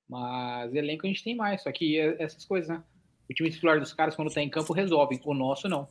mas 0.09 0.75
elenco 0.75 1.07
a 1.07 1.09
gente 1.09 1.23
tem 1.23 1.37
mais, 1.37 1.63
só 1.63 1.71
que 1.71 1.99
é 1.99 2.23
essas 2.23 2.45
coisas, 2.45 2.69
né? 2.69 2.83
O 3.29 3.35
time 3.35 3.51
titular 3.51 3.79
dos 3.79 3.93
caras, 3.93 4.17
quando 4.17 4.33
tá 4.33 4.41
em 4.41 4.49
campo, 4.49 4.73
resolve. 4.73 5.21
O 5.25 5.35
nosso, 5.35 5.69
não. 5.69 5.87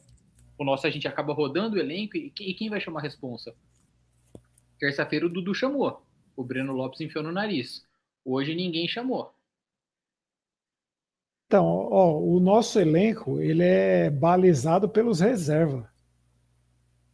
O 0.57 0.63
nosso 0.63 0.87
a 0.87 0.89
gente 0.89 1.07
acaba 1.07 1.33
rodando 1.33 1.75
o 1.75 1.79
elenco 1.79 2.17
e, 2.17 2.33
e 2.39 2.53
quem 2.55 2.67
vai 2.67 2.81
chamar 2.81 3.01
a 3.01 3.03
responsa? 3.03 3.55
Terça-feira 4.79 5.27
o 5.27 5.29
Dudu 5.29 5.53
chamou. 5.53 6.01
O 6.35 6.43
Breno 6.43 6.73
Lopes 6.73 6.99
enfiou 6.99 7.23
no 7.23 7.31
nariz. 7.31 7.85
Hoje 8.25 8.55
ninguém 8.55 8.87
chamou. 8.87 9.36
Então, 11.47 11.65
ó, 11.65 12.19
o 12.19 12.41
nosso 12.41 12.77
elenco 12.77 13.39
ele 13.39 13.63
é 13.63 14.09
balizado 14.09 14.89
pelos 14.89 15.21
reservas. 15.21 15.85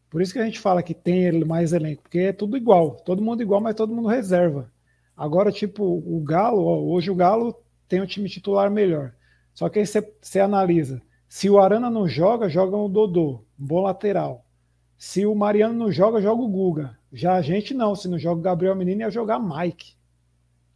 Por 0.09 0.21
isso 0.21 0.33
que 0.33 0.39
a 0.39 0.45
gente 0.45 0.59
fala 0.59 0.81
que 0.81 0.93
tem 0.93 1.45
mais 1.45 1.71
elenco, 1.71 2.01
porque 2.01 2.19
é 2.19 2.33
tudo 2.33 2.57
igual, 2.57 2.95
todo 2.95 3.21
mundo 3.21 3.41
igual, 3.41 3.61
mas 3.61 3.75
todo 3.75 3.93
mundo 3.93 4.07
reserva. 4.07 4.71
Agora, 5.15 5.51
tipo, 5.51 5.83
o 5.83 6.19
Galo, 6.23 6.65
ó, 6.65 6.79
hoje 6.81 7.11
o 7.11 7.15
Galo 7.15 7.55
tem 7.87 8.01
um 8.01 8.07
time 8.07 8.27
titular 8.27 8.71
melhor. 8.71 9.13
Só 9.53 9.69
que 9.69 9.79
aí 9.79 9.85
você 9.85 10.39
analisa. 10.39 10.99
Se 11.29 11.47
o 11.47 11.59
Arana 11.59 11.89
não 11.89 12.07
joga, 12.07 12.49
joga 12.49 12.75
o 12.75 12.89
Dodô, 12.89 13.43
bom 13.57 13.81
lateral. 13.81 14.45
Se 14.97 15.25
o 15.27 15.35
Mariano 15.35 15.75
não 15.75 15.91
joga, 15.91 16.21
joga 16.21 16.41
o 16.41 16.47
Guga. 16.47 16.97
Já 17.11 17.35
a 17.35 17.41
gente 17.41 17.73
não, 17.73 17.95
se 17.95 18.07
não 18.07 18.17
joga 18.17 18.39
o 18.39 18.43
Gabriel 18.43 18.75
Menino, 18.75 19.01
ia 19.01 19.11
jogar 19.11 19.39
Mike. 19.39 19.95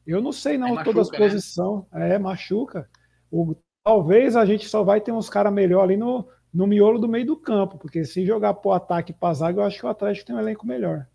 Eu 0.05 0.21
não 0.21 0.31
sei 0.31 0.57
não, 0.57 0.67
é 0.67 0.71
machuca, 0.71 0.85
todas 0.85 1.07
as 1.07 1.11
né? 1.11 1.17
posições. 1.17 1.85
É, 1.93 2.19
machuca. 2.19 2.89
O, 3.31 3.55
talvez 3.83 4.35
a 4.35 4.45
gente 4.45 4.67
só 4.67 4.83
vai 4.83 5.01
ter 5.01 5.11
uns 5.11 5.29
caras 5.29 5.53
melhor 5.53 5.83
ali 5.83 5.97
no, 5.97 6.27
no 6.53 6.67
miolo 6.67 6.99
do 6.99 7.07
meio 7.07 7.25
do 7.25 7.37
campo, 7.37 7.77
porque 7.77 8.03
se 8.05 8.25
jogar 8.25 8.53
pro 8.55 8.71
ataque 8.71 9.11
e 9.11 9.15
pra 9.15 9.33
zaga, 9.33 9.61
eu 9.61 9.65
acho 9.65 9.79
que 9.79 9.85
o 9.85 9.89
Atlético 9.89 10.27
tem 10.27 10.35
um 10.35 10.39
elenco 10.39 10.65
melhor. 10.65 11.07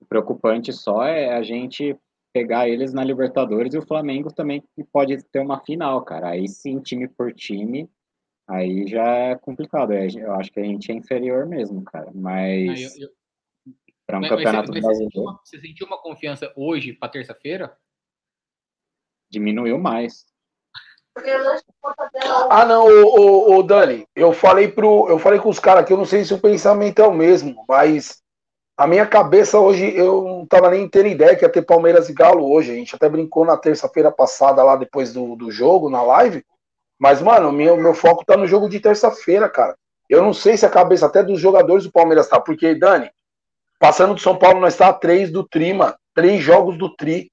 O 0.00 0.06
preocupante 0.06 0.72
só 0.72 1.04
é 1.04 1.34
a 1.34 1.42
gente 1.42 1.98
pegar 2.32 2.68
eles 2.68 2.92
na 2.92 3.02
Libertadores 3.02 3.74
e 3.74 3.78
o 3.78 3.86
Flamengo 3.86 4.32
também 4.32 4.62
pode 4.92 5.22
ter 5.24 5.40
uma 5.40 5.60
final, 5.60 6.02
cara. 6.04 6.30
Aí 6.30 6.46
sim, 6.46 6.80
time 6.80 7.08
por 7.08 7.32
time, 7.32 7.90
aí 8.46 8.86
já 8.86 9.04
é 9.04 9.34
complicado. 9.34 9.92
É, 9.92 10.06
eu 10.06 10.32
acho 10.34 10.52
que 10.52 10.60
a 10.60 10.64
gente 10.64 10.92
é 10.92 10.94
inferior 10.94 11.46
mesmo, 11.46 11.82
cara. 11.82 12.10
Mas 12.14 12.94
para 14.06 14.18
um 14.18 14.20
mas, 14.22 14.30
campeonato 14.30 14.72
mas, 14.72 14.82
brasileiro. 14.82 14.94
Você 14.94 15.04
sentiu, 15.04 15.22
uma, 15.22 15.40
você 15.44 15.60
sentiu 15.60 15.86
uma 15.86 15.98
confiança 16.00 16.52
hoje 16.56 16.92
para 16.94 17.10
terça-feira? 17.10 17.76
Diminuiu 19.30 19.78
mais. 19.78 20.24
Ah, 22.50 22.64
não, 22.64 22.86
o, 22.86 23.62
Dani, 23.62 24.06
eu 24.14 24.32
falei 24.32 24.68
pro, 24.68 25.08
eu 25.08 25.18
falei 25.18 25.40
com 25.40 25.48
os 25.48 25.58
caras 25.58 25.82
aqui, 25.82 25.92
eu 25.92 25.96
não 25.96 26.04
sei 26.04 26.24
se 26.24 26.32
o 26.32 26.40
pensamento 26.40 27.00
é 27.00 27.06
o 27.06 27.12
mesmo, 27.12 27.64
mas 27.68 28.22
a 28.76 28.86
minha 28.86 29.04
cabeça 29.06 29.58
hoje, 29.58 29.92
eu 29.96 30.22
não 30.22 30.46
tava 30.46 30.70
nem 30.70 30.88
tendo 30.88 31.08
ideia 31.08 31.34
que 31.34 31.44
ia 31.44 31.50
ter 31.50 31.62
Palmeiras 31.62 32.08
e 32.08 32.12
Galo 32.12 32.48
hoje. 32.48 32.70
A 32.70 32.74
gente 32.74 32.94
até 32.94 33.08
brincou 33.08 33.44
na 33.44 33.56
terça-feira 33.56 34.12
passada 34.12 34.62
lá 34.62 34.76
depois 34.76 35.12
do, 35.12 35.34
do 35.34 35.50
jogo, 35.50 35.90
na 35.90 36.00
live. 36.02 36.44
Mas, 36.98 37.20
mano, 37.20 37.50
meu, 37.50 37.76
meu 37.76 37.94
foco 37.94 38.24
tá 38.24 38.36
no 38.36 38.46
jogo 38.46 38.68
de 38.68 38.78
terça-feira, 38.78 39.48
cara. 39.48 39.76
Eu 40.08 40.22
não 40.22 40.32
sei 40.32 40.56
se 40.56 40.64
a 40.64 40.70
cabeça 40.70 41.06
até 41.06 41.22
dos 41.22 41.40
jogadores 41.40 41.84
do 41.84 41.92
Palmeiras 41.92 42.28
tá, 42.28 42.40
porque, 42.40 42.74
Dani, 42.74 43.10
Passando 43.78 44.14
do 44.14 44.20
São 44.20 44.36
Paulo, 44.36 44.60
nós 44.60 44.74
está 44.74 44.88
a 44.88 44.92
três 44.92 45.30
do 45.30 45.46
Tri, 45.46 45.72
mano. 45.72 45.94
Três 46.14 46.42
jogos 46.42 46.76
do 46.76 46.94
Tri, 46.94 47.30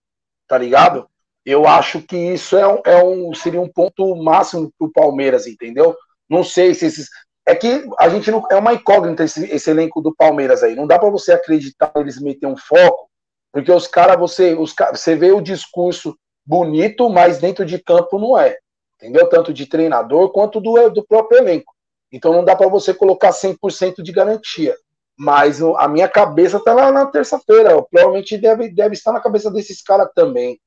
tá 0.47 0.57
ligado? 0.57 1.09
Eu 1.45 1.67
acho 1.67 2.01
que 2.01 2.17
isso 2.17 2.57
é 2.57 2.67
um, 2.67 2.81
é 2.83 3.03
um 3.03 3.33
seria 3.33 3.61
um 3.61 3.69
ponto 3.69 4.15
máximo 4.15 4.71
pro 4.79 4.91
Palmeiras, 4.91 5.45
entendeu? 5.45 5.95
Não 6.29 6.43
sei 6.43 6.73
se 6.73 6.85
esses. 6.87 7.07
É 7.47 7.53
que 7.53 7.87
a 7.99 8.09
gente 8.09 8.31
não. 8.31 8.43
É 8.49 8.55
uma 8.55 8.73
incógnita 8.73 9.23
esse, 9.23 9.45
esse 9.51 9.69
elenco 9.69 10.01
do 10.01 10.15
Palmeiras 10.15 10.63
aí. 10.63 10.75
Não 10.75 10.87
dá 10.87 10.97
para 10.97 11.09
você 11.09 11.33
acreditar 11.33 11.91
eles 11.97 12.19
meter 12.19 12.47
um 12.47 12.57
foco, 12.57 13.07
porque 13.53 13.71
os 13.71 13.87
caras, 13.87 14.17
você, 14.17 14.55
os, 14.55 14.73
você 14.91 15.15
vê 15.15 15.31
o 15.31 15.41
discurso 15.41 16.17
bonito, 16.43 17.09
mas 17.09 17.37
dentro 17.37 17.63
de 17.63 17.77
campo 17.77 18.17
não 18.17 18.37
é. 18.37 18.57
Entendeu? 18.99 19.29
Tanto 19.29 19.53
de 19.53 19.67
treinador 19.67 20.31
quanto 20.31 20.59
do, 20.59 20.89
do 20.89 21.05
próprio 21.05 21.39
elenco. 21.39 21.73
Então 22.11 22.33
não 22.33 22.43
dá 22.43 22.55
para 22.55 22.67
você 22.67 22.93
colocar 22.93 23.29
100% 23.31 24.01
de 24.01 24.11
garantia. 24.11 24.75
Mas 25.17 25.61
a 25.61 25.87
minha 25.87 26.09
cabeça 26.09 26.59
tá 26.59 26.73
lá 26.73 26.91
na 26.91 27.05
terça-feira. 27.05 27.81
Provavelmente 27.83 28.37
deve, 28.37 28.69
deve 28.69 28.95
estar 28.95 29.11
na 29.11 29.21
cabeça 29.21 29.51
desses 29.51 29.81
caras 29.81 30.09
também. 30.15 30.59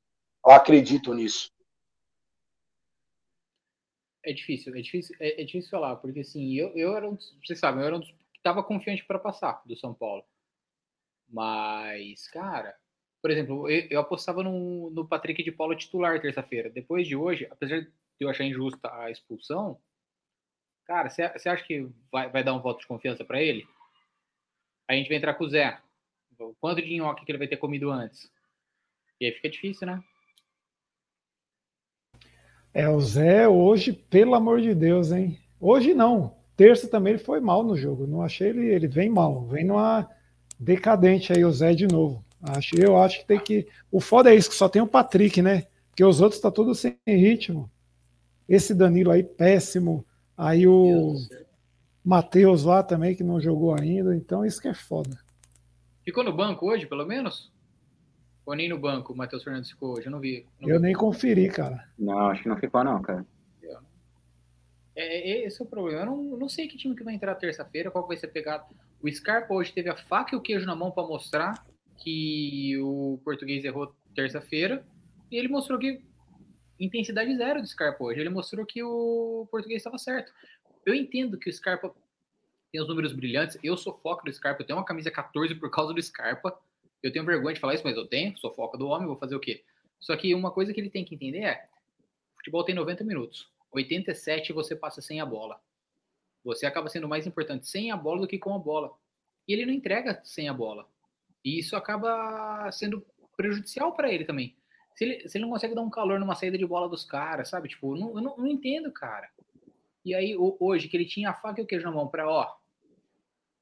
Eu 0.48 0.52
acredito 0.52 1.12
nisso. 1.12 1.52
É 4.24 4.32
difícil, 4.32 4.74
é 4.74 4.80
difícil, 4.80 5.14
é, 5.20 5.42
é 5.42 5.44
difícil 5.44 5.70
falar, 5.70 5.96
porque 5.96 6.20
assim, 6.20 6.54
eu, 6.54 6.70
eu 6.74 6.96
era 6.96 7.06
um 7.06 7.14
dos, 7.14 7.36
vocês 7.44 7.58
sabem, 7.58 7.82
eu 7.82 7.86
era 7.86 7.96
um 7.96 8.00
dos 8.00 8.10
que 8.32 8.40
tava 8.42 8.64
confiante 8.64 9.04
para 9.04 9.18
passar 9.18 9.60
do 9.66 9.76
São 9.76 9.92
Paulo. 9.92 10.24
Mas, 11.28 12.26
cara, 12.28 12.74
por 13.20 13.30
exemplo, 13.30 13.68
eu, 13.68 13.88
eu 13.90 14.00
apostava 14.00 14.42
no, 14.42 14.88
no 14.88 15.06
Patrick 15.06 15.42
de 15.42 15.52
Paula 15.52 15.76
titular 15.76 16.18
terça-feira. 16.18 16.70
Depois 16.70 17.06
de 17.06 17.14
hoje, 17.14 17.46
apesar 17.50 17.82
de 17.82 17.92
eu 18.18 18.30
achar 18.30 18.44
injusta 18.44 18.90
a 18.90 19.10
expulsão, 19.10 19.78
cara, 20.86 21.10
você 21.10 21.24
acha 21.24 21.62
que 21.62 21.86
vai, 22.10 22.30
vai 22.30 22.42
dar 22.42 22.54
um 22.54 22.62
voto 22.62 22.80
de 22.80 22.86
confiança 22.86 23.22
para 23.22 23.42
ele? 23.42 23.68
A 24.88 24.94
gente 24.94 25.08
vai 25.08 25.18
entrar 25.18 25.34
com 25.34 25.44
o 25.44 25.48
Zé. 25.48 25.78
Quanto 26.58 26.80
de 26.80 26.96
nhoque 26.96 27.26
que 27.26 27.30
ele 27.30 27.38
vai 27.38 27.48
ter 27.48 27.58
comido 27.58 27.90
antes? 27.90 28.32
E 29.20 29.26
aí 29.26 29.32
fica 29.32 29.50
difícil, 29.50 29.86
né? 29.86 30.02
É, 32.78 32.88
o 32.88 33.00
Zé 33.00 33.48
hoje, 33.48 33.92
pelo 33.92 34.36
amor 34.36 34.60
de 34.60 34.72
Deus, 34.72 35.10
hein? 35.10 35.36
Hoje 35.60 35.92
não. 35.94 36.36
Terça 36.56 36.86
também 36.86 37.14
ele 37.14 37.18
foi 37.18 37.40
mal 37.40 37.64
no 37.64 37.76
jogo. 37.76 38.06
Não 38.06 38.22
achei 38.22 38.50
ele, 38.50 38.66
ele 38.66 38.86
vem 38.86 39.10
mal, 39.10 39.44
vem 39.46 39.64
numa 39.64 40.08
decadente 40.56 41.32
aí 41.32 41.44
o 41.44 41.50
Zé 41.50 41.74
de 41.74 41.88
novo. 41.88 42.24
Acho, 42.40 42.80
eu 42.80 42.96
acho 42.96 43.18
que 43.18 43.26
tem 43.26 43.40
que. 43.40 43.66
O 43.90 44.00
foda 44.00 44.32
é 44.32 44.36
isso, 44.36 44.48
que 44.48 44.54
só 44.54 44.68
tem 44.68 44.80
o 44.80 44.86
Patrick, 44.86 45.42
né? 45.42 45.66
Porque 45.90 46.04
os 46.04 46.20
outros 46.20 46.40
tá 46.40 46.52
tudo 46.52 46.72
sem 46.72 46.96
ritmo. 47.04 47.68
Esse 48.48 48.72
Danilo 48.72 49.10
aí, 49.10 49.24
péssimo. 49.24 50.06
Aí 50.36 50.64
o 50.64 51.16
Matheus 52.04 52.62
lá 52.62 52.84
também, 52.84 53.12
que 53.12 53.24
não 53.24 53.40
jogou 53.40 53.74
ainda. 53.74 54.14
Então 54.14 54.46
isso 54.46 54.62
que 54.62 54.68
é 54.68 54.74
foda. 54.74 55.18
Ficou 56.04 56.22
no 56.22 56.32
banco 56.32 56.70
hoje, 56.70 56.86
pelo 56.86 57.04
menos? 57.04 57.50
Ou 58.48 58.56
nem 58.56 58.66
no 58.66 58.78
banco 58.78 59.12
o 59.12 59.16
Matheus 59.16 59.44
Fernandes 59.44 59.70
ficou 59.70 59.92
hoje? 59.92 60.06
Eu 60.06 60.10
não 60.10 60.20
vi. 60.20 60.46
Não 60.58 60.70
eu 60.70 60.76
vi. 60.76 60.82
nem 60.82 60.94
conferi, 60.94 61.50
cara. 61.50 61.86
Não, 61.98 62.30
acho 62.30 62.42
que 62.42 62.48
não 62.48 62.56
ficou, 62.56 62.82
não, 62.82 63.02
cara. 63.02 63.26
É, 64.96 65.32
é, 65.32 65.46
esse 65.46 65.60
é 65.60 65.64
o 65.66 65.68
problema. 65.68 66.00
Eu 66.00 66.06
não, 66.06 66.22
não 66.38 66.48
sei 66.48 66.66
que 66.66 66.78
time 66.78 66.96
que 66.96 67.04
vai 67.04 67.12
entrar 67.12 67.34
terça-feira, 67.34 67.90
qual 67.90 68.08
vai 68.08 68.16
ser 68.16 68.28
pegado. 68.28 68.64
O 69.02 69.12
Scarpa 69.12 69.52
hoje 69.52 69.70
teve 69.70 69.90
a 69.90 69.96
faca 69.96 70.34
e 70.34 70.38
o 70.38 70.40
queijo 70.40 70.64
na 70.64 70.74
mão 70.74 70.90
para 70.90 71.06
mostrar 71.06 71.62
que 71.98 72.74
o 72.78 73.20
português 73.22 73.66
errou 73.66 73.94
terça-feira. 74.14 74.82
E 75.30 75.36
ele 75.36 75.48
mostrou 75.48 75.78
que 75.78 76.00
intensidade 76.80 77.36
zero 77.36 77.60
do 77.60 77.68
Scarpa 77.68 78.02
hoje. 78.02 78.18
Ele 78.18 78.30
mostrou 78.30 78.64
que 78.64 78.82
o 78.82 79.46
português 79.50 79.80
estava 79.80 79.98
certo. 79.98 80.32
Eu 80.86 80.94
entendo 80.94 81.36
que 81.36 81.50
o 81.50 81.52
Scarpa 81.52 81.94
tem 82.72 82.80
os 82.80 82.88
números 82.88 83.12
brilhantes. 83.12 83.58
Eu 83.62 83.76
sou 83.76 83.92
foco 84.02 84.24
do 84.24 84.32
Scarpa. 84.32 84.62
Eu 84.62 84.66
tenho 84.66 84.78
uma 84.78 84.86
camisa 84.86 85.10
14 85.10 85.54
por 85.56 85.70
causa 85.70 85.92
do 85.92 86.02
Scarpa. 86.02 86.58
Eu 87.02 87.12
tenho 87.12 87.24
vergonha 87.24 87.54
de 87.54 87.60
falar 87.60 87.74
isso, 87.74 87.84
mas 87.84 87.96
eu 87.96 88.06
tenho, 88.06 88.36
sou 88.38 88.52
foca 88.52 88.76
do 88.76 88.88
homem, 88.88 89.06
vou 89.06 89.16
fazer 89.16 89.36
o 89.36 89.40
quê? 89.40 89.64
Só 90.00 90.16
que 90.16 90.34
uma 90.34 90.50
coisa 90.50 90.72
que 90.72 90.80
ele 90.80 90.90
tem 90.90 91.04
que 91.04 91.14
entender 91.14 91.42
é: 91.42 91.68
futebol 92.36 92.64
tem 92.64 92.74
90 92.74 93.04
minutos. 93.04 93.48
87 93.72 94.52
você 94.52 94.74
passa 94.74 95.00
sem 95.00 95.20
a 95.20 95.26
bola. 95.26 95.60
Você 96.44 96.66
acaba 96.66 96.88
sendo 96.88 97.08
mais 97.08 97.26
importante 97.26 97.68
sem 97.68 97.90
a 97.90 97.96
bola 97.96 98.22
do 98.22 98.28
que 98.28 98.38
com 98.38 98.54
a 98.54 98.58
bola. 98.58 98.92
E 99.46 99.52
ele 99.52 99.66
não 99.66 99.72
entrega 99.72 100.20
sem 100.24 100.48
a 100.48 100.54
bola. 100.54 100.88
E 101.44 101.58
isso 101.58 101.76
acaba 101.76 102.70
sendo 102.72 103.04
prejudicial 103.36 103.92
para 103.94 104.12
ele 104.12 104.24
também. 104.24 104.56
Se 104.94 105.04
ele, 105.04 105.28
se 105.28 105.38
ele 105.38 105.44
não 105.44 105.52
consegue 105.52 105.74
dar 105.74 105.82
um 105.82 105.90
calor 105.90 106.18
numa 106.18 106.34
saída 106.34 106.58
de 106.58 106.66
bola 106.66 106.88
dos 106.88 107.04
caras, 107.04 107.48
sabe? 107.48 107.68
Tipo, 107.68 107.94
não, 107.96 108.16
eu 108.16 108.20
não, 108.20 108.36
não 108.36 108.46
entendo, 108.46 108.90
cara. 108.90 109.30
E 110.04 110.14
aí, 110.14 110.34
hoje, 110.36 110.88
que 110.88 110.96
ele 110.96 111.04
tinha 111.04 111.30
a 111.30 111.34
faca 111.34 111.60
e 111.60 111.64
o 111.64 111.66
queijo 111.66 111.84
na 111.84 111.92
mão 111.92 112.08
para, 112.08 112.28
ó, 112.28 112.56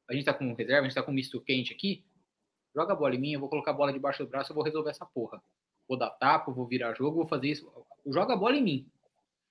a 0.09 0.15
gente 0.15 0.25
tá 0.25 0.33
com 0.33 0.55
reserva, 0.55 0.81
a 0.81 0.85
gente 0.85 0.95
tá 0.95 1.03
com 1.03 1.13
misto 1.13 1.41
quente 1.41 1.73
aqui, 1.73 2.05
joga 2.77 2.93
a 2.93 2.97
bola 2.97 3.15
em 3.15 3.19
mim, 3.19 3.33
eu 3.33 3.41
vou 3.41 3.49
colocar 3.49 3.71
a 3.71 3.75
bola 3.75 3.93
debaixo 3.93 4.23
do 4.23 4.29
braço, 4.29 4.53
eu 4.53 4.55
vou 4.55 4.63
resolver 4.63 4.91
essa 4.91 5.07
porra. 5.07 5.43
Vou 5.89 5.99
dar 5.99 6.11
tapa, 6.11 6.53
vou 6.53 6.67
virar 6.67 6.95
jogo, 6.95 7.17
vou 7.17 7.27
fazer 7.27 7.49
isso. 7.49 7.67
Joga 8.07 8.35
a 8.35 8.37
bola 8.37 8.55
em 8.55 8.63
mim. 8.63 8.87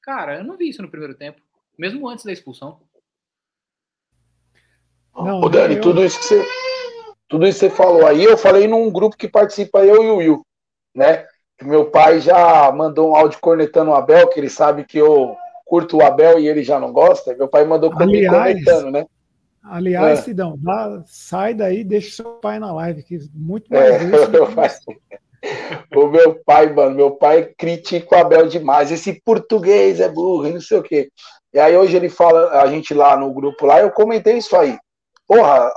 Cara, 0.02 0.38
eu 0.38 0.44
não 0.44 0.56
vi 0.56 0.70
isso 0.70 0.82
no 0.84 0.90
primeiro 0.90 1.16
tempo, 1.16 1.42
mesmo 1.78 2.08
antes 2.08 2.24
da 2.24 2.32
expulsão. 2.32 2.80
Não, 5.16 5.42
Ô, 5.42 5.50
Dani, 5.50 5.76
eu... 5.76 5.82
tudo 5.82 6.04
isso 6.04 6.20
que 6.20 6.26
você 6.26 6.46
tudo 7.28 7.48
isso 7.48 7.60
que 7.60 7.70
você 7.70 7.76
falou 7.76 8.06
aí, 8.06 8.24
eu 8.24 8.38
falei 8.38 8.68
num 8.68 8.92
grupo 8.92 9.18
que 9.18 9.28
participa 9.28 9.84
eu 9.84 10.04
e 10.04 10.10
o 10.10 10.18
Will, 10.18 10.46
né? 10.94 11.26
Meu 11.60 11.90
pai 11.90 12.20
já 12.20 12.72
mandou 12.72 13.12
um 13.12 13.16
áudio 13.16 13.40
cornetando 13.40 13.90
o 13.90 13.96
Abel, 13.96 14.28
que 14.28 14.40
ele 14.40 14.50
sabe 14.50 14.84
que 14.84 14.98
eu 14.98 15.36
curto 15.66 15.98
o 15.98 16.04
Abel 16.04 16.38
e 16.38 16.48
ele 16.48 16.64
já 16.64 16.80
não 16.80 16.94
gosta. 16.94 17.34
Meu 17.36 17.48
pai 17.48 17.66
mandou 17.66 17.92
Aliás, 17.98 18.30
cornetando, 18.30 18.92
né? 18.92 19.08
Aliás, 19.68 20.20
é. 20.20 20.22
Sidão, 20.22 20.56
dá, 20.58 21.02
sai 21.06 21.54
daí 21.54 21.84
deixa 21.84 22.24
seu 22.24 22.34
pai 22.34 22.60
na 22.60 22.72
live, 22.74 23.04
que 23.04 23.18
muito 23.34 23.72
mais 23.72 23.86
é, 23.86 24.00
O 25.96 26.08
meu 26.08 26.40
pai, 26.44 26.72
mano, 26.72 26.96
meu 26.96 27.12
pai 27.12 27.54
critica 27.58 28.16
o 28.16 28.20
Abel 28.20 28.48
demais. 28.48 28.92
Esse 28.92 29.22
português 29.22 30.00
é 30.00 30.10
burro 30.10 30.48
e 30.48 30.54
não 30.54 30.62
sei 30.62 30.78
o 30.78 30.84
quê. 30.84 31.10
E 31.54 31.60
aí 31.60 31.76
hoje 31.76 31.96
ele 31.96 32.10
fala, 32.10 32.62
a 32.62 32.68
gente 32.68 32.94
lá 32.94 33.16
no 33.16 33.34
grupo 33.34 33.66
lá, 33.66 33.80
eu 33.80 33.92
comentei 33.92 34.38
isso 34.38 34.56
aí. 34.56 34.78
Porra, 35.28 35.72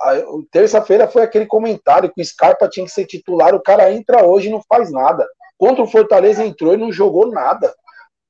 terça-feira 0.51 1.09
foi 1.09 1.23
aquele 1.23 1.47
comentário 1.47 2.13
que 2.13 2.21
o 2.21 2.25
Scarpa 2.25 2.69
tinha 2.69 2.85
que 2.85 2.93
ser 2.93 3.07
titular, 3.07 3.55
o 3.55 3.63
cara 3.63 3.93
entra 3.93 4.27
hoje 4.27 4.49
e 4.49 4.51
não 4.51 4.63
faz 4.69 4.93
nada. 4.93 5.27
Contra 5.57 5.83
o 5.83 5.89
Fortaleza 5.89 6.45
entrou 6.45 6.75
e 6.75 6.79
não 6.79 6.93
jogou 6.93 7.31
nada. 7.31 7.73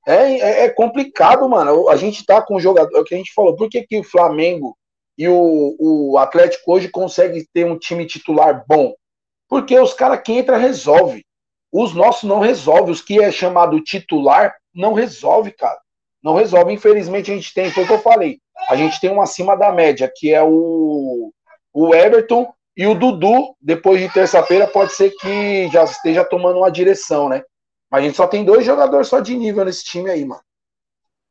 É, 0.06 0.38
é, 0.38 0.64
é 0.64 0.70
complicado, 0.70 1.48
mano. 1.48 1.88
A 1.88 1.96
gente 1.96 2.24
tá 2.24 2.40
com 2.40 2.56
o 2.56 2.60
jogador, 2.60 2.96
é 2.96 3.00
o 3.00 3.04
que 3.04 3.14
a 3.14 3.18
gente 3.18 3.34
falou, 3.34 3.56
por 3.56 3.68
que, 3.68 3.82
que 3.82 3.98
o 3.98 4.04
Flamengo 4.04 4.77
e 5.18 5.28
o, 5.28 5.76
o 5.80 6.16
Atlético 6.16 6.72
hoje 6.72 6.88
consegue 6.88 7.44
ter 7.52 7.66
um 7.66 7.76
time 7.76 8.06
titular 8.06 8.64
bom? 8.68 8.94
Porque 9.48 9.78
os 9.78 9.92
caras 9.92 10.20
que 10.22 10.32
entra 10.32 10.56
resolve. 10.56 11.26
Os 11.72 11.92
nossos 11.92 12.22
não 12.22 12.38
resolve. 12.38 12.92
Os 12.92 13.02
que 13.02 13.20
é 13.20 13.32
chamado 13.32 13.82
titular 13.82 14.54
não 14.72 14.92
resolve, 14.92 15.50
cara. 15.50 15.78
Não 16.22 16.34
resolve. 16.34 16.72
Infelizmente 16.72 17.32
a 17.32 17.34
gente 17.34 17.52
tem, 17.52 17.68
foi 17.70 17.82
o 17.82 17.86
que 17.88 17.92
eu 17.94 17.98
falei. 17.98 18.38
A 18.68 18.76
gente 18.76 19.00
tem 19.00 19.10
um 19.10 19.20
acima 19.20 19.56
da 19.56 19.72
média, 19.72 20.10
que 20.14 20.32
é 20.32 20.42
o, 20.42 21.32
o 21.72 21.94
Everton 21.94 22.52
e 22.76 22.86
o 22.86 22.94
Dudu, 22.94 23.56
depois 23.60 24.00
de 24.00 24.12
terça-feira, 24.12 24.68
pode 24.68 24.92
ser 24.92 25.10
que 25.10 25.68
já 25.68 25.82
esteja 25.82 26.24
tomando 26.24 26.58
uma 26.58 26.70
direção, 26.70 27.28
né? 27.28 27.42
Mas 27.90 28.02
a 28.02 28.06
gente 28.06 28.16
só 28.16 28.26
tem 28.28 28.44
dois 28.44 28.64
jogadores 28.64 29.08
só 29.08 29.18
de 29.18 29.36
nível 29.36 29.64
nesse 29.64 29.82
time 29.82 30.08
aí, 30.08 30.24
mano. 30.24 30.42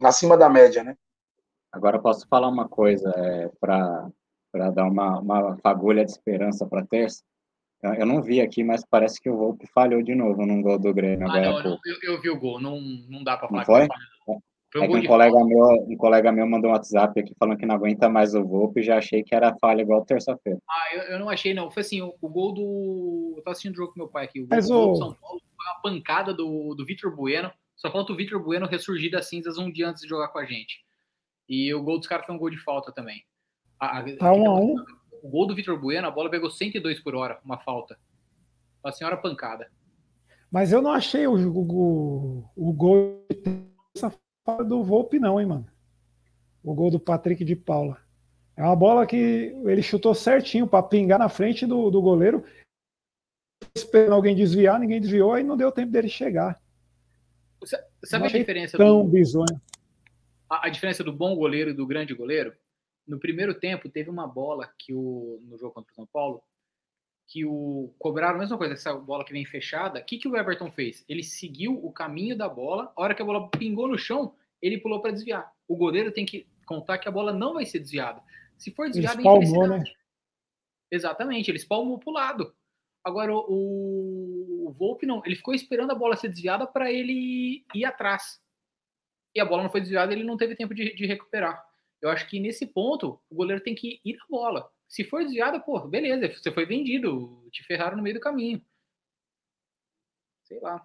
Acima 0.04 0.36
da 0.36 0.50
média, 0.50 0.84
né? 0.84 0.96
Agora 1.72 2.00
posso 2.00 2.28
falar 2.28 2.48
uma 2.48 2.68
coisa 2.68 3.12
é, 3.16 3.50
para 3.60 4.10
dar 4.72 4.86
uma, 4.86 5.20
uma 5.20 5.58
fagulha 5.58 6.06
de 6.06 6.12
esperança 6.12 6.66
para 6.66 6.86
terça. 6.86 7.24
Eu 7.84 8.06
não 8.06 8.22
vi 8.22 8.42
aqui, 8.42 8.64
mas 8.64 8.84
parece 8.84 9.22
que 9.22 9.30
o 9.30 9.38
Volpe 9.38 9.68
falhou 9.68 10.02
de 10.02 10.16
novo 10.16 10.46
num 10.46 10.62
gol 10.62 10.80
do 10.80 10.94
Grêmio. 10.94 11.30
Ah, 11.30 11.40
não, 11.40 11.64
não, 11.64 11.80
eu, 11.86 12.14
eu, 12.14 12.22
vi 12.22 12.30
o 12.30 12.40
gol, 12.40 12.60
não, 12.60 12.82
não 13.08 13.24
dá 13.24 13.38
para 13.38 13.48
falar. 13.48 13.60
Não 13.60 13.66
foi? 13.66 13.88
foi 14.72 14.82
um, 14.82 14.96
é 14.96 15.00
um 15.00 15.06
colega, 15.06 15.46
meu, 15.46 15.68
um 15.88 15.96
colega 15.96 16.32
meu 16.32 16.48
mandou 16.48 16.72
um 16.72 16.74
WhatsApp 16.74 17.20
aqui 17.20 17.36
falando 17.40 17.58
que 17.58 17.68
não 17.68 17.76
aguenta 17.76 18.10
mais 18.10 18.34
o 18.34 18.44
Volpe, 18.44 18.82
já 18.82 18.98
achei 18.98 19.24
que 19.24 19.36
era 19.36 19.56
falha 19.62 19.84
igual 19.84 20.04
terça-feira. 20.04 20.60
Ah, 20.68 20.96
eu, 20.96 21.02
eu, 21.04 21.20
não 21.20 21.30
achei, 21.30 21.54
não. 21.54 21.70
Foi 21.70 21.82
assim, 21.82 22.02
o, 22.02 22.16
o, 22.20 22.30
gol 22.30 22.52
do. 22.52 23.34
Eu 23.38 23.44
tava 23.44 23.52
assistindo 23.52 23.74
o 23.74 23.78
jogo 23.78 23.94
com 23.94 24.00
meu 24.00 24.10
pai 24.10 24.26
aqui. 24.26 24.42
O 24.42 24.48
gol, 24.48 24.58
o... 24.58 24.68
gol 24.68 24.92
do 24.94 24.98
São 24.98 25.14
Paulo 25.14 25.42
foi 25.56 25.66
uma 25.66 25.82
pancada 25.82 26.34
do, 26.34 26.74
do 26.74 26.84
Vitor 26.84 27.16
Bueno. 27.16 27.52
Só 27.76 27.92
falta 27.92 28.12
o 28.12 28.16
Vitor 28.16 28.42
Bueno 28.42 28.66
ressurgir 28.66 29.12
das 29.12 29.30
cinzas 29.30 29.60
um 29.60 29.72
dia 29.72 29.88
antes 29.88 30.02
de 30.02 30.10
jogar 30.10 30.30
com 30.30 30.40
a 30.40 30.46
gente. 30.46 30.84
E 31.48 31.74
o 31.74 31.82
gol 31.82 31.98
dos 31.98 32.08
caras 32.08 32.26
foi 32.26 32.36
um 32.36 32.38
gol 32.38 32.50
de 32.50 32.58
falta 32.58 32.92
também. 32.92 33.24
A, 33.80 34.00
a, 34.00 34.18
tá 34.18 34.34
um 34.34 34.50
a 34.50 34.60
um. 34.60 34.76
O 35.22 35.30
gol 35.30 35.48
do 35.48 35.56
Vitor 35.56 35.80
Bueno, 35.80 36.08
a 36.08 36.12
bola 36.12 36.30
pegou 36.30 36.50
102 36.50 37.00
por 37.00 37.16
hora, 37.16 37.40
uma 37.44 37.58
falta. 37.58 37.98
Uma 38.84 38.92
senhora 38.92 39.18
pancada. 39.18 39.70
Mas 40.52 40.72
eu 40.72 40.82
não 40.82 40.92
achei 40.92 41.28
o, 41.28 41.34
o, 41.34 42.50
o 42.56 42.74
gol 42.74 43.26
essa 43.96 44.14
falta 44.46 44.64
do 44.64 44.84
Volpe, 44.84 45.20
não, 45.20 45.40
hein, 45.40 45.48
mano. 45.48 45.66
O 46.64 46.74
gol 46.74 46.92
do 46.92 47.00
Patrick 47.00 47.44
de 47.44 47.56
Paula. 47.56 47.98
É 48.56 48.64
uma 48.64 48.76
bola 48.76 49.06
que 49.06 49.56
ele 49.66 49.84
chutou 49.84 50.16
certinho 50.16 50.68
para 50.68 50.84
pingar 50.84 51.20
na 51.20 51.30
frente 51.30 51.66
do, 51.66 51.90
do 51.90 52.02
goleiro. 52.02 52.44
Esperando 53.76 54.14
alguém 54.14 54.36
desviar, 54.36 54.80
ninguém 54.80 55.00
desviou, 55.00 55.38
e 55.38 55.44
não 55.44 55.58
deu 55.58 55.72
tempo 55.72 55.92
dele 55.92 56.10
chegar. 56.10 56.60
Sabe 58.04 58.26
a 58.26 58.30
diferença 58.30 58.78
tão 58.78 59.04
do. 59.04 59.10
Bizonho 59.10 59.62
a, 60.50 60.68
a, 60.68 60.70
diferença 60.70 61.04
do 61.04 61.14
bom 61.14 61.36
goleiro 61.36 61.70
e 61.70 61.74
do 61.74 61.88
grande 61.88 62.14
goleiro, 62.14 62.54
no 63.08 63.20
primeiro 63.20 63.54
tempo 63.54 63.90
teve 63.90 64.10
uma 64.10 64.28
bola 64.28 64.72
que 64.78 64.94
o 64.94 65.40
no 65.44 65.58
jogo 65.58 65.74
contra 65.74 65.92
o 65.92 65.96
São 65.96 66.06
Paulo 66.06 66.44
que 67.28 67.44
o 67.44 67.94
cobraram 68.00 68.38
a 68.38 68.40
mesma 68.40 68.58
coisa, 68.58 68.74
essa 68.74 68.94
bola 68.94 69.26
que 69.26 69.34
vem 69.34 69.46
fechada. 69.46 70.00
O 70.00 70.04
que, 70.04 70.18
que 70.18 70.28
o 70.28 70.38
Everton 70.38 70.72
fez? 70.72 71.04
Ele 71.10 71.22
seguiu 71.22 71.74
o 71.74 71.92
caminho 71.92 72.38
da 72.38 72.48
bola. 72.48 72.92
A 72.96 73.02
hora 73.02 73.14
que 73.14 73.22
a 73.22 73.26
bola 73.26 73.50
pingou 73.50 73.88
no 73.88 73.98
chão, 73.98 74.34
ele 74.62 74.78
pulou 74.78 75.02
para 75.02 75.12
desviar. 75.12 75.52
O 75.68 75.76
goleiro 75.76 76.12
tem 76.12 76.26
que 76.26 76.48
contar 76.66 76.98
que 76.98 77.08
a 77.08 77.12
bola 77.12 77.34
não 77.34 77.54
vai 77.54 77.66
ser 77.66 77.80
desviada. 77.80 78.24
Se 78.58 78.72
for 78.72 78.88
desviada, 78.88 79.20
ele 79.22 79.44
espalmou, 79.44 79.68
né? 79.68 79.84
Exatamente, 80.90 81.52
ele 81.52 81.58
espalmou 81.58 82.00
para 82.00 82.10
o 82.10 82.14
lado. 82.14 82.56
Agora, 83.04 83.34
o, 83.34 84.68
o 84.68 84.72
Volpe 84.72 85.06
não, 85.06 85.22
ele 85.26 85.36
ficou 85.36 85.54
esperando 85.54 85.92
a 85.92 85.96
bola 85.96 86.16
ser 86.16 86.30
desviada 86.30 86.66
para 86.66 86.92
ele 86.92 87.66
ir 87.76 87.86
atrás. 87.86 88.40
E 89.38 89.40
a 89.40 89.46
bola 89.46 89.62
não 89.62 89.70
foi 89.70 89.82
desviada, 89.82 90.12
ele 90.12 90.24
não 90.24 90.36
teve 90.36 90.56
tempo 90.56 90.74
de, 90.74 90.96
de 90.96 91.06
recuperar. 91.06 91.64
Eu 92.02 92.10
acho 92.10 92.28
que 92.28 92.40
nesse 92.40 92.66
ponto, 92.66 93.22
o 93.30 93.36
goleiro 93.36 93.62
tem 93.62 93.76
que 93.76 94.02
ir 94.04 94.16
na 94.16 94.26
bola. 94.28 94.68
Se 94.88 95.04
for 95.04 95.24
desviada, 95.24 95.60
pô, 95.60 95.80
beleza, 95.82 96.28
você 96.28 96.52
foi 96.52 96.66
vendido, 96.66 97.48
te 97.52 97.64
ferraram 97.64 97.96
no 97.96 98.02
meio 98.02 98.16
do 98.16 98.20
caminho. 98.20 98.60
Sei 100.44 100.60
lá. 100.60 100.84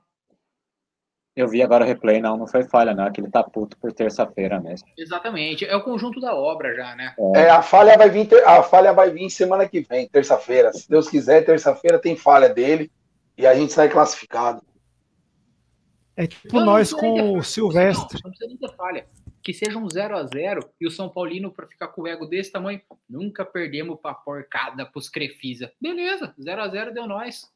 Eu 1.34 1.48
vi 1.48 1.62
agora 1.62 1.82
o 1.82 1.86
replay, 1.86 2.20
não, 2.20 2.36
não 2.36 2.46
foi 2.46 2.64
falha, 2.64 2.92
não, 2.92 3.06
é 3.06 3.10
que 3.10 3.22
ele 3.22 3.30
tá 3.30 3.42
puto 3.42 3.74
por 3.78 3.90
terça-feira 3.90 4.60
mesmo. 4.60 4.86
Exatamente, 4.98 5.64
é 5.64 5.74
o 5.74 5.82
conjunto 5.82 6.20
da 6.20 6.34
obra 6.34 6.74
já, 6.74 6.94
né? 6.94 7.14
É, 7.34 7.48
a 7.48 7.62
falha 7.62 7.96
vai 7.96 8.10
vir, 8.10 8.28
a 8.46 8.62
falha 8.62 8.92
vai 8.92 9.10
vir 9.10 9.30
semana 9.30 9.66
que 9.66 9.80
vem, 9.80 10.06
terça-feira. 10.06 10.74
Se 10.74 10.86
Deus 10.90 11.08
quiser, 11.08 11.42
terça-feira 11.46 11.98
tem 11.98 12.16
falha 12.16 12.50
dele 12.50 12.92
e 13.38 13.46
a 13.46 13.54
gente 13.54 13.72
sai 13.72 13.88
classificado. 13.88 14.62
É 16.16 16.26
tipo 16.26 16.56
não, 16.58 16.66
nós 16.66 16.92
não 16.92 16.98
com 16.98 17.38
o 17.38 17.42
Silvestre. 17.42 18.20
Não, 18.22 18.30
não 18.30 18.30
precisa 18.30 18.48
nem 18.48 18.56
ter 18.56 18.76
falha 18.76 19.06
que 19.42 19.52
seja 19.52 19.76
um 19.76 19.88
0 19.88 20.16
a 20.16 20.24
0 20.24 20.70
e 20.80 20.86
o 20.86 20.90
São 20.90 21.08
Paulino, 21.08 21.50
para 21.50 21.66
ficar 21.66 21.88
com 21.88 22.02
o 22.02 22.06
ego 22.06 22.26
desse 22.26 22.52
tamanho, 22.52 22.80
nunca 23.08 23.44
perdemos 23.44 23.98
pra 24.00 24.14
porcada 24.14 24.86
pros 24.86 25.08
Crefisa. 25.08 25.72
Beleza, 25.80 26.32
0 26.40 26.62
a 26.62 26.68
0 26.68 26.94
deu 26.94 27.06
nós. 27.08 27.50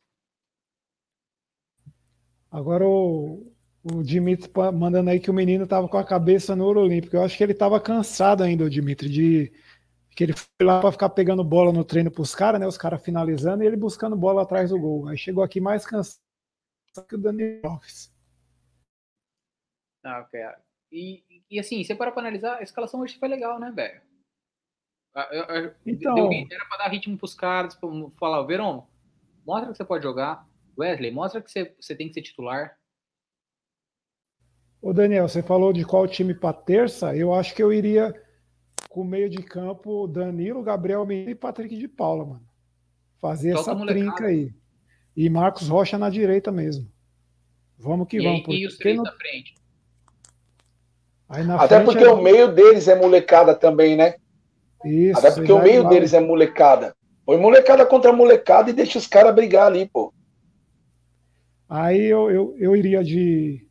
Agora 2.51 2.85
o, 2.85 3.53
o 3.85 4.03
Dimitri 4.03 4.51
mandando 4.75 5.11
aí 5.11 5.21
que 5.21 5.31
o 5.31 5.35
menino 5.35 5.67
tava 5.67 5.89
com 5.89 5.97
a 5.97 6.05
cabeça 6.05 6.57
no 6.57 6.65
Ouro 6.65 6.81
Olímpico. 6.81 7.17
Eu 7.17 7.23
acho 7.23 7.37
que 7.37 7.45
ele 7.45 7.55
tava 7.55 7.79
cansado 7.81 8.43
ainda, 8.43 8.65
o 8.65 8.71
Dimitri, 8.71 9.09
de 9.09 9.53
que 10.11 10.25
ele 10.25 10.33
foi 10.33 10.67
lá 10.67 10.81
para 10.81 10.93
ficar 10.93 11.11
pegando 11.11 11.45
bola 11.45 11.73
no 11.73 11.85
treino 11.85 12.11
pros 12.11 12.35
caras, 12.35 12.59
né? 12.59 12.67
Os 12.67 12.79
caras 12.79 13.03
finalizando 13.03 13.63
e 13.63 13.67
ele 13.67 13.77
buscando 13.77 14.17
bola 14.17 14.43
atrás 14.43 14.71
do 14.71 14.81
gol. 14.81 15.07
Aí 15.07 15.17
chegou 15.17 15.45
aqui 15.45 15.61
mais 15.61 15.85
cansado 15.85 16.19
que 17.07 17.15
o 17.15 17.19
Daniel 17.19 17.61
Alves. 17.65 18.16
Ah, 20.07 20.21
ok. 20.21 20.41
E, 20.93 21.43
e 21.51 21.59
assim, 21.59 21.83
você 21.83 21.95
para 21.95 22.13
pra 22.13 22.21
analisar, 22.23 22.59
a 22.59 22.63
escalação 22.63 23.01
hoje 23.01 23.19
foi 23.19 23.29
legal, 23.29 23.59
né, 23.59 23.73
velho? 23.73 24.01
Então... 25.85 26.33
Era 26.33 26.65
pra 26.67 26.79
dar 26.79 26.89
ritmo 26.89 27.19
pros 27.19 27.35
caras, 27.35 27.75
pra 27.75 27.89
falar, 28.19 28.43
Verão, 28.45 28.87
mostra 29.45 29.73
que 29.73 29.77
você 29.77 29.85
pode 29.85 30.05
jogar. 30.05 30.47
Wesley, 30.79 31.11
mostra 31.11 31.41
que 31.41 31.51
você, 31.51 31.75
você 31.81 31.97
tem 31.97 32.07
que 32.07 32.15
ser 32.15 32.23
titular. 32.23 32.79
Ô 34.81 34.93
Daniel, 34.93 35.27
você 35.27 35.43
falou 35.43 35.73
de 35.73 35.85
qual 35.85 36.07
time 36.07 36.35
para 36.35 36.53
terça? 36.53 37.17
Eu 37.17 37.35
acho 37.35 37.55
que 37.55 37.63
eu 37.63 37.73
iria 37.73 38.15
com 38.91 39.01
o 39.01 39.05
meio 39.05 39.29
de 39.29 39.43
campo 39.43 40.07
Danilo, 40.07 40.63
Gabriel 40.63 41.05
Menino 41.05 41.31
e 41.31 41.35
Patrick 41.35 41.77
de 41.77 41.89
Paula, 41.89 42.25
mano. 42.25 42.47
Fazer 43.19 43.55
Toca 43.55 43.73
essa 43.73 43.87
trinca 43.87 44.27
aí. 44.27 44.55
E 45.17 45.31
Marcos 45.31 45.67
Rocha 45.69 45.97
na 45.97 46.11
direita 46.11 46.53
mesmo. 46.53 46.93
Vamos 47.79 48.07
que 48.07 48.19
e, 48.19 48.23
vamos. 48.23 48.45
E 48.49 48.67
os 48.67 48.77
três 48.77 48.97
não... 48.97 49.05
na 49.05 49.13
frente. 49.13 49.55
Até 51.29 51.81
porque 51.81 52.05
é... 52.05 52.09
o 52.09 52.23
meio 52.23 52.53
deles 52.53 52.87
é 52.89 52.95
molecada 52.95 53.55
também, 53.55 53.97
né? 53.97 54.15
Isso, 54.85 55.19
Até 55.19 55.33
porque 55.33 55.53
o 55.53 55.63
meio 55.63 55.89
deles 55.89 56.15
é 56.15 56.21
molecada. 56.21 56.95
Põe 57.25 57.39
molecada 57.39 57.85
contra 57.85 58.13
molecada 58.13 58.71
e 58.71 58.73
deixa 58.73 58.99
os 58.99 59.07
caras 59.07 59.35
brigar 59.35 59.67
ali, 59.67 59.89
pô. 59.89 60.13
Aí 61.69 62.05
eu, 62.05 62.31
eu, 62.31 62.57
eu 62.57 62.77
iria 62.77 63.03
de, 63.03 63.67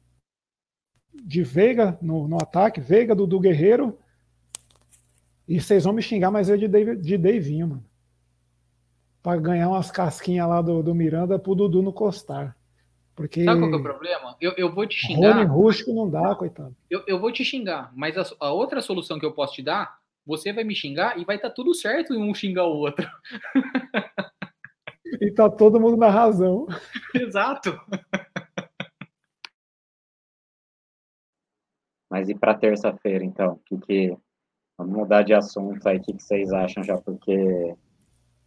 de 1.14 1.41
Veiga 1.43 1.97
no, 2.01 2.28
no 2.28 2.36
ataque, 2.36 2.82
Veiga, 2.82 3.16
Dudu 3.16 3.39
Guerreiro. 3.39 3.97
E 5.47 5.62
vocês 5.62 5.86
vão 5.86 5.93
me 5.93 6.01
xingar, 6.01 6.32
mas 6.32 6.49
eu 6.49 6.58
de, 6.58 6.68
Dave, 6.68 6.97
de 6.97 7.18
Davinho, 7.18 7.68
mano. 7.68 7.86
Pra 9.24 9.38
ganhar 9.38 9.70
umas 9.70 9.89
casquinhas 9.89 10.49
lá 10.49 10.62
do, 10.62 10.84
do 10.84 10.93
Miranda 10.93 11.39
pro 11.39 11.56
Dudu 11.56 11.82
no 11.82 11.93
costar. 11.93 12.58
Porque... 13.16 13.45
Sabe 13.45 13.61
qual 13.61 13.72
é 13.72 13.76
o 13.76 13.82
problema? 13.82 14.36
Eu, 14.41 14.53
eu 14.57 14.74
vou 14.74 14.86
te 14.86 14.95
xingar. 14.95 15.38
Rony 15.38 15.45
rústico 15.45 15.93
não 15.93 16.09
dá, 16.09 16.36
coitado. 16.36 16.76
Eu, 16.89 17.01
eu 17.07 17.18
vou 17.18 17.32
te 17.32 17.45
xingar, 17.45 17.91
mas 17.95 18.18
a, 18.18 18.26
a, 18.41 18.51
outra 18.51 18.82
solução 18.82 19.18
que 19.18 19.26
eu 19.26 19.32
posso 19.32 19.53
te 19.53 19.63
dar, 19.63 19.97
você 20.26 20.51
vai 20.51 20.66
me 20.66 20.76
xingar 20.76 21.18
e 21.18 21.24
vai 21.24 21.38
estar 21.38 21.49
tá 21.49 21.55
tudo 21.55 21.74
certo 21.74 22.13
em 22.13 22.22
um 22.22 22.34
xingar 22.34 22.66
o 22.66 22.76
outro. 22.76 23.09
e 25.22 25.32
tá 25.32 25.49
todo 25.49 25.80
mundo 25.80 25.95
na 25.95 26.09
razão. 26.09 26.68
Exato. 27.16 27.80
Mas 32.09 32.28
e 32.28 32.36
para 32.36 32.53
terça-feira, 32.53 33.24
então? 33.24 33.59
Que 33.66 33.78
que 33.78 34.18
vamos 34.78 34.93
mudar 34.93 35.24
de 35.24 35.34
assunto 35.34 35.88
aí? 35.88 35.97
O 35.97 36.01
que, 36.01 36.13
que 36.13 36.24
vocês 36.24 36.51
acham 36.51 36.84
já? 36.84 36.97
Porque 36.97 37.76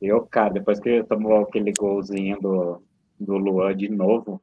eu, 0.01 0.27
cara, 0.27 0.53
depois 0.53 0.79
que 0.79 1.03
tomou 1.05 1.43
aquele 1.43 1.73
golzinho 1.73 2.39
do, 2.39 2.83
do 3.19 3.37
Luan 3.37 3.75
de 3.75 3.89
novo, 3.89 4.43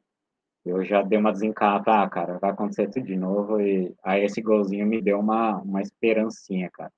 eu 0.66 0.84
já 0.84 1.02
dei 1.02 1.18
uma 1.18 1.32
desencanta, 1.32 2.02
ah, 2.02 2.08
cara, 2.08 2.38
vai 2.38 2.50
acontecer 2.50 2.88
tudo 2.90 3.06
de 3.06 3.16
novo, 3.16 3.60
e 3.60 3.94
aí 4.02 4.24
esse 4.24 4.42
golzinho 4.42 4.86
me 4.86 5.00
deu 5.00 5.20
uma, 5.20 5.58
uma 5.58 5.80
esperancinha, 5.80 6.68
cara. 6.72 6.92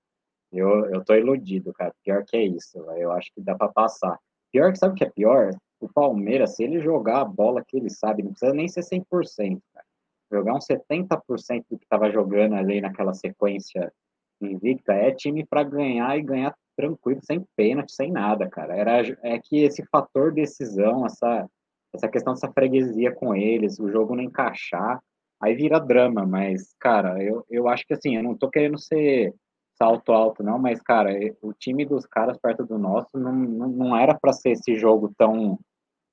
Eu, 0.51 0.87
eu 0.87 1.05
tô 1.05 1.15
iludido, 1.15 1.73
cara, 1.75 1.93
pior 2.03 2.25
que 2.25 2.37
é 2.37 2.43
isso, 2.43 2.79
eu 2.97 3.13
acho 3.13 3.31
que 3.35 3.43
dá 3.43 3.55
para 3.55 3.69
passar. 3.69 4.19
Pior 4.51 4.73
que 4.73 4.79
sabe 4.79 4.95
o 4.95 4.97
que 4.97 5.05
é 5.05 5.11
pior? 5.11 5.51
O 5.81 5.89
Palmeiras, 5.89 6.57
se 6.57 6.65
ele 6.65 6.81
jogar 6.81 7.21
a 7.21 7.25
bola 7.25 7.63
que 7.63 7.77
ele 7.77 7.91
sabe, 7.91 8.23
não 8.23 8.31
precisa 8.31 8.55
nem 8.55 8.67
ser 8.67 8.81
100%, 8.81 9.61
cara. 9.75 9.87
Jogar 10.33 10.55
uns 10.55 10.67
70% 10.67 11.65
do 11.71 11.79
que 11.79 11.87
tava 11.89 12.11
jogando 12.11 12.55
ali 12.55 12.81
naquela 12.81 13.15
sequência 13.15 13.93
invicta, 14.41 14.93
é 14.93 15.13
time 15.13 15.45
para 15.45 15.63
ganhar 15.63 16.17
e 16.17 16.23
ganhar 16.23 16.55
tranquilo, 16.77 17.21
sem 17.23 17.45
pênalti, 17.57 17.93
sem 17.93 18.11
nada, 18.11 18.49
cara. 18.49 18.77
Era, 18.77 19.19
é 19.23 19.39
que 19.39 19.65
esse 19.65 19.85
fator 19.87 20.33
decisão, 20.33 21.05
essa 21.05 21.49
essa 21.95 22.09
questão 22.09 22.35
dessa 22.35 22.51
freguesia 22.53 23.13
com 23.13 23.35
eles, 23.35 23.79
o 23.79 23.91
jogo 23.91 24.15
não 24.15 24.23
encaixar, 24.23 25.01
aí 25.41 25.55
vira 25.55 25.79
drama, 25.79 26.27
mas, 26.27 26.75
cara, 26.79 27.23
eu, 27.23 27.45
eu 27.49 27.69
acho 27.69 27.87
que 27.87 27.95
assim, 27.95 28.17
eu 28.17 28.23
não 28.23 28.37
tô 28.37 28.51
querendo 28.51 28.79
ser 28.79 29.35
salto 29.77 30.13
alto, 30.13 30.43
não, 30.43 30.59
mas, 30.59 30.83
cara, 30.83 31.11
o 31.41 31.53
time 31.53 31.87
dos 31.87 32.05
caras 32.05 32.37
perto 32.37 32.65
do 32.65 32.79
nosso 32.79 33.17
não, 33.17 33.33
não, 33.33 33.69
não 33.69 33.97
era 33.97 34.15
para 34.15 34.33
ser 34.33 34.51
esse 34.51 34.77
jogo 34.77 35.13
tão, 35.17 35.59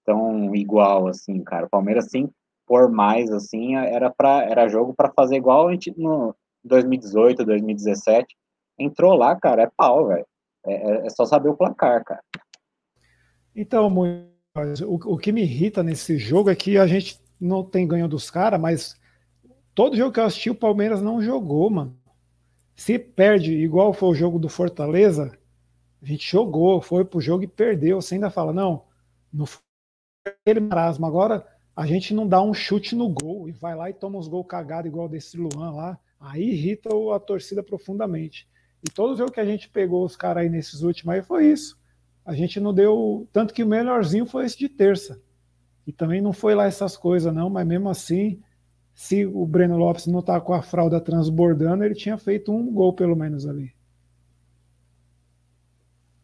tão 0.06 0.56
igual, 0.56 1.08
assim, 1.08 1.44
cara. 1.44 1.66
O 1.66 1.70
Palmeiras, 1.70 2.10
sim, 2.12 2.30
por 2.68 2.92
mais, 2.92 3.32
assim, 3.32 3.76
era, 3.76 4.12
pra, 4.12 4.44
era 4.44 4.68
jogo 4.68 4.94
para 4.94 5.12
fazer 5.12 5.36
igual 5.36 5.68
a 5.68 5.72
gente 5.72 5.92
no 5.98 6.36
2018, 6.64 7.44
2017. 7.44 8.36
Entrou 8.78 9.16
lá, 9.16 9.36
cara, 9.36 9.64
é 9.64 9.72
pau, 9.76 10.08
velho. 10.08 10.28
É, 10.66 10.74
é, 10.74 11.08
é 11.08 11.10
só 11.10 11.26
saber 11.26 11.50
o 11.50 11.58
placar, 11.58 12.04
cara. 12.04 12.22
Então, 13.56 13.90
muito 13.90 14.35
o, 14.86 15.14
o 15.14 15.18
que 15.18 15.32
me 15.32 15.42
irrita 15.42 15.84
nesse 15.84 16.18
jogo 16.18 16.50
é 16.50 16.56
que 16.56 16.78
a 16.78 16.88
gente 16.88 17.20
não 17.40 17.64
tem 17.64 17.88
ganho 17.88 18.08
dos 18.08 18.32
caras, 18.32 18.60
mas 18.60 19.00
todo 19.74 19.98
jogo 19.98 20.14
que 20.14 20.20
eu 20.20 20.24
assisti, 20.24 20.50
o 20.50 20.56
Palmeiras 20.56 21.02
não 21.02 21.22
jogou, 21.22 21.70
mano. 21.70 21.98
Se 22.76 22.98
perde, 22.98 23.54
igual 23.54 23.94
foi 23.94 24.10
o 24.10 24.16
jogo 24.16 24.40
do 24.40 24.50
Fortaleza, 24.50 25.38
a 26.02 26.06
gente 26.06 26.30
jogou, 26.30 26.82
foi 26.82 27.04
pro 27.04 27.20
jogo 27.20 27.44
e 27.44 27.48
perdeu. 27.48 28.02
Você 28.02 28.16
ainda 28.16 28.30
fala, 28.30 28.54
não, 28.54 28.84
não 29.32 29.46
foi 29.46 29.62
aquele 30.26 30.60
marasmo. 30.60 31.06
Agora 31.06 31.46
a 31.76 31.86
gente 31.86 32.14
não 32.14 32.28
dá 32.28 32.42
um 32.42 32.54
chute 32.54 32.96
no 32.96 33.10
gol 33.10 33.50
e 33.50 33.52
vai 33.52 33.76
lá 33.76 33.90
e 33.90 33.94
toma 33.94 34.18
uns 34.18 34.28
gols 34.28 34.48
cagados 34.48 34.90
igual 34.90 35.10
desse 35.10 35.38
Luan 35.38 35.72
lá. 35.72 36.00
Aí 36.20 36.50
irrita 36.50 36.90
a 37.14 37.20
torcida 37.20 37.62
profundamente. 37.64 38.48
E 38.88 38.92
todo 38.92 39.18
jogo 39.18 39.32
que 39.32 39.40
a 39.40 39.46
gente 39.46 39.70
pegou 39.70 40.06
os 40.06 40.16
caras 40.16 40.44
aí 40.44 40.50
nesses 40.50 40.82
últimos 40.82 41.16
aí 41.16 41.22
foi 41.22 41.48
isso 41.48 41.78
a 42.26 42.34
gente 42.34 42.60
não 42.60 42.74
deu. 42.74 43.28
Tanto 43.32 43.54
que 43.54 43.64
o 43.64 43.68
melhorzinho 43.68 44.26
foi 44.26 44.46
esse 44.46 44.58
de 44.58 44.68
terça. 44.68 45.22
E 45.86 45.94
também 45.94 46.22
não 46.22 46.34
foi 46.34 46.56
lá 46.56 46.66
essas 46.66 46.98
coisas, 46.98 47.32
não, 47.32 47.48
mas 47.48 47.66
mesmo 47.68 47.90
assim, 47.90 48.42
se 48.96 49.24
o 49.24 49.46
Breno 49.46 49.78
Lopes 49.78 50.08
não 50.08 50.22
tá 50.22 50.42
com 50.42 50.52
a 50.52 50.64
fralda 50.64 51.00
transbordando, 51.00 51.84
ele 51.84 51.94
tinha 51.94 52.18
feito 52.18 52.52
um 52.52 52.74
gol 52.74 52.92
pelo 52.94 53.16
menos 53.16 53.48
ali. 53.48 53.72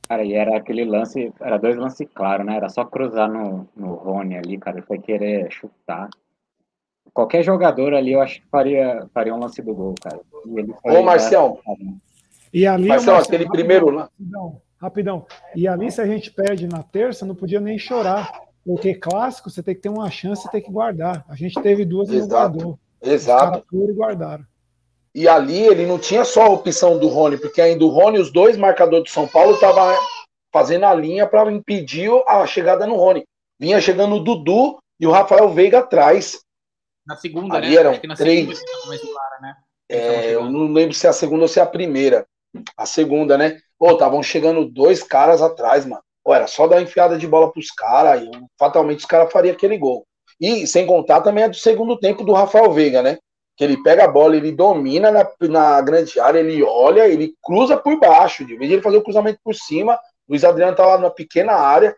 Cara, 0.09 0.25
e 0.25 0.33
era 0.33 0.57
aquele 0.57 0.83
lance, 0.83 1.31
era 1.39 1.57
dois 1.57 1.77
lances 1.77 2.07
claros, 2.13 2.45
né? 2.45 2.55
Era 2.55 2.69
só 2.69 2.83
cruzar 2.83 3.31
no, 3.31 3.69
no 3.77 3.93
Rony 3.93 4.35
ali, 4.35 4.57
cara. 4.57 4.77
Ele 4.77 4.85
foi 4.85 4.97
querer 4.97 5.49
chutar. 5.51 6.09
Qualquer 7.13 7.43
jogador 7.43 7.93
ali, 7.93 8.13
eu 8.13 8.21
acho 8.21 8.41
que 8.41 8.47
faria, 8.47 9.07
faria 9.13 9.33
um 9.33 9.39
lance 9.39 9.61
do 9.61 9.73
gol, 9.73 9.95
cara. 10.01 10.19
Ô, 10.83 11.03
Marcelo. 11.03 11.59
E 12.51 12.65
ali. 12.65 12.87
Marcelo, 12.87 13.19
aquele 13.19 13.47
primeiro 13.47 13.89
lance. 13.89 14.11
Não 14.19 14.59
rapidão. 14.81 15.25
E 15.55 15.67
ali, 15.67 15.91
se 15.91 16.01
a 16.01 16.07
gente 16.07 16.31
perde 16.31 16.67
na 16.67 16.81
terça, 16.81 17.25
não 17.25 17.35
podia 17.35 17.59
nem 17.59 17.77
chorar. 17.77 18.31
Porque 18.65 18.93
clássico, 18.93 19.49
você 19.49 19.61
tem 19.61 19.75
que 19.75 19.81
ter 19.81 19.89
uma 19.89 20.09
chance 20.09 20.47
e 20.47 20.51
tem 20.51 20.61
que 20.61 20.71
guardar. 20.71 21.25
A 21.27 21.35
gente 21.35 21.59
teve 21.61 21.85
duas 21.85 22.09
e 22.09 22.19
não 22.19 22.27
guardou. 22.27 22.79
Exato. 23.01 23.65
e 23.71 23.93
guardaram. 23.93 24.45
E 25.13 25.27
ali 25.27 25.59
ele 25.59 25.85
não 25.85 25.99
tinha 25.99 26.23
só 26.23 26.43
a 26.43 26.49
opção 26.49 26.97
do 26.97 27.07
Rony, 27.07 27.37
porque 27.37 27.61
ainda 27.61 27.83
o 27.83 27.89
Rony, 27.89 28.19
os 28.19 28.31
dois 28.31 28.55
marcadores 28.55 29.05
de 29.05 29.11
São 29.11 29.27
Paulo 29.27 29.53
estavam 29.53 29.93
fazendo 30.53 30.85
a 30.85 30.93
linha 30.93 31.27
para 31.27 31.51
impedir 31.51 32.09
a 32.27 32.45
chegada 32.45 32.85
no 32.87 32.95
Rony. 32.95 33.25
Vinha 33.59 33.81
chegando 33.81 34.15
o 34.15 34.23
Dudu 34.23 34.77
e 34.99 35.05
o 35.05 35.11
Rafael 35.11 35.49
Veiga 35.49 35.79
atrás. 35.79 36.39
Na 37.05 37.15
segunda, 37.17 37.57
Ali 37.57 37.69
né? 37.69 37.75
eram 37.75 37.91
Acho 37.91 38.01
que 38.01 38.07
na 38.07 38.15
três. 38.15 38.57
segunda 38.57 38.87
mais 38.87 39.01
clara, 39.01 39.39
né? 39.41 39.55
É, 39.89 40.35
eu 40.35 40.49
não 40.49 40.71
lembro 40.71 40.93
se 40.93 41.05
é 41.05 41.09
a 41.09 41.13
segunda 41.13 41.41
ou 41.41 41.47
se 41.47 41.59
é 41.59 41.63
a 41.63 41.65
primeira. 41.65 42.25
A 42.77 42.85
segunda, 42.85 43.37
né? 43.37 43.59
Pô, 43.81 43.93
estavam 43.93 44.21
chegando 44.21 44.63
dois 44.63 45.01
caras 45.01 45.41
atrás, 45.41 45.87
mano. 45.87 46.03
Pô, 46.23 46.35
era 46.35 46.45
só 46.45 46.67
dar 46.67 46.83
enfiada 46.83 47.17
de 47.17 47.25
bola 47.25 47.51
pros 47.51 47.71
caras 47.71 48.21
e 48.21 48.29
fatalmente 48.55 48.99
os 48.99 49.05
caras 49.05 49.33
fariam 49.33 49.55
aquele 49.55 49.75
gol. 49.75 50.05
E 50.39 50.67
sem 50.67 50.85
contar 50.85 51.21
também 51.21 51.45
a 51.45 51.47
do 51.47 51.55
segundo 51.55 51.97
tempo 51.97 52.23
do 52.23 52.31
Rafael 52.31 52.71
Veiga, 52.71 53.01
né? 53.01 53.17
Que 53.57 53.63
ele 53.63 53.81
pega 53.81 54.03
a 54.03 54.07
bola, 54.07 54.37
ele 54.37 54.51
domina 54.51 55.09
na, 55.09 55.27
na 55.49 55.81
grande 55.81 56.19
área, 56.19 56.37
ele 56.37 56.61
olha, 56.61 57.07
ele 57.07 57.33
cruza 57.43 57.75
por 57.75 57.99
baixo. 57.99 58.45
De 58.45 58.55
vez 58.55 58.69
de 58.69 58.75
ele 58.75 58.83
fazer 58.83 58.97
o 58.97 59.03
cruzamento 59.03 59.39
por 59.43 59.55
cima, 59.55 59.99
Luiz 60.29 60.43
Adriano 60.43 60.75
tá 60.77 60.85
lá 60.85 60.99
numa 60.99 61.09
pequena 61.09 61.53
área. 61.53 61.95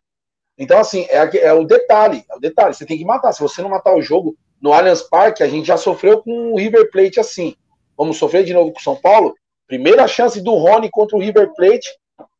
Então, 0.57 0.79
assim, 0.79 1.05
é, 1.09 1.47
é 1.47 1.51
o 1.51 1.65
detalhe, 1.65 2.23
é 2.31 2.35
o 2.37 2.39
detalhe. 2.39 2.73
Você 2.73 2.85
tem 2.85 2.97
que 2.97 3.03
matar. 3.03 3.33
Se 3.33 3.41
você 3.41 3.61
não 3.61 3.69
matar 3.69 3.93
o 3.93 4.01
jogo, 4.01 4.37
no 4.61 4.71
Allianz 4.71 5.01
Parque, 5.01 5.43
a 5.43 5.49
gente 5.49 5.67
já 5.67 5.75
sofreu 5.75 6.21
com 6.21 6.53
o 6.53 6.57
River 6.57 6.89
Plate 6.89 7.19
assim. 7.19 7.57
Vamos 7.97 8.15
sofrer 8.15 8.45
de 8.45 8.53
novo 8.53 8.71
com 8.71 8.79
o 8.79 8.83
São 8.83 8.95
Paulo? 8.95 9.35
Primeira 9.73 10.07
chance 10.07 10.39
do 10.39 10.53
Rony 10.53 10.87
contra 10.91 11.17
o 11.17 11.19
River 11.19 11.51
Plate, 11.55 11.89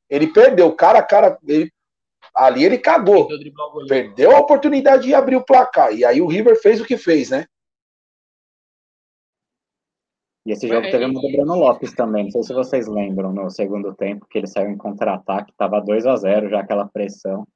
ele 0.08 0.32
perdeu. 0.32 0.72
Cara 0.76 1.00
a 1.00 1.04
cara, 1.04 1.36
ele- 1.48 1.72
ali 2.36 2.64
ele 2.64 2.78
cagou. 2.78 3.24
O. 3.24 3.88
Perdeu 3.88 4.36
a 4.36 4.40
oportunidade 4.40 5.02
de 5.08 5.16
abrir 5.16 5.36
o 5.36 5.44
placar. 5.44 5.92
E 5.92 6.06
aí 6.06 6.22
o 6.22 6.28
River 6.28 6.56
fez 6.62 6.80
o 6.80 6.86
que 6.86 6.96
fez, 6.96 7.32
né? 7.32 7.48
E 10.46 10.52
esse 10.52 10.68
jogo 10.68 10.82
teve 10.92 11.12
do 11.12 11.22
Breno 11.22 11.56
Lopes 11.56 11.94
também. 11.96 12.26
Não 12.26 12.32
sei 12.32 12.44
se 12.44 12.54
vocês 12.54 12.88
lembram 12.88 13.34
no 13.34 13.50
segundo 13.50 13.96
tempo, 13.96 14.28
que 14.30 14.38
ele 14.38 14.46
saiu 14.46 14.70
em 14.70 14.78
contra-ataque, 14.78 15.52
tava 15.58 15.82
2 15.82 16.06
a 16.06 16.16
0 16.16 16.50
já 16.52 16.60
aquela 16.60 16.88
pressão. 16.88 17.48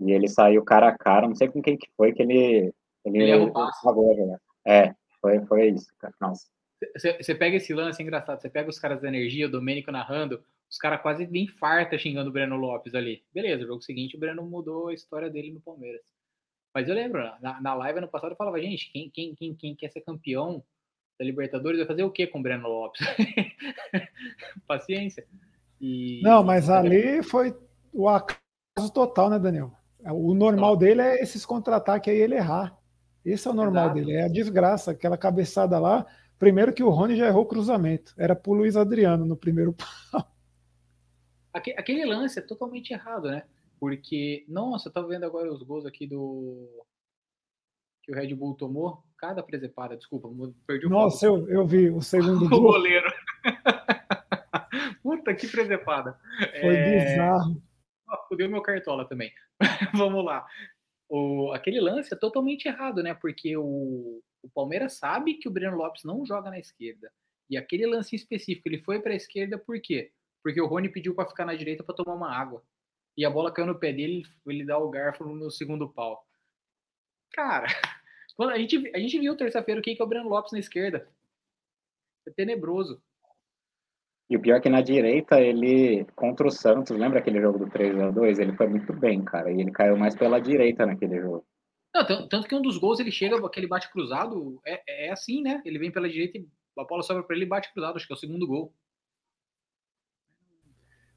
E 0.00 0.12
ele 0.12 0.28
saiu 0.28 0.62
cara 0.62 0.88
a 0.88 0.98
cara, 0.98 1.26
não 1.26 1.34
sei 1.34 1.48
com 1.48 1.62
quem 1.62 1.78
que 1.78 1.88
foi 1.96 2.12
que 2.12 2.20
ele. 2.20 2.74
Ele, 3.06 3.22
Ele 3.22 3.30
errou 3.30 3.48
o 3.48 3.52
passe. 3.54 3.80
jogada. 3.82 4.38
É, 4.66 4.94
foi, 5.18 5.40
foi 5.46 5.68
isso, 5.70 5.86
cara. 5.98 6.12
Nossa. 6.20 6.52
Você 6.96 7.34
pega 7.34 7.56
esse 7.56 7.72
lance 7.72 8.00
é 8.00 8.04
engraçado, 8.04 8.40
você 8.40 8.48
pega 8.48 8.68
os 8.68 8.78
caras 8.78 9.00
da 9.00 9.08
energia, 9.08 9.46
o 9.46 9.50
Domênico 9.50 9.90
narrando, 9.92 10.42
os 10.70 10.78
caras 10.78 11.00
quase 11.02 11.26
bem 11.26 11.46
farta 11.46 11.98
xingando 11.98 12.30
o 12.30 12.32
Breno 12.32 12.56
Lopes 12.56 12.94
ali. 12.94 13.22
Beleza, 13.32 13.64
o 13.64 13.66
jogo 13.66 13.82
seguinte 13.82 14.16
o 14.16 14.20
Breno 14.20 14.42
mudou 14.42 14.88
a 14.88 14.94
história 14.94 15.30
dele 15.30 15.52
no 15.52 15.60
Palmeiras. 15.60 16.00
Mas 16.74 16.88
eu 16.88 16.94
lembro, 16.94 17.22
na, 17.40 17.60
na 17.60 17.74
live 17.74 17.98
ano 17.98 18.08
passado 18.08 18.32
eu 18.32 18.36
falava, 18.36 18.60
gente, 18.60 18.90
quem, 18.92 19.08
quem, 19.10 19.34
quem, 19.34 19.54
quem 19.54 19.74
quer 19.76 19.90
ser 19.90 20.00
campeão 20.00 20.64
da 21.18 21.24
Libertadores 21.24 21.78
vai 21.78 21.86
fazer 21.86 22.02
o 22.02 22.10
que 22.10 22.26
com 22.26 22.40
o 22.40 22.42
Breno 22.42 22.68
Lopes? 22.68 23.06
Paciência. 24.66 25.24
E- 25.80 26.20
Não, 26.22 26.42
mas 26.42 26.68
ali 26.68 27.22
foi 27.22 27.56
o 27.92 28.08
acaso 28.08 28.92
total, 28.92 29.30
né, 29.30 29.38
Daniel? 29.38 29.72
O 30.04 30.34
normal 30.34 30.76
dele 30.76 31.00
é 31.00 31.22
esses 31.22 31.46
contra-ataques 31.46 32.12
aí, 32.12 32.18
ele 32.20 32.34
errar. 32.34 32.76
Esse 33.24 33.48
é 33.48 33.50
o 33.50 33.54
normal 33.54 33.84
Exato. 33.84 33.94
dele, 34.00 34.12
é 34.12 34.24
a 34.24 34.28
desgraça, 34.28 34.90
aquela 34.90 35.16
cabeçada 35.16 35.78
lá. 35.78 36.04
Primeiro 36.38 36.72
que 36.72 36.82
o 36.82 36.90
Rony 36.90 37.16
já 37.16 37.26
errou 37.26 37.42
o 37.42 37.48
cruzamento. 37.48 38.12
Era 38.18 38.34
pro 38.36 38.52
Luiz 38.52 38.76
Adriano 38.76 39.24
no 39.24 39.36
primeiro 39.36 39.74
Aque- 41.52 41.74
Aquele 41.78 42.04
lance 42.04 42.38
é 42.38 42.42
totalmente 42.42 42.92
errado, 42.92 43.28
né? 43.30 43.44
Porque, 43.78 44.44
nossa, 44.48 44.88
eu 44.88 44.92
tava 44.92 45.08
vendo 45.08 45.24
agora 45.24 45.52
os 45.52 45.62
gols 45.62 45.86
aqui 45.86 46.06
do. 46.06 46.68
que 48.02 48.12
o 48.12 48.14
Red 48.14 48.34
Bull 48.34 48.54
tomou. 48.54 49.02
Cada 49.18 49.42
presepada, 49.42 49.96
desculpa, 49.96 50.28
perdi 50.66 50.86
o. 50.86 50.90
Nossa, 50.90 51.24
eu, 51.26 51.48
eu 51.48 51.66
vi 51.66 51.88
o 51.90 52.00
segundo 52.02 52.44
o 52.46 52.48
gol. 52.48 52.62
goleiro. 52.72 53.10
Puta 55.02 55.34
que 55.34 55.46
presepada. 55.46 56.18
Foi 56.60 56.74
É, 56.76 57.04
bizarro. 57.12 57.62
ah, 58.08 58.16
Fudeu 58.28 58.48
meu 58.48 58.62
cartola 58.62 59.06
também. 59.06 59.30
Vamos 59.94 60.24
lá. 60.24 60.44
O, 61.08 61.52
aquele 61.52 61.80
lance 61.80 62.12
é 62.12 62.16
totalmente 62.16 62.66
errado, 62.66 63.02
né? 63.02 63.14
Porque 63.14 63.56
o, 63.56 64.20
o 64.44 64.50
Palmeiras 64.50 64.98
sabe 64.98 65.34
que 65.34 65.48
o 65.48 65.50
Breno 65.50 65.76
Lopes 65.76 66.04
não 66.04 66.24
joga 66.24 66.50
na 66.50 66.58
esquerda. 66.58 67.10
E 67.48 67.56
aquele 67.56 67.86
lance 67.86 68.14
específico, 68.14 68.68
ele 68.68 68.82
foi 68.82 69.00
para 69.00 69.12
a 69.12 69.16
esquerda 69.16 69.58
por 69.58 69.80
quê? 69.80 70.12
Porque 70.42 70.60
o 70.60 70.66
Rony 70.66 70.90
pediu 70.90 71.14
para 71.14 71.28
ficar 71.28 71.46
na 71.46 71.54
direita 71.54 71.82
para 71.82 71.94
tomar 71.94 72.14
uma 72.14 72.30
água. 72.30 72.62
E 73.16 73.24
a 73.24 73.30
bola 73.30 73.52
caiu 73.52 73.66
no 73.66 73.78
pé 73.78 73.92
dele, 73.92 74.22
ele 74.46 74.64
dá 74.64 74.76
o 74.78 74.90
garfo 74.90 75.24
no 75.24 75.50
segundo 75.50 75.88
pau. 75.88 76.26
Cara, 77.32 77.66
a 78.38 78.58
gente, 78.58 78.90
a 78.94 78.98
gente 78.98 79.18
viu 79.18 79.36
terça-feira 79.36 79.80
o 79.80 79.82
que 79.82 79.96
é 79.98 80.04
o 80.04 80.06
Breno 80.06 80.28
Lopes 80.28 80.52
na 80.52 80.58
esquerda. 80.58 81.08
É 82.26 82.30
tenebroso. 82.30 83.02
E 84.28 84.36
o 84.36 84.40
pior 84.40 84.56
é 84.56 84.60
que 84.60 84.68
na 84.68 84.80
direita, 84.80 85.40
ele, 85.40 86.06
contra 86.16 86.46
o 86.46 86.50
Santos, 86.50 86.96
lembra 86.96 87.18
aquele 87.18 87.40
jogo 87.40 87.58
do 87.58 87.70
3 87.70 87.98
a 87.98 88.10
2 88.10 88.38
Ele 88.38 88.56
foi 88.56 88.66
muito 88.66 88.92
bem, 88.92 89.22
cara. 89.22 89.50
E 89.50 89.60
ele 89.60 89.70
caiu 89.70 89.96
mais 89.96 90.14
pela 90.14 90.40
direita 90.40 90.86
naquele 90.86 91.20
jogo. 91.20 91.46
Não, 91.94 92.04
tan- 92.06 92.28
tanto 92.28 92.46
que 92.48 92.54
um 92.54 92.60
dos 92.62 92.76
gols 92.76 93.00
ele 93.00 93.10
chega, 93.12 93.36
aquele 93.46 93.66
bate 93.66 93.90
cruzado, 93.90 94.60
é, 94.66 95.06
é 95.08 95.10
assim, 95.12 95.40
né? 95.42 95.62
Ele 95.64 95.78
vem 95.78 95.90
pela 95.92 96.08
direita 96.08 96.38
e 96.38 96.46
a 96.78 96.84
bola 96.84 97.02
sobra 97.02 97.22
para 97.22 97.36
ele 97.36 97.44
e 97.44 97.48
bate 97.48 97.72
cruzado, 97.72 97.96
acho 97.96 98.06
que 98.06 98.12
é 98.12 98.16
o 98.16 98.18
segundo 98.18 98.46
gol. 98.46 98.74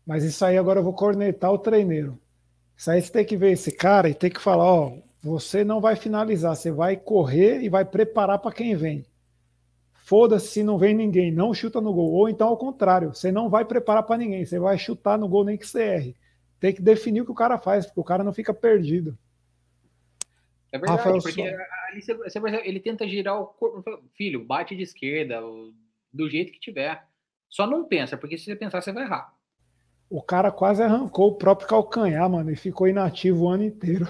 Mas 0.05 0.23
isso 0.23 0.43
aí 0.45 0.57
agora 0.57 0.79
eu 0.79 0.83
vou 0.83 0.93
cornetar 0.93 1.51
o 1.51 1.57
treineiro. 1.57 2.19
Isso 2.77 2.91
aí 2.91 3.01
você 3.01 3.11
tem 3.11 3.25
que 3.25 3.37
ver 3.37 3.51
esse 3.53 3.71
cara 3.71 4.09
e 4.09 4.13
tem 4.15 4.29
que 4.31 4.41
falar, 4.41 4.65
ó, 4.65 4.93
você 5.23 5.63
não 5.63 5.81
vai 5.81 5.95
finalizar, 5.95 6.55
você 6.55 6.71
vai 6.71 6.97
correr 6.97 7.61
e 7.63 7.69
vai 7.69 7.85
preparar 7.85 8.39
para 8.39 8.53
quem 8.55 8.75
vem. 8.75 9.05
Foda-se 9.93 10.47
se 10.49 10.63
não 10.63 10.77
vem 10.77 10.95
ninguém, 10.95 11.31
não 11.31 11.53
chuta 11.53 11.81
no 11.81 11.93
gol. 11.93 12.11
Ou 12.13 12.29
então 12.29 12.47
ao 12.49 12.57
contrário, 12.57 13.13
você 13.13 13.31
não 13.31 13.49
vai 13.49 13.65
preparar 13.65 14.03
para 14.03 14.17
ninguém, 14.17 14.45
você 14.45 14.59
vai 14.59 14.77
chutar 14.77 15.17
no 15.17 15.27
gol 15.29 15.43
nem 15.45 15.57
que 15.57 15.67
você 15.67 15.81
erre. 15.83 16.15
Tem 16.59 16.73
que 16.73 16.81
definir 16.81 17.21
o 17.21 17.25
que 17.25 17.31
o 17.31 17.35
cara 17.35 17.57
faz, 17.59 17.85
porque 17.85 17.99
o 17.99 18.03
cara 18.03 18.23
não 18.23 18.33
fica 18.33 18.53
perdido. 18.53 19.17
É 20.71 20.77
verdade, 20.77 20.97
Rafael 20.97 21.21
porque 21.21 21.41
ali 21.41 22.01
você, 22.01 22.15
percebe, 22.15 22.67
ele 22.67 22.79
tenta 22.79 23.07
girar 23.07 23.39
o 23.39 23.47
corpo. 23.47 23.83
Filho, 24.15 24.43
bate 24.43 24.75
de 24.75 24.83
esquerda, 24.83 25.41
do 26.11 26.29
jeito 26.29 26.51
que 26.51 26.59
tiver. 26.59 27.05
Só 27.49 27.65
não 27.65 27.85
pensa, 27.85 28.17
porque 28.17 28.37
se 28.37 28.45
você 28.45 28.55
pensar, 28.55 28.81
você 28.81 28.91
vai 28.91 29.03
errar. 29.03 29.33
O 30.09 30.21
cara 30.21 30.51
quase 30.51 30.81
arrancou 30.81 31.29
o 31.29 31.35
próprio 31.35 31.67
calcanhar, 31.67 32.29
mano, 32.29 32.51
e 32.51 32.55
ficou 32.55 32.87
inativo 32.87 33.45
o 33.45 33.49
ano 33.49 33.63
inteiro. 33.63 34.07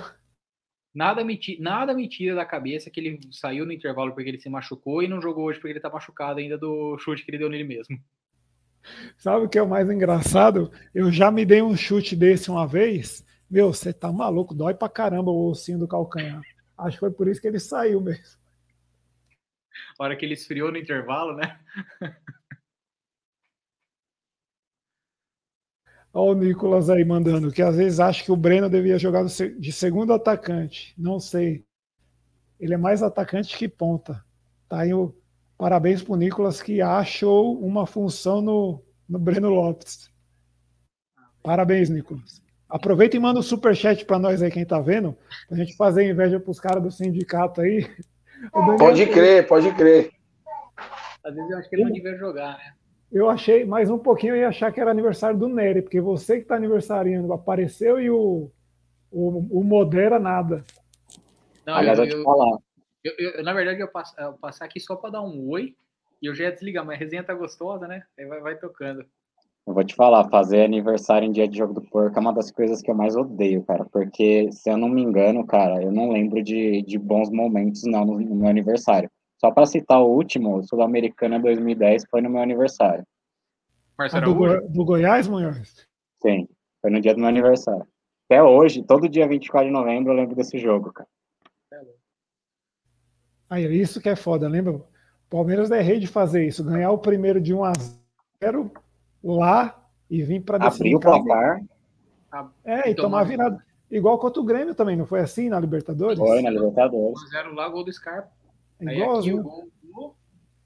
Nada 0.93 1.23
me, 1.23 1.39
nada 1.59 1.93
me 1.93 2.07
tira 2.07 2.35
da 2.35 2.45
cabeça 2.45 2.89
que 2.89 2.99
ele 2.99 3.19
saiu 3.31 3.65
no 3.67 3.71
intervalo 3.71 4.13
porque 4.13 4.29
ele 4.29 4.39
se 4.39 4.49
machucou 4.49 5.03
e 5.03 5.07
não 5.07 5.21
jogou 5.21 5.45
hoje 5.45 5.59
porque 5.59 5.73
ele 5.73 5.79
tá 5.79 5.91
machucado 5.91 6.39
ainda 6.39 6.57
do 6.57 6.97
chute 6.97 7.23
que 7.23 7.29
ele 7.29 7.37
deu 7.37 7.49
nele 7.49 7.63
mesmo. 7.63 7.99
Sabe 9.17 9.45
o 9.45 9.49
que 9.49 9.59
é 9.59 9.61
o 9.61 9.69
mais 9.69 9.89
engraçado? 9.89 10.71
Eu 10.95 11.11
já 11.11 11.29
me 11.29 11.45
dei 11.45 11.61
um 11.61 11.75
chute 11.75 12.15
desse 12.15 12.49
uma 12.49 12.65
vez. 12.65 13.23
Meu, 13.49 13.73
você 13.73 13.93
tá 13.93 14.11
maluco, 14.11 14.53
dói 14.53 14.73
pra 14.73 14.89
caramba 14.89 15.31
o 15.31 15.49
ossinho 15.49 15.79
do 15.79 15.87
calcanhar. 15.87 16.41
Acho 16.77 16.97
que 16.97 16.99
foi 16.99 17.11
por 17.11 17.27
isso 17.27 17.41
que 17.41 17.47
ele 17.47 17.59
saiu 17.59 18.01
mesmo. 18.01 18.37
A 19.97 20.03
hora 20.03 20.15
que 20.15 20.25
ele 20.25 20.33
esfriou 20.33 20.71
no 20.71 20.77
intervalo, 20.77 21.35
né? 21.35 21.59
Olha 26.13 26.31
o 26.31 26.33
Nicolas 26.33 26.89
aí 26.89 27.05
mandando, 27.05 27.51
que 27.51 27.61
às 27.61 27.75
vezes 27.75 27.99
acha 27.99 28.23
que 28.23 28.31
o 28.31 28.35
Breno 28.35 28.69
devia 28.69 28.97
jogar 28.97 29.23
de 29.25 29.71
segundo 29.71 30.13
atacante. 30.13 30.93
Não 30.97 31.19
sei. 31.19 31.63
Ele 32.59 32.73
é 32.73 32.77
mais 32.77 33.03
atacante 33.03 33.55
que 33.55 33.67
ponta. 33.67 34.25
Tá 34.67 34.81
aí 34.81 34.93
o 34.93 35.15
parabéns 35.57 36.01
pro 36.01 36.15
Nicolas 36.15 36.61
que 36.61 36.81
achou 36.81 37.59
uma 37.59 37.85
função 37.85 38.41
no, 38.41 38.83
no 39.07 39.19
Breno 39.19 39.49
Lopes. 39.49 40.11
Parabéns, 41.43 41.89
Nicolas. 41.89 42.41
Aproveita 42.69 43.15
e 43.15 43.19
manda 43.19 43.39
o 43.39 43.43
superchat 43.43 44.03
para 44.05 44.19
nós 44.19 44.41
aí, 44.43 44.51
quem 44.51 44.65
tá 44.65 44.79
vendo, 44.79 45.15
pra 45.47 45.57
gente 45.57 45.75
fazer 45.77 46.09
inveja 46.09 46.39
pros 46.39 46.59
caras 46.59 46.83
do 46.83 46.91
sindicato 46.91 47.61
aí. 47.61 47.89
Pode 48.77 49.05
crer, 49.07 49.47
pode 49.47 49.73
crer. 49.73 50.11
Às 51.23 51.33
vezes 51.33 51.49
eu 51.49 51.57
acho 51.57 51.69
que 51.69 51.75
ele 51.75 51.85
não 51.85 51.91
devia 51.91 52.17
jogar, 52.17 52.57
né? 52.57 52.73
Eu 53.11 53.29
achei, 53.29 53.63
mais 53.65 53.89
um 53.89 53.97
pouquinho 53.97 54.35
eu 54.35 54.41
ia 54.41 54.49
achar 54.49 54.71
que 54.71 54.81
era 54.81 54.91
aniversário 54.91 55.39
do 55.39 55.47
Nery, 55.47 55.81
porque 55.81 56.01
você 56.01 56.35
que 56.35 56.41
está 56.41 56.55
aniversariando 56.55 57.31
apareceu 57.31 58.01
e 58.01 58.09
o, 58.09 58.51
o, 59.09 59.59
o 59.59 59.63
Modera 59.63 60.19
nada. 60.19 60.63
Não, 61.65 61.75
Aliás, 61.75 61.97
eu, 61.99 62.03
eu 62.05 62.09
te 62.09 62.15
eu- 62.17 62.23
falar. 62.23 62.57
eu- 63.05 63.13
eu- 63.17 63.43
na 63.43 63.53
verdade, 63.53 63.79
eu 63.79 63.87
passo, 63.87 64.13
eu 64.19 64.33
passar 64.33 64.65
aqui 64.65 64.79
só 64.81 64.95
para 64.97 65.11
dar 65.11 65.21
um 65.21 65.47
oi 65.49 65.73
e 66.21 66.25
eu 66.27 66.35
já 66.35 66.45
ia 66.45 66.51
desligar, 66.51 66.85
mas 66.85 66.95
a 66.97 66.99
resenha 66.99 67.23
tá 67.23 67.33
gostosa, 67.33 67.87
né? 67.87 68.03
Aí 68.19 68.25
vai, 68.25 68.41
vai 68.41 68.57
tocando. 68.57 69.05
Eu 69.67 69.73
vou 69.73 69.83
te 69.83 69.93
falar, 69.95 70.29
fazer 70.29 70.63
aniversário 70.63 71.27
em 71.27 71.31
dia 71.31 71.45
de 71.45 71.57
jogo 71.57 71.73
do 71.73 71.81
porco 71.81 72.17
é 72.17 72.21
uma 72.21 72.33
das 72.33 72.49
coisas 72.49 72.81
que 72.81 72.89
eu 72.89 72.95
mais 72.95 73.17
odeio, 73.17 73.61
cara. 73.63 73.83
Porque, 73.83 74.49
se 74.49 74.69
eu 74.71 74.77
não 74.77 74.87
me 74.87 75.01
engano, 75.01 75.45
cara, 75.45 75.83
eu 75.83 75.91
não 75.91 76.09
lembro 76.09 76.41
de, 76.41 76.81
de 76.83 76.97
bons 76.97 77.29
momentos, 77.29 77.83
não, 77.83 78.05
no, 78.05 78.17
no 78.17 78.35
meu 78.35 78.47
aniversário. 78.47 79.11
Só 79.37 79.51
para 79.51 79.65
citar 79.65 80.01
o 80.01 80.07
último, 80.07 80.55
o 80.55 80.63
Sul-Americana 80.63 81.37
2010 81.37 82.05
foi 82.09 82.21
no 82.21 82.29
meu 82.29 82.41
aniversário. 82.41 83.05
A 83.97 84.03
Marcelo 84.03 84.25
do? 84.25 84.35
Go- 84.35 84.67
do 84.69 84.85
Goiás, 84.85 85.27
Munhoz? 85.27 85.85
Sim, 86.21 86.47
foi 86.81 86.89
no 86.89 87.01
dia 87.01 87.13
do 87.13 87.19
meu 87.19 87.27
aniversário. 87.27 87.85
Até 88.29 88.41
hoje, 88.41 88.83
todo 88.83 89.09
dia 89.09 89.27
24 89.27 89.67
de 89.67 89.73
novembro, 89.73 90.13
eu 90.13 90.15
lembro 90.15 90.33
desse 90.35 90.57
jogo, 90.57 90.93
cara. 90.93 91.09
Aí, 93.49 93.65
isso 93.81 93.99
que 93.99 94.07
é 94.07 94.15
foda, 94.15 94.47
lembra? 94.47 94.75
O 94.75 94.83
Palmeiras 95.29 95.71
é 95.71 95.81
rei 95.81 95.99
de 95.99 96.07
fazer 96.07 96.47
isso, 96.47 96.63
ganhar 96.63 96.91
o 96.91 96.97
primeiro 96.97 97.41
de 97.41 97.53
1 97.53 97.63
a 97.65 97.73
0 98.41 98.71
lá 99.35 99.83
e 100.09 100.21
vir 100.23 100.41
para 100.41 100.65
Abrir 100.65 100.95
o 100.95 100.99
placar, 100.99 101.61
a- 102.31 102.49
É, 102.63 102.89
e 102.91 102.95
tomar 102.95 103.23
virada. 103.23 103.65
Igual 103.89 104.19
contra 104.19 104.41
o 104.41 104.45
Grêmio 104.45 104.75
também, 104.75 104.95
não 104.97 105.05
foi 105.05 105.21
assim 105.21 105.47
na 105.49 105.59
Libertadores? 105.59 106.19
Foi 106.19 106.41
na 106.41 106.49
Libertadores. 106.49 107.19
1x0 107.31 107.53
lá, 107.53 107.69
gol 107.69 107.83
do 107.85 107.91
Scarpa. 107.93 108.29
Aí 108.81 108.87
aqui 108.87 108.97
Igualzinho. 109.01 109.39
o 109.39 109.43
gol 109.43 109.69
do 109.81 110.15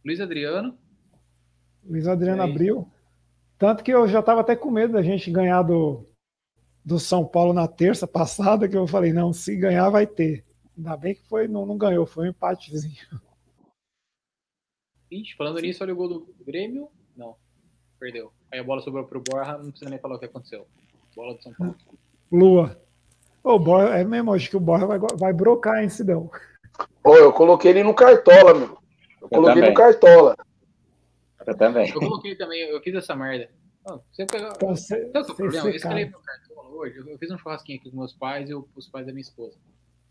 Luiz 0.05 0.19
Adriano. 0.19 0.77
Luiz 1.83 2.07
Adriano 2.07 2.41
abriu. 2.43 2.87
Tanto 3.57 3.83
que 3.83 3.91
eu 3.91 4.07
já 4.07 4.21
estava 4.21 4.41
até 4.41 4.55
com 4.55 4.71
medo 4.71 4.93
da 4.93 5.03
gente 5.03 5.29
ganhar 5.29 5.61
do, 5.61 6.03
do 6.83 6.99
São 6.99 7.23
Paulo 7.23 7.53
na 7.53 7.67
terça 7.67 8.07
passada, 8.07 8.67
que 8.67 8.75
eu 8.75 8.87
falei, 8.87 9.13
não, 9.13 9.31
se 9.31 9.55
ganhar 9.55 9.89
vai 9.89 10.07
ter. 10.07 10.43
Ainda 10.75 10.97
bem 10.97 11.13
que 11.13 11.21
foi, 11.27 11.47
não, 11.47 11.63
não 11.65 11.77
ganhou, 11.77 12.07
foi 12.07 12.25
um 12.25 12.29
empatezinho. 12.31 12.95
Ixi, 15.11 15.35
falando 15.35 15.59
nisso, 15.59 15.83
olha 15.83 15.93
o 15.93 15.95
gol 15.95 16.07
do 16.07 16.35
Grêmio. 16.45 16.89
Perdeu. 18.01 18.33
Aí 18.51 18.59
a 18.59 18.63
bola 18.63 18.81
sobrou 18.81 19.03
pro 19.05 19.21
Borja, 19.21 19.59
não 19.59 19.69
precisa 19.69 19.91
nem 19.91 19.99
falar 19.99 20.15
o 20.15 20.19
que 20.19 20.25
aconteceu. 20.25 20.65
Bola 21.15 21.35
do 21.35 21.43
São 21.43 21.53
Paulo. 21.53 21.75
Lua. 22.31 22.81
O 23.43 23.59
Borja, 23.59 23.95
é 23.95 24.03
mesmo, 24.03 24.33
acho 24.33 24.49
que 24.49 24.57
o 24.57 24.59
Borja 24.59 24.87
vai, 24.87 24.97
vai 24.97 25.31
brocar, 25.31 25.83
hein, 25.83 25.89
Sidão? 25.89 26.31
Ô, 27.03 27.15
eu 27.15 27.31
coloquei 27.31 27.69
ele 27.69 27.83
no 27.83 27.93
Cartola, 27.93 28.55
meu. 28.55 28.77
Eu 29.21 29.29
coloquei 29.29 29.53
também. 29.53 29.69
no 29.69 29.75
Cartola. 29.75 30.35
Eu 31.45 31.55
também. 31.55 31.89
Eu 31.89 31.99
coloquei 31.99 32.35
também, 32.35 32.61
eu 32.61 32.81
fiz 32.81 32.95
essa 32.95 33.15
merda. 33.15 33.51
Não, 33.85 34.01
você 34.11 34.25
pegar. 34.25 34.57
Pra 34.57 34.75
ser, 34.75 35.11
Sabe 35.11 35.11
qual 35.11 35.21
é 35.21 35.21
o 35.21 35.25
ser 35.25 35.35
problema? 35.35 35.67
Eu 35.69 35.75
escalei 35.75 36.05
meu 36.05 36.19
hoje. 36.71 36.97
Eu 36.97 37.07
eu 37.07 37.17
fiz 37.19 37.29
um 37.29 37.37
churrasquinho 37.37 37.79
aqui 37.79 37.91
com 37.91 37.97
meus 37.97 38.13
pais 38.13 38.49
e 38.49 38.55
os 38.55 38.87
pais 38.87 39.05
da 39.05 39.11
minha 39.11 39.21
esposa. 39.21 39.55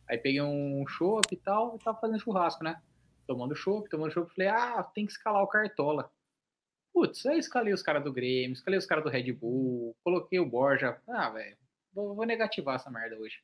Aí 0.08 0.16
peguei 0.16 0.42
um 0.42 0.84
chopp 0.86 1.26
e 1.32 1.36
tal, 1.36 1.74
e 1.74 1.84
tava 1.84 1.98
fazendo 1.98 2.20
churrasco, 2.20 2.62
né? 2.62 2.80
Tomando 3.26 3.56
chopp, 3.56 3.88
tomando 3.90 4.12
chopp. 4.12 4.32
Falei, 4.32 4.48
ah, 4.48 4.82
tem 4.94 5.06
que 5.06 5.12
escalar 5.12 5.42
o 5.42 5.48
Cartola. 5.48 6.08
Putz, 7.00 7.24
aí 7.24 7.38
escalei 7.38 7.72
os 7.72 7.82
caras 7.82 8.04
do 8.04 8.12
Grêmio, 8.12 8.52
escalei 8.52 8.78
os 8.78 8.84
caras 8.84 9.02
do 9.02 9.08
Red 9.08 9.32
Bull, 9.32 9.96
coloquei 10.04 10.38
o 10.38 10.44
Borja. 10.44 10.98
Ah, 11.08 11.30
velho, 11.30 11.56
vou, 11.94 12.14
vou 12.14 12.26
negativar 12.26 12.74
essa 12.74 12.90
merda 12.90 13.16
hoje. 13.16 13.36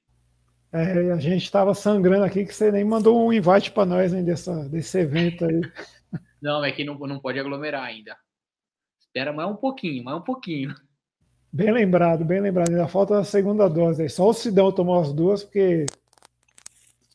É, 0.71 1.11
a 1.11 1.17
gente 1.17 1.51
tava 1.51 1.73
sangrando 1.73 2.23
aqui 2.23 2.45
que 2.45 2.55
você 2.55 2.71
nem 2.71 2.85
mandou 2.85 3.27
um 3.27 3.33
invite 3.33 3.73
para 3.73 3.87
nós 3.87 4.13
hein, 4.13 4.23
dessa, 4.23 4.69
desse 4.69 4.99
evento 4.99 5.47
aí. 5.47 5.63
Não, 6.43 6.63
é 6.63 6.71
que 6.71 6.85
não, 6.85 6.99
não 6.99 7.19
pode 7.19 7.41
aglomerar 7.41 7.83
ainda. 7.83 8.15
Espera 9.01 9.33
mais 9.33 9.51
um 9.51 9.57
pouquinho, 9.57 10.05
mais 10.05 10.19
um 10.19 10.23
pouquinho. 10.23 10.75
Bem 11.51 11.73
lembrado, 11.73 12.27
bem 12.27 12.41
lembrado. 12.41 12.69
Ainda 12.69 12.87
falta 12.87 13.19
a 13.19 13.25
segunda 13.25 13.69
dose 13.69 14.03
aí. 14.03 14.09
Só 14.11 14.29
o 14.29 14.35
Sidão 14.35 14.71
tomou 14.71 15.01
as 15.01 15.15
duas, 15.15 15.43
porque 15.43 15.87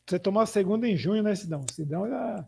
você 0.04 0.18
tomou 0.18 0.42
a 0.42 0.46
segunda 0.46 0.88
em 0.88 0.96
junho, 0.96 1.22
né, 1.22 1.36
Sidão? 1.36 1.60
O 1.60 1.72
Sidão 1.72 2.08
já. 2.08 2.44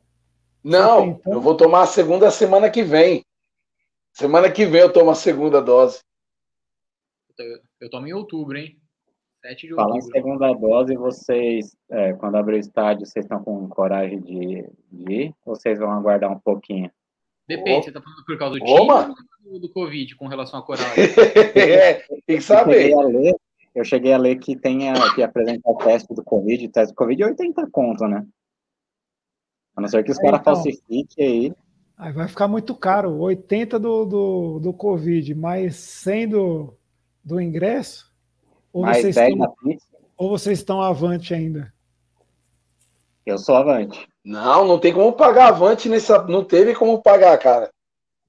Não, 0.64 1.20
eu 1.24 1.40
vou 1.40 1.56
tomar 1.56 1.82
a 1.82 1.86
segunda 1.86 2.28
semana 2.30 2.68
que 2.68 2.82
vem. 2.82 3.24
Semana 4.14 4.50
que 4.50 4.64
vem 4.64 4.80
eu 4.80 4.92
tomo 4.92 5.10
a 5.10 5.14
segunda 5.14 5.60
dose. 5.60 6.00
Eu, 7.36 7.58
eu 7.80 7.90
tomo 7.90 8.06
em 8.06 8.12
outubro, 8.12 8.56
hein? 8.56 8.78
7 9.42 9.66
de 9.66 9.74
Falar 9.74 9.90
em 9.90 9.94
outubro. 9.98 10.12
segunda 10.16 10.52
dose, 10.54 10.96
vocês, 10.96 11.76
é, 11.90 12.12
quando 12.14 12.36
abrir 12.36 12.56
o 12.56 12.60
estádio, 12.60 13.04
vocês 13.06 13.24
estão 13.24 13.42
com 13.42 13.68
coragem 13.68 14.20
de, 14.22 14.64
de 14.90 15.12
ir? 15.12 15.34
Ou 15.44 15.56
vocês 15.56 15.78
vão 15.78 15.90
aguardar 15.90 16.30
um 16.30 16.38
pouquinho? 16.38 16.90
Depende, 17.46 17.80
Ô. 17.80 17.82
você 17.82 17.92
tá 17.92 18.00
falando 18.00 18.24
por 18.24 18.38
causa 18.38 18.58
do 18.58 18.64
time 18.64 18.78
ou 18.80 19.14
do, 19.52 19.58
do 19.60 19.72
Covid 19.72 20.14
com 20.16 20.28
relação 20.28 20.60
à 20.60 20.62
coragem? 20.62 20.94
É, 21.56 21.94
tem 21.94 22.20
que 22.24 22.32
Eu 22.34 22.40
saber. 22.40 22.74
cheguei, 22.74 22.94
a 22.94 23.02
ler, 23.02 23.34
eu 23.74 23.84
cheguei 23.84 24.12
a 24.12 24.16
ler 24.18 24.36
que 24.38 24.56
tem 24.56 24.90
a, 24.90 25.14
que 25.14 25.22
apresenta 25.22 25.60
o 25.64 25.74
teste 25.76 26.14
do 26.14 26.22
Covid, 26.22 26.64
o 26.66 26.70
teste 26.70 26.94
do 26.94 26.96
Covid 26.96 27.20
é 27.22 27.26
80 27.26 27.68
conto, 27.70 28.06
né? 28.06 28.24
A 29.76 29.80
não 29.80 29.88
ser 29.88 30.04
que 30.04 30.12
os 30.12 30.18
É, 30.20 30.22
caras 30.22 30.40
então. 30.40 30.54
falsifiquem 30.54 31.26
aí. 31.26 31.52
Aí 31.96 32.12
vai 32.12 32.28
ficar 32.28 32.48
muito 32.48 32.74
caro. 32.74 33.18
80 33.18 33.78
do, 33.78 34.04
do, 34.04 34.60
do 34.60 34.72
Covid, 34.72 35.34
mais 35.34 35.76
100 35.76 36.28
do, 36.28 36.74
do 37.24 37.40
ingresso? 37.40 38.12
Ou 38.72 38.82
Mais 38.82 38.98
vocês, 38.98 39.14
10 39.14 39.36
na 39.36 39.44
estão, 39.44 39.56
pizza, 39.62 39.86
ou 40.16 40.28
vocês 40.30 40.58
estão 40.58 40.80
avante 40.80 41.32
ainda? 41.32 41.72
eu 43.24 43.38
sou 43.38 43.56
avante. 43.56 44.06
Não, 44.24 44.66
não 44.66 44.78
tem 44.78 44.92
como 44.92 45.12
pagar 45.12 45.48
avante 45.48 45.88
nessa. 45.88 46.22
Não 46.24 46.44
teve 46.44 46.74
como 46.74 47.00
pagar, 47.00 47.38
cara. 47.38 47.70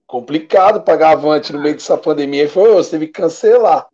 Complicado 0.08 0.84
pagar 0.84 1.12
avante 1.12 1.52
no 1.52 1.62
meio 1.62 1.76
dessa 1.76 1.98
pandemia. 1.98 2.48
Foi, 2.48 2.72
você 2.74 2.92
teve 2.92 3.08
que 3.08 3.14
cancelar. 3.22 3.88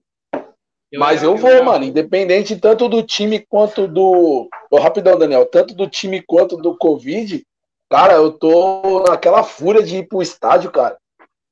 Mas 0.94 1.24
eu 1.24 1.38
vou, 1.38 1.64
mano, 1.64 1.86
independente 1.86 2.58
tanto 2.58 2.90
do 2.90 3.02
time 3.02 3.40
quanto 3.40 3.88
do. 3.88 4.50
Ô, 4.70 4.78
rapidão, 4.78 5.18
Daniel, 5.18 5.46
tanto 5.46 5.74
do 5.74 5.88
time 5.88 6.22
quanto 6.22 6.58
do 6.58 6.78
Covid, 6.78 7.46
cara, 7.92 8.14
eu 8.14 8.32
tô 8.32 9.04
naquela 9.04 9.44
fúria 9.44 9.84
de 9.84 9.98
ir 9.98 10.08
pro 10.08 10.22
estádio, 10.22 10.72
cara. 10.72 10.98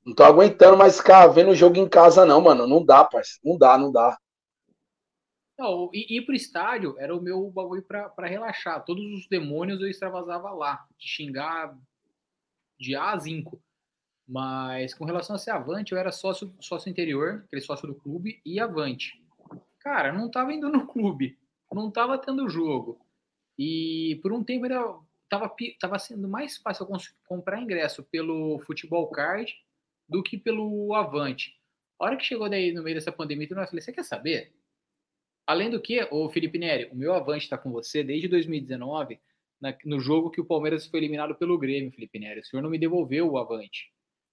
Não 0.06 0.16
tô 0.16 0.24
aguentando 0.24 0.78
mais 0.78 0.98
ficar 0.98 1.28
vendo 1.28 1.52
o 1.52 1.56
jogo 1.56 1.78
em 1.78 1.88
casa, 1.88 2.26
não, 2.26 2.40
mano. 2.40 2.66
Não 2.66 2.84
dá, 2.84 3.04
parceiro. 3.04 3.42
Não 3.44 3.58
dá, 3.58 3.78
não 3.78 3.92
dá. 3.92 4.18
Não, 5.58 5.90
ir, 5.94 6.08
ir 6.10 6.26
pro 6.26 6.34
estádio 6.34 6.96
era 6.98 7.14
o 7.14 7.22
meu 7.22 7.52
bagulho 7.52 7.84
pra, 7.84 8.08
pra 8.08 8.28
relaxar. 8.28 8.84
Todos 8.86 9.04
os 9.14 9.28
demônios 9.28 9.82
eu 9.82 9.90
extravasava 9.90 10.50
lá, 10.52 10.86
de 10.98 11.06
xingar 11.06 11.78
de 12.80 12.96
A 12.96 13.12
a 13.12 13.18
zinco. 13.18 13.62
Mas 14.26 14.94
com 14.94 15.04
relação 15.04 15.36
a 15.36 15.40
ser 15.40 15.52
avante, 15.52 15.92
eu 15.92 15.98
era 15.98 16.12
sócio, 16.12 16.56
sócio 16.62 16.90
interior, 16.90 17.44
aquele 17.48 17.62
sócio 17.62 17.88
do 17.88 17.96
clube, 17.96 18.40
e 18.46 18.60
avante. 18.60 19.22
Cara, 19.80 20.14
não 20.14 20.32
tava 20.32 20.54
indo 20.54 20.70
no 20.70 20.88
clube, 20.88 21.38
não 21.74 21.92
tava 21.92 22.18
tendo 22.18 22.50
jogo. 22.50 23.02
E 23.58 24.20
por 24.22 24.32
um 24.32 24.44
tempo 24.44 24.66
era, 24.66 24.82
tava, 25.30 25.54
tava 25.80 26.00
sendo 26.00 26.28
mais 26.28 26.58
fácil 26.58 26.88
eu 26.90 26.98
comprar 27.26 27.62
ingresso 27.62 28.04
pelo 28.04 28.60
futebol 28.60 29.08
card 29.10 29.54
do 30.08 30.24
que 30.24 30.38
pelo 30.38 30.94
avante. 30.96 31.56
A 32.00 32.06
hora 32.06 32.18
que 32.18 32.26
chegou 32.26 32.50
daí 32.50 32.72
no 32.72 32.82
meio 32.84 32.96
dessa 32.96 33.12
pandemia, 33.12 33.48
eu 33.50 33.56
falei, 33.56 33.82
você 33.82 33.92
quer 33.94 34.04
saber? 34.04 34.54
Além 35.46 35.70
do 35.70 35.82
que, 35.82 36.08
o 36.12 36.30
Felipe 36.30 36.58
Neri, 36.58 36.90
o 36.92 36.96
meu 36.96 37.14
avante 37.14 37.44
está 37.44 37.58
com 37.58 37.72
você 37.72 38.04
desde 38.04 38.28
2019, 38.28 39.20
na- 39.60 39.78
no 39.84 40.00
jogo 40.00 40.30
que 40.30 40.40
o 40.40 40.46
Palmeiras 40.46 40.86
foi 40.86 41.00
eliminado 41.00 41.36
pelo 41.36 41.58
Grêmio, 41.58 41.92
Felipe 41.92 42.20
Neri. 42.20 42.40
O 42.40 42.46
senhor 42.46 42.62
não 42.62 42.70
me 42.70 42.78
devolveu 42.78 43.30
o 43.30 43.38
avante. 43.38 43.92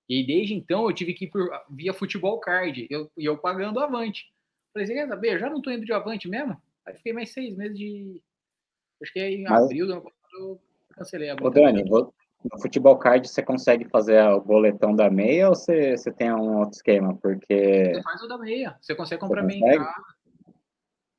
E 0.09 0.25
desde 0.25 0.55
então 0.55 0.89
eu 0.89 0.95
tive 0.95 1.15
que 1.15 1.25
ir 1.25 1.29
por, 1.29 1.51
via 1.71 1.93
futebol 1.93 2.39
card, 2.39 2.87
eu, 2.89 3.11
e 3.17 3.25
eu 3.25 3.37
pagando 3.37 3.79
o 3.79 3.83
avante. 3.83 4.33
Falei, 4.73 4.87
você 4.87 4.95
quer 4.95 5.09
saber? 5.09 5.35
Eu 5.35 5.39
já 5.41 5.51
não 5.51 5.61
tô 5.61 5.71
indo 5.71 5.85
de 5.85 5.93
avante 5.93 6.29
mesmo? 6.29 6.57
Aí 6.85 6.95
fiquei 6.95 7.13
mais 7.13 7.31
seis 7.33 7.57
meses 7.57 7.77
de. 7.77 8.23
Acho 9.03 9.13
que 9.13 9.19
é 9.19 9.31
em 9.31 9.47
abril 9.65 9.87
do 9.87 9.93
ano 9.95 10.03
passado 10.03 10.37
eu 10.39 10.61
cancelei 10.97 11.31
a 11.31 11.35
Ô. 11.35 11.51
Dani, 11.51 11.85
no 11.85 12.61
futebol 12.61 12.97
card 12.97 13.29
você 13.29 13.43
consegue 13.43 13.89
fazer 13.89 14.23
o 14.29 14.41
boletão 14.41 14.95
da 14.95 15.11
meia 15.11 15.49
ou 15.49 15.55
você, 15.55 15.97
você 15.97 16.13
tem 16.13 16.33
um 16.33 16.59
outro 16.59 16.77
esquema? 16.77 17.17
Porque 17.17 17.93
Você 17.95 18.03
faz 18.03 18.23
o 18.23 18.29
da 18.29 18.39
meia. 18.39 18.77
Você 18.81 18.95
consegue 18.95 19.25
em 19.25 19.29
consegue? 19.29 19.85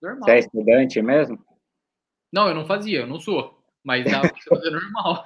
Normal. 0.01 0.23
você 0.23 0.31
é 0.31 0.39
estudante 0.39 1.01
mesmo? 1.01 1.39
Não, 2.31 2.47
eu 2.47 2.55
não 2.55 2.65
fazia, 2.65 3.01
eu 3.01 3.07
não 3.07 3.19
sou. 3.19 3.57
Mas 3.83 4.05
dá 4.05 4.21
pra 4.21 4.33
fazer 4.49 4.69
normal. 4.71 5.25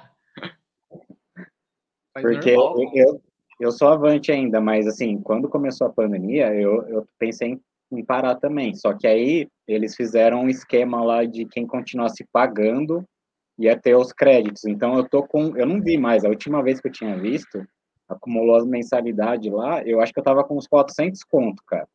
Faz 2.14 2.26
Porque 2.26 2.54
normal. 2.54 2.92
eu, 2.94 3.22
eu 3.60 3.72
sou 3.72 3.88
avante 3.88 4.32
ainda, 4.32 4.60
mas 4.60 4.86
assim, 4.86 5.20
quando 5.20 5.48
começou 5.48 5.86
a 5.86 5.92
pandemia, 5.92 6.54
eu, 6.54 6.86
eu 6.88 7.08
pensei 7.18 7.50
em, 7.50 7.60
em 7.92 8.04
parar 8.04 8.36
também. 8.36 8.74
Só 8.74 8.94
que 8.94 9.06
aí 9.06 9.48
eles 9.66 9.94
fizeram 9.94 10.42
um 10.42 10.48
esquema 10.48 11.02
lá 11.02 11.24
de 11.24 11.44
quem 11.46 11.66
continuasse 11.66 12.26
pagando 12.32 13.06
ia 13.64 13.76
ter 13.78 13.94
os 13.96 14.12
créditos. 14.12 14.64
Então 14.64 14.96
eu 14.96 15.08
tô 15.08 15.22
com. 15.22 15.56
Eu 15.56 15.66
não 15.66 15.80
vi 15.80 15.96
mais. 15.98 16.24
A 16.24 16.28
última 16.28 16.62
vez 16.62 16.80
que 16.80 16.88
eu 16.88 16.92
tinha 16.92 17.16
visto, 17.18 17.64
acumulou 18.08 18.56
as 18.56 18.66
mensalidades 18.66 19.50
lá, 19.52 19.82
eu 19.82 20.00
acho 20.00 20.12
que 20.12 20.18
eu 20.20 20.24
tava 20.24 20.44
com 20.44 20.56
uns 20.56 20.66
400 20.66 21.22
conto, 21.24 21.62
cara. 21.66 21.86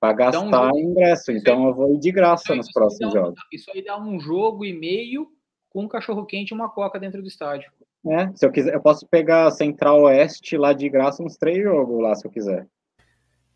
Pra 0.00 0.12
Então, 0.12 0.50
gastar 0.50 0.66
jogo- 0.66 0.78
ingresso. 0.78 1.32
Então 1.32 1.66
eu 1.68 1.74
vou 1.74 1.94
ir 1.94 1.98
de 1.98 2.12
graça 2.12 2.54
nos 2.54 2.66
aí 2.68 2.72
próximos 2.74 3.12
dá 3.14 3.20
um- 3.20 3.24
jogos. 3.24 3.40
Isso 3.52 3.70
aí 3.74 3.82
dá 3.84 3.98
um 3.98 4.20
jogo 4.20 4.64
e 4.64 4.72
meio 4.72 5.28
com 5.70 5.82
um 5.84 5.88
cachorro 5.88 6.24
quente 6.26 6.50
e 6.50 6.54
uma 6.54 6.68
coca 6.68 6.98
dentro 7.00 7.20
do 7.22 7.28
estádio. 7.28 7.70
É, 8.06 8.30
se 8.34 8.44
eu 8.44 8.52
quiser, 8.52 8.74
eu 8.74 8.80
posso 8.82 9.06
pegar 9.08 9.50
Central 9.50 10.02
Oeste 10.02 10.58
lá 10.58 10.74
de 10.74 10.88
graça 10.90 11.22
uns 11.22 11.36
três 11.38 11.62
jogos 11.62 12.02
lá, 12.02 12.14
se 12.14 12.26
eu 12.26 12.30
quiser. 12.30 12.66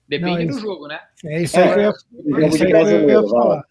Depende 0.08 0.46
Não, 0.46 0.54
do 0.54 0.58
jogo, 0.60 0.86
né? 0.88 0.98
É 1.26 1.42
isso 1.42 1.58
aí 1.58 1.68
que 1.74 1.78
eu 1.80 1.82
é 1.82 1.86
aí 1.86 2.50
que 2.50 2.62
eu 2.62 2.66
ia 2.66 2.68
brasileiro, 2.70 3.06
vai 3.06 3.14
lá. 3.22 3.28
falar. 3.28 3.64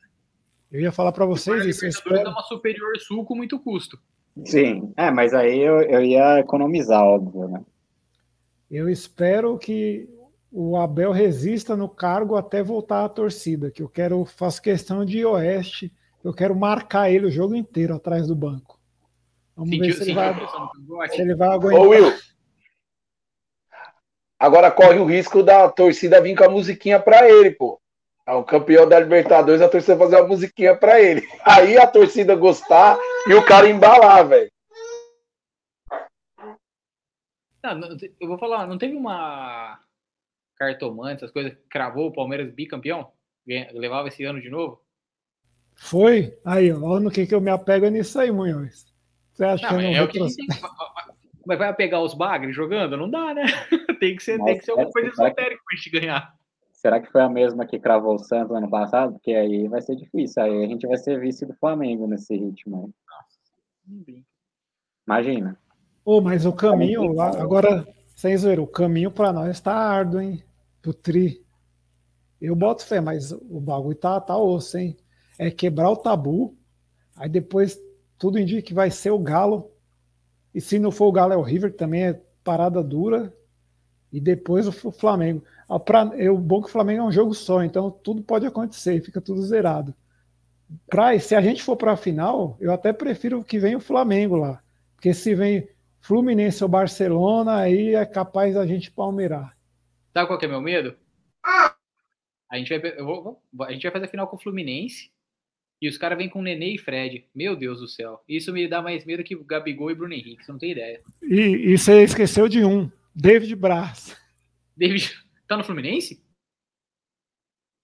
Eu 0.71 0.81
ia 0.81 0.91
falar 0.91 1.11
para 1.11 1.25
vocês 1.25 1.65
isso. 1.65 1.85
Eu 1.85 1.89
Libertadores 1.89 1.95
espero, 1.95 2.23
dá 2.23 2.29
uma 2.31 2.43
superior 2.43 2.97
sul 2.99 3.25
com 3.25 3.35
muito 3.35 3.59
custo. 3.59 3.99
Sim, 4.45 4.93
é, 4.95 5.09
mas 5.09 5.33
aí 5.33 5.59
eu, 5.59 5.81
eu 5.81 6.03
ia 6.03 6.39
economizar, 6.39 7.03
óbvio, 7.03 7.47
né? 7.47 7.65
eu 8.69 8.89
espero 8.89 9.57
que 9.57 10.09
o 10.51 10.77
Abel 10.77 11.11
resista 11.11 11.75
no 11.75 11.89
cargo 11.89 12.35
até 12.35 12.61
voltar 12.61 13.05
à 13.05 13.09
torcida, 13.09 13.71
que 13.71 13.81
eu 13.81 13.89
quero, 13.89 14.23
faço 14.25 14.61
questão 14.61 15.05
de 15.05 15.19
ir 15.19 15.25
oeste, 15.25 15.93
eu 16.23 16.33
quero 16.33 16.55
marcar 16.55 17.09
ele 17.09 17.27
o 17.27 17.31
jogo 17.31 17.55
inteiro 17.55 17.95
atrás 17.95 18.27
do 18.27 18.35
banco. 18.35 18.79
Vamos 19.55 19.77
ver 19.77 19.93
Sentiu, 19.93 20.05
se 20.05 20.11
ele, 20.11 20.19
a 20.19 20.33
vai, 20.33 21.09
se 21.09 21.21
ele 21.21 21.35
vai 21.35 21.49
Ô, 21.49 21.51
aguentar. 21.53 21.87
Will. 21.87 22.13
Agora 24.39 24.69
corre 24.69 24.99
o 24.99 25.05
risco 25.05 25.41
da 25.41 25.67
torcida 25.69 26.21
vir 26.21 26.37
com 26.37 26.43
a 26.43 26.49
musiquinha 26.49 26.99
pra 26.99 27.27
ele, 27.27 27.51
pô. 27.51 27.81
É 28.27 28.33
o 28.33 28.43
campeão 28.43 28.87
da 28.87 28.99
Libertadores, 28.99 29.61
a 29.61 29.69
torcida 29.69 29.97
fazer 29.97 30.17
uma 30.17 30.27
musiquinha 30.27 30.75
pra 30.75 30.99
ele. 30.99 31.25
Aí 31.45 31.77
a 31.77 31.87
torcida 31.87 32.35
gostar 32.35 32.99
e 33.25 33.33
o 33.33 33.45
cara 33.45 33.69
embalar, 33.69 34.27
velho. 34.27 34.51
Não, 37.63 37.97
eu 38.19 38.27
vou 38.27 38.37
falar, 38.37 38.67
não 38.67 38.77
teve 38.77 38.97
uma 38.97 39.79
cartomante, 40.57 41.15
essas 41.15 41.31
coisas, 41.31 41.53
que 41.53 41.61
cravou 41.69 42.07
o 42.07 42.13
Palmeiras 42.13 42.53
bicampeão? 42.53 43.11
levava 43.45 44.09
esse 44.09 44.25
ano 44.25 44.41
de 44.41 44.49
novo? 44.49 44.81
Foi? 45.77 46.37
Aí, 46.43 46.73
ó, 46.73 46.99
no 46.99 47.09
que, 47.09 47.25
que 47.25 47.33
eu 47.33 47.39
me 47.39 47.49
apego 47.49 47.85
é 47.85 47.89
nisso 47.89 48.19
aí, 48.19 48.29
Munhoz. 48.29 48.85
Você 49.31 49.45
acha 49.45 49.63
não, 49.63 49.69
que 49.69 49.75
eu 49.75 49.81
não 49.81 49.89
é 49.89 49.99
retro... 50.01 50.27
que 50.27 50.47
Mas 51.45 51.57
vai 51.57 51.73
pegar 51.73 52.01
os 52.01 52.13
bagres 52.13 52.53
jogando? 52.53 52.97
Não 52.97 53.09
dá, 53.09 53.33
né? 53.33 53.43
tem 54.01 54.17
que 54.17 54.23
ser, 54.23 54.43
tem 54.43 54.57
que 54.57 54.65
ser 54.65 54.71
alguma 54.71 54.91
coisa 54.91 55.09
esotérica 55.09 55.61
pra 55.65 55.77
gente 55.77 55.89
ganhar. 55.91 56.36
Será 56.77 57.01
que 57.01 57.11
foi 57.11 57.21
a 57.21 57.29
mesma 57.29 57.65
que 57.65 57.79
cravou 57.79 58.13
o 58.13 58.19
Santos 58.19 58.55
ano 58.55 58.69
passado? 58.69 59.13
Porque 59.13 59.33
aí 59.33 59.67
vai 59.67 59.81
ser 59.81 59.95
difícil. 59.95 60.43
Aí 60.43 60.63
a 60.63 60.67
gente 60.67 60.85
vai 60.85 60.97
ser 60.97 61.19
vice 61.19 61.43
do 61.43 61.55
Flamengo 61.55 62.05
nesse 62.05 62.37
ritmo 62.37 62.77
aí. 62.77 62.93
Nossa, 63.09 64.23
Imagina. 65.07 65.57
Ô, 66.05 66.17
oh, 66.17 66.21
mas 66.21 66.45
o 66.45 66.53
caminho 66.53 67.11
lá, 67.13 67.29
agora, 67.41 67.83
sem 68.15 68.37
zoeira, 68.37 68.61
o 68.61 68.67
caminho 68.67 69.09
para 69.09 69.33
nós 69.33 69.49
está 69.49 69.73
árduo, 69.73 70.21
hein? 70.21 70.43
Pro 70.79 70.93
Tri. 70.93 71.43
Eu 72.39 72.55
boto 72.55 72.85
fé, 72.85 73.01
mas 73.01 73.31
o 73.31 73.59
bagulho 73.59 73.97
tá, 73.97 74.21
tá 74.21 74.37
osso, 74.37 74.77
hein? 74.77 74.95
É 75.39 75.49
quebrar 75.49 75.89
o 75.89 75.97
tabu, 75.97 76.55
aí 77.15 77.27
depois 77.27 77.79
tudo 78.19 78.37
indica 78.37 78.61
que 78.61 78.73
vai 78.73 78.91
ser 78.91 79.09
o 79.09 79.19
Galo. 79.19 79.71
E 80.53 80.61
se 80.61 80.77
não 80.77 80.91
for 80.91 81.07
o 81.07 81.11
Galo, 81.11 81.33
é 81.33 81.37
o 81.37 81.41
River, 81.41 81.71
que 81.71 81.77
também 81.77 82.05
é 82.05 82.21
parada 82.43 82.83
dura. 82.83 83.33
E 84.11 84.21
depois 84.21 84.67
o 84.67 84.91
Flamengo. 84.91 85.43
Ah, 85.67 85.79
pra, 85.79 86.11
eu, 86.15 86.37
bom 86.37 86.61
que 86.61 86.69
o 86.69 86.71
Flamengo 86.71 87.01
é 87.01 87.05
um 87.05 87.11
jogo 87.11 87.33
só, 87.33 87.63
então 87.63 87.91
tudo 87.91 88.21
pode 88.21 88.45
acontecer, 88.45 89.01
fica 89.01 89.19
tudo 89.19 89.41
zerado. 89.41 89.93
Pra, 90.89 91.17
se 91.19 91.35
a 91.35 91.41
gente 91.41 91.63
for 91.63 91.75
para 91.75 91.93
a 91.93 91.97
final, 91.97 92.57
eu 92.59 92.71
até 92.71 92.93
prefiro 92.93 93.43
que 93.43 93.59
venha 93.59 93.77
o 93.77 93.81
Flamengo 93.81 94.37
lá. 94.37 94.61
Porque 94.95 95.13
se 95.13 95.35
vem 95.35 95.67
Fluminense 95.99 96.63
ou 96.63 96.69
Barcelona, 96.69 97.57
aí 97.57 97.95
é 97.95 98.05
capaz 98.05 98.55
a 98.55 98.65
gente 98.65 98.91
palmeirar. 98.91 99.55
Sabe 100.13 100.27
qual 100.27 100.39
que 100.39 100.45
é 100.45 100.49
meu 100.49 100.61
medo? 100.61 100.95
A 102.49 102.57
gente 102.57 102.77
vai, 102.77 102.95
vou, 102.97 103.41
a 103.61 103.71
gente 103.71 103.83
vai 103.83 103.91
fazer 103.91 104.05
a 104.05 104.09
final 104.09 104.27
com 104.27 104.37
o 104.37 104.39
Fluminense 104.39 105.11
e 105.81 105.87
os 105.87 105.97
caras 105.97 106.17
vêm 106.17 106.29
com 106.29 106.41
Nenê 106.41 106.75
e 106.75 106.77
Fred. 106.77 107.25
Meu 107.35 107.55
Deus 107.55 107.79
do 107.79 107.87
céu. 107.87 108.19
Isso 108.27 108.51
me 108.51 108.67
dá 108.67 108.81
mais 108.81 109.05
medo 109.05 109.23
que 109.23 109.35
o 109.35 109.43
Gabigol 109.43 109.91
e 109.91 109.95
Bruno 109.95 110.13
Henrique. 110.13 110.43
Você 110.43 110.51
não 110.51 110.59
tem 110.59 110.71
ideia. 110.71 111.01
E, 111.21 111.73
e 111.73 111.77
você 111.77 112.03
esqueceu 112.03 112.47
de 112.47 112.63
um. 112.63 112.89
David 113.19 113.55
Braz. 113.55 114.15
David. 114.75 115.11
Tá 115.47 115.57
no 115.57 115.63
Fluminense? 115.63 116.23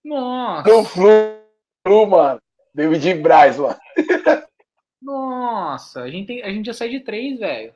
Nossa. 0.06 0.70
No 0.70 0.84
Flu, 0.86 2.06
mano. 2.08 2.40
David 2.72 3.16
Braz, 3.16 3.58
mano. 3.58 3.76
Nossa, 5.02 6.02
a 6.02 6.10
gente, 6.10 6.28
tem, 6.28 6.44
a 6.44 6.52
gente 6.52 6.68
já 6.68 6.74
sai 6.74 6.90
de 6.90 7.00
três, 7.00 7.40
velho. 7.40 7.74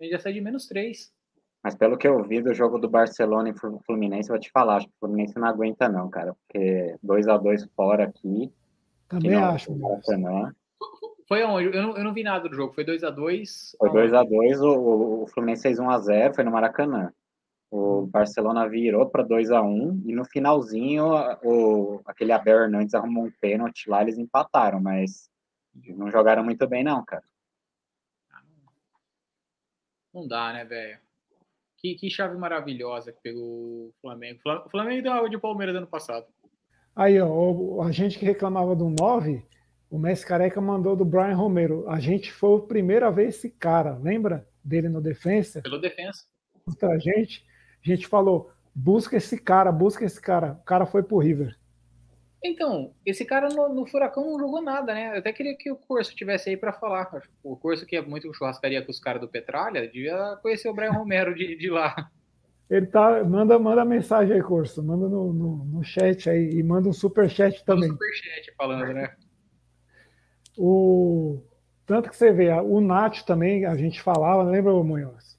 A 0.00 0.02
gente 0.02 0.12
já 0.12 0.18
sai 0.18 0.32
de 0.32 0.40
menos 0.40 0.66
três. 0.66 1.12
Mas 1.62 1.76
pelo 1.76 1.96
que 1.96 2.08
eu 2.08 2.24
vi 2.24 2.42
do 2.42 2.52
jogo 2.52 2.76
do 2.76 2.88
Barcelona 2.88 3.50
e 3.50 3.82
Fluminense, 3.84 4.28
eu 4.28 4.34
vou 4.34 4.40
te 4.40 4.50
falar, 4.50 4.78
acho 4.78 4.86
que 4.86 4.92
o 4.96 5.06
Fluminense 5.06 5.38
não 5.38 5.46
aguenta 5.46 5.88
não, 5.88 6.10
cara, 6.10 6.34
porque 6.34 6.96
2 7.04 7.28
a 7.28 7.36
2 7.36 7.68
fora 7.76 8.04
aqui. 8.04 8.52
Também 9.08 9.36
acho. 9.36 9.72
Maracanã. 9.76 10.52
Foi 11.28 11.42
onde? 11.42 11.76
Eu 11.76 11.82
não, 11.82 11.96
eu 11.96 12.04
não 12.04 12.14
vi 12.14 12.22
nada 12.22 12.48
do 12.48 12.54
jogo. 12.54 12.72
Foi 12.72 12.84
2 12.84 13.02
a 13.02 13.10
2 13.10 13.76
Foi 13.78 13.90
2 13.90 14.12
a 14.14 14.22
2 14.22 14.60
o, 14.60 15.22
o 15.22 15.26
Fluminense 15.26 15.62
fez 15.62 15.78
1 15.78 15.90
a 15.90 15.98
0 15.98 16.34
foi 16.34 16.44
no 16.44 16.52
Maracanã. 16.52 17.12
O 17.70 18.02
hum. 18.02 18.06
Barcelona 18.06 18.68
virou 18.68 19.08
para 19.10 19.24
2 19.24 19.50
a 19.50 19.60
1 19.60 20.02
e 20.06 20.14
no 20.14 20.24
finalzinho 20.24 21.06
o, 21.42 22.00
aquele 22.06 22.32
Abel 22.32 22.62
Hernandes 22.62 22.94
arrumou 22.94 23.24
um 23.24 23.32
pênalti 23.40 23.90
lá, 23.90 24.02
eles 24.02 24.18
empataram, 24.18 24.80
mas 24.80 25.28
não 25.88 26.10
jogaram 26.10 26.44
muito 26.44 26.66
bem 26.66 26.84
não, 26.84 27.04
cara. 27.04 27.24
Não 30.14 30.26
dá, 30.26 30.52
né, 30.52 30.64
velho? 30.64 30.98
Que, 31.76 31.94
que, 31.94 32.08
chave 32.08 32.38
maravilhosa 32.38 33.12
que 33.12 33.20
pegou 33.20 33.42
o 33.42 33.94
Flamengo. 34.00 34.40
O 34.64 34.70
Flamengo 34.70 35.02
deu 35.02 35.12
água 35.12 35.28
de 35.28 35.38
Palmeiras 35.38 35.76
ano 35.76 35.86
passado. 35.86 36.26
Aí, 36.94 37.20
ó, 37.20 37.82
a 37.82 37.92
gente 37.92 38.18
que 38.18 38.24
reclamava 38.24 38.74
do 38.74 38.88
9, 38.88 39.44
o 39.90 39.98
Messi 39.98 40.26
Careca 40.26 40.60
mandou 40.60 40.96
do 40.96 41.04
Brian 41.04 41.36
Romero. 41.36 41.88
A 41.88 42.00
gente 42.00 42.32
foi 42.32 42.58
a 42.58 42.66
primeira 42.66 43.10
vez 43.10 43.36
esse 43.36 43.50
cara, 43.50 43.96
lembra 43.96 44.46
dele 44.62 44.88
no 44.88 45.00
defensa? 45.00 45.62
Pelo 45.62 45.80
defensa. 45.80 46.24
Contra 46.64 46.90
a 46.90 46.98
gente. 46.98 47.44
A 47.84 47.88
gente 47.88 48.06
falou, 48.06 48.50
busca 48.74 49.16
esse 49.16 49.38
cara, 49.38 49.70
busca 49.70 50.04
esse 50.04 50.20
cara. 50.20 50.58
O 50.60 50.64
cara 50.64 50.86
foi 50.86 51.02
pro 51.02 51.18
River. 51.18 51.56
Então, 52.44 52.92
esse 53.04 53.24
cara 53.24 53.48
no, 53.48 53.74
no, 53.74 53.86
Furacão 53.86 54.24
não 54.24 54.38
jogou 54.38 54.60
nada, 54.60 54.92
né? 54.92 55.14
Eu 55.14 55.18
até 55.18 55.32
queria 55.32 55.56
que 55.56 55.70
o 55.70 55.76
Curso 55.76 56.14
tivesse 56.14 56.50
aí 56.50 56.56
para 56.56 56.72
falar. 56.72 57.10
O 57.42 57.56
Curso, 57.56 57.86
que 57.86 57.96
é 57.96 58.02
muito 58.02 58.32
churrascaria 58.34 58.82
com 58.82 58.90
os 58.90 59.00
caras 59.00 59.20
do 59.20 59.28
Petralha, 59.28 59.88
devia 59.88 60.36
conhecer 60.42 60.68
o 60.68 60.74
Brian 60.74 60.92
Romero 60.92 61.34
de, 61.34 61.56
de 61.56 61.70
lá. 61.70 62.10
Ele 62.68 62.86
tá. 62.86 63.24
Manda, 63.24 63.58
manda 63.58 63.84
mensagem 63.84 64.34
aí, 64.34 64.42
Curso. 64.42 64.82
Manda 64.82 65.08
no, 65.08 65.32
no, 65.32 65.64
no 65.64 65.84
chat 65.84 66.28
aí 66.28 66.50
e 66.50 66.62
manda 66.62 66.88
um 66.88 66.92
super 66.92 67.28
chat 67.30 67.64
também. 67.64 67.88
Um 67.88 67.92
super 67.92 68.12
chat 68.14 68.54
falando, 68.56 68.92
né? 68.92 69.14
O, 70.56 71.38
tanto 71.86 72.08
que 72.08 72.16
você 72.16 72.32
vê, 72.32 72.52
o 72.52 72.80
Nath 72.80 73.22
também, 73.22 73.64
a 73.64 73.76
gente 73.76 74.02
falava, 74.02 74.42
lembra, 74.42 74.72
Munhoz? 74.72 75.38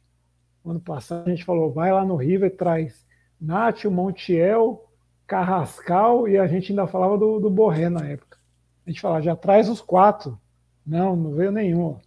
Ano 0.65 0.79
passado 0.79 1.27
a 1.27 1.29
gente 1.29 1.45
falou, 1.45 1.71
vai 1.71 1.91
lá 1.91 2.05
no 2.05 2.15
River, 2.15 2.55
traz 2.55 3.05
Nath, 3.39 3.85
o 3.85 3.91
Montiel, 3.91 4.87
Carrascal 5.25 6.27
e 6.27 6.37
a 6.37 6.47
gente 6.47 6.71
ainda 6.71 6.87
falava 6.87 7.17
do, 7.17 7.39
do 7.39 7.49
Borré 7.49 7.89
na 7.89 8.07
época. 8.07 8.37
A 8.85 8.89
gente 8.89 9.01
falava, 9.01 9.21
já 9.21 9.35
traz 9.35 9.67
os 9.69 9.81
quatro. 9.81 10.39
Não, 10.85 11.15
não 11.17 11.31
veio 11.31 11.51
nenhum. 11.51 11.97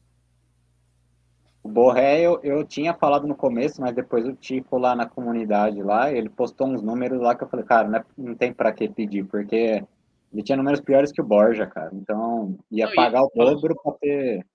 O 1.63 1.69
Borré 1.69 2.21
eu, 2.21 2.41
eu 2.43 2.65
tinha 2.65 2.95
falado 2.95 3.27
no 3.27 3.35
começo, 3.35 3.83
mas 3.83 3.95
depois 3.95 4.27
o 4.27 4.33
Tipo 4.33 4.79
lá 4.79 4.97
na 4.97 5.05
comunidade 5.05 5.83
lá, 5.83 6.11
ele 6.11 6.31
postou 6.31 6.67
uns 6.67 6.83
números 6.83 7.21
lá 7.21 7.35
que 7.35 7.45
eu 7.45 7.49
falei, 7.49 7.67
cara, 7.67 7.87
não, 7.87 7.99
é, 7.99 8.05
não 8.17 8.35
tem 8.35 8.51
para 8.51 8.73
que 8.73 8.89
pedir, 8.89 9.27
porque 9.27 9.85
ele 10.33 10.43
tinha 10.43 10.57
números 10.57 10.81
piores 10.81 11.11
que 11.11 11.21
o 11.21 11.25
Borja, 11.25 11.67
cara. 11.67 11.91
Então 11.93 12.59
ia 12.71 12.87
não, 12.87 12.95
pagar 12.95 13.21
e... 13.21 13.23
o 13.23 13.31
dobro 13.35 13.75
para 13.83 13.93
ter. 13.95 14.47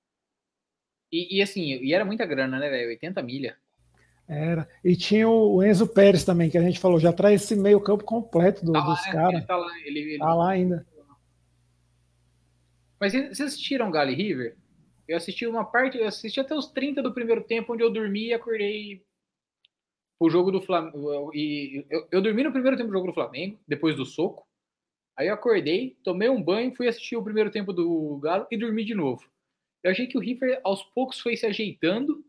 E, 1.12 1.38
e, 1.38 1.42
assim, 1.42 1.62
e 1.62 1.94
era 1.94 2.06
muita 2.06 2.26
grana, 2.26 2.58
né, 2.60 2.70
velho? 2.70 2.90
80 2.90 3.22
milha. 3.22 3.58
Era. 4.28 4.68
E 4.84 4.96
tinha 4.96 5.30
o 5.30 5.64
Enzo 5.64 5.88
Pérez 5.88 6.24
também, 6.24 6.50
que 6.50 6.58
a 6.58 6.62
gente 6.62 6.80
falou, 6.80 7.00
já 7.00 7.14
traz 7.14 7.44
esse 7.44 7.56
meio 7.56 7.80
campo 7.80 8.04
completo 8.04 8.66
do, 8.66 8.74
tá 8.74 8.82
dos 8.82 9.02
caras. 9.06 9.36
Ele 9.36 9.46
tá 9.46 9.56
lá, 9.56 9.80
ele, 9.86 10.00
ele... 10.00 10.18
Tá 10.18 10.34
lá 10.34 10.50
ainda. 10.50 10.86
Mas 13.00 13.12
vocês 13.12 13.42
assistiram 13.42 13.92
Gale 13.92 14.16
River? 14.16 14.58
Eu 15.08 15.18
assisti 15.18 15.46
uma 15.46 15.64
parte, 15.64 15.98
eu 15.98 16.08
assisti 16.08 16.40
até 16.40 16.56
os 16.56 16.68
30 16.72 17.04
do 17.04 17.14
primeiro 17.14 17.44
tempo, 17.44 17.74
onde 17.74 17.84
eu 17.84 17.92
dormi 17.92 18.28
e 18.28 18.34
acordei 18.34 19.04
o 20.20 20.30
jogo 20.30 20.52
do 20.52 20.62
Flamengo. 20.62 21.32
E 21.34 21.86
eu, 21.90 22.08
eu 22.12 22.22
dormi 22.22 22.44
no 22.44 22.52
primeiro 22.52 22.76
tempo 22.76 22.90
do 22.90 22.94
jogo 22.94 23.08
do 23.08 23.14
Flamengo, 23.14 23.60
depois 23.68 23.96
do 23.96 24.06
soco. 24.06 24.45
Aí 25.18 25.28
eu 25.28 25.34
acordei, 25.34 25.98
tomei 26.04 26.30
um 26.30 26.42
banho, 26.42 26.76
fui 26.76 26.88
assistir 26.88 27.16
o 27.16 27.24
primeiro 27.24 27.50
tempo 27.50 27.72
do 27.72 28.20
Galo 28.22 28.46
e 28.52 28.58
dormi 28.58 28.84
de 28.84 28.94
novo. 28.94 29.24
Eu 29.84 29.92
achei 29.92 30.08
que 30.08 30.18
o 30.18 30.22
River 30.22 30.60
aos 30.64 30.84
poucos 30.84 31.20
foi 31.20 31.38
se 31.38 31.46
ajeitando 31.46 32.24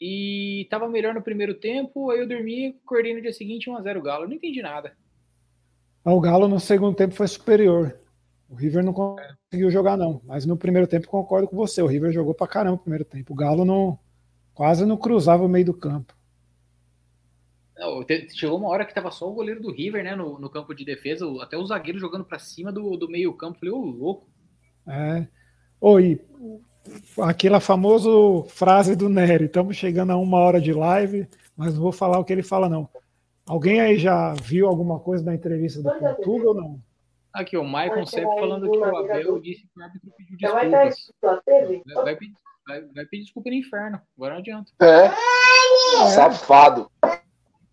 e 0.00 0.66
tava 0.68 0.88
melhor 0.88 1.14
no 1.14 1.22
primeiro 1.22 1.54
tempo, 1.54 2.10
aí 2.10 2.18
eu 2.18 2.26
dormi, 2.26 2.76
acordei 2.84 3.14
no 3.14 3.22
dia 3.22 3.32
seguinte 3.32 3.70
1x0 3.70 4.02
Galo. 4.02 4.24
Eu 4.24 4.28
não 4.28 4.34
entendi 4.34 4.60
nada. 4.60 4.96
O 6.04 6.20
Galo 6.20 6.48
no 6.48 6.58
segundo 6.58 6.96
tempo 6.96 7.14
foi 7.14 7.28
superior. 7.28 7.96
O 8.48 8.54
River 8.54 8.84
não 8.84 8.92
conseguiu 8.92 9.70
jogar, 9.70 9.96
não. 9.96 10.20
Mas 10.24 10.44
no 10.44 10.56
primeiro 10.56 10.88
tempo 10.88 11.06
concordo 11.06 11.46
com 11.46 11.56
você. 11.56 11.80
O 11.80 11.86
River 11.86 12.12
jogou 12.12 12.34
pra 12.34 12.48
caramba 12.48 12.76
no 12.76 12.82
primeiro 12.82 13.04
tempo. 13.04 13.32
O 13.32 13.36
Galo 13.36 13.64
não, 13.64 13.98
quase 14.52 14.84
não 14.84 14.96
cruzava 14.96 15.44
o 15.44 15.48
meio 15.48 15.66
do 15.66 15.74
campo. 15.74 16.14
Não, 17.76 18.04
chegou 18.34 18.58
uma 18.58 18.68
hora 18.68 18.84
que 18.84 18.94
tava 18.94 19.10
só 19.10 19.28
o 19.28 19.34
goleiro 19.34 19.60
do 19.60 19.72
River, 19.72 20.04
né? 20.04 20.14
No, 20.14 20.38
no 20.38 20.50
campo 20.50 20.74
de 20.74 20.84
defesa, 20.84 21.26
até 21.40 21.56
o 21.56 21.66
zagueiro 21.66 21.98
jogando 21.98 22.24
para 22.24 22.38
cima 22.38 22.70
do, 22.70 22.96
do 22.96 23.08
meio 23.08 23.32
campo. 23.34 23.58
Falei, 23.58 23.74
ô, 23.74 23.78
louco. 23.78 24.26
É. 24.86 25.26
Oi, 25.80 26.20
aquela 27.20 27.60
famosa 27.60 28.08
frase 28.48 28.94
do 28.94 29.08
Nery, 29.08 29.46
estamos 29.46 29.76
chegando 29.76 30.12
a 30.12 30.16
uma 30.16 30.38
hora 30.38 30.60
de 30.60 30.72
live, 30.72 31.28
mas 31.56 31.74
não 31.74 31.82
vou 31.82 31.92
falar 31.92 32.18
o 32.18 32.24
que 32.24 32.32
ele 32.32 32.42
fala, 32.42 32.68
não. 32.68 32.88
Alguém 33.46 33.80
aí 33.80 33.98
já 33.98 34.34
viu 34.34 34.68
alguma 34.68 35.00
coisa 35.00 35.24
da 35.24 35.34
entrevista 35.34 35.82
do 35.82 35.90
Portugal 35.90 36.48
ou 36.48 36.54
não? 36.54 36.82
Aqui, 37.32 37.56
o 37.56 37.64
Michael 37.64 38.06
sempre 38.06 38.38
falando 38.38 38.70
que 38.70 38.76
o 38.76 38.84
Abel 38.84 39.40
disse 39.40 39.62
que 39.62 39.80
o 39.80 39.82
árbitro 39.82 40.10
pediu 40.16 40.36
desculpas. 40.36 40.96
Vai, 41.20 42.04
vai, 42.04 42.16
pedir, 42.16 42.34
vai, 42.66 42.80
vai 42.82 43.04
pedir 43.06 43.24
desculpa 43.24 43.50
no 43.50 43.56
inferno, 43.56 44.00
agora 44.16 44.34
não 44.34 44.40
adianta. 44.40 44.70
É, 44.80 45.06
é. 45.06 46.10
safado. 46.10 46.90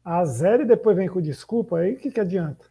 A 0.10 0.26
zero 0.26 0.64
e 0.64 0.66
depois 0.66 0.98
vem 0.98 1.08
com 1.08 1.22
desculpa, 1.22 1.78
aí 1.78 1.94
o 1.94 1.98
que, 2.00 2.10
que 2.10 2.20
adianta? 2.20 2.66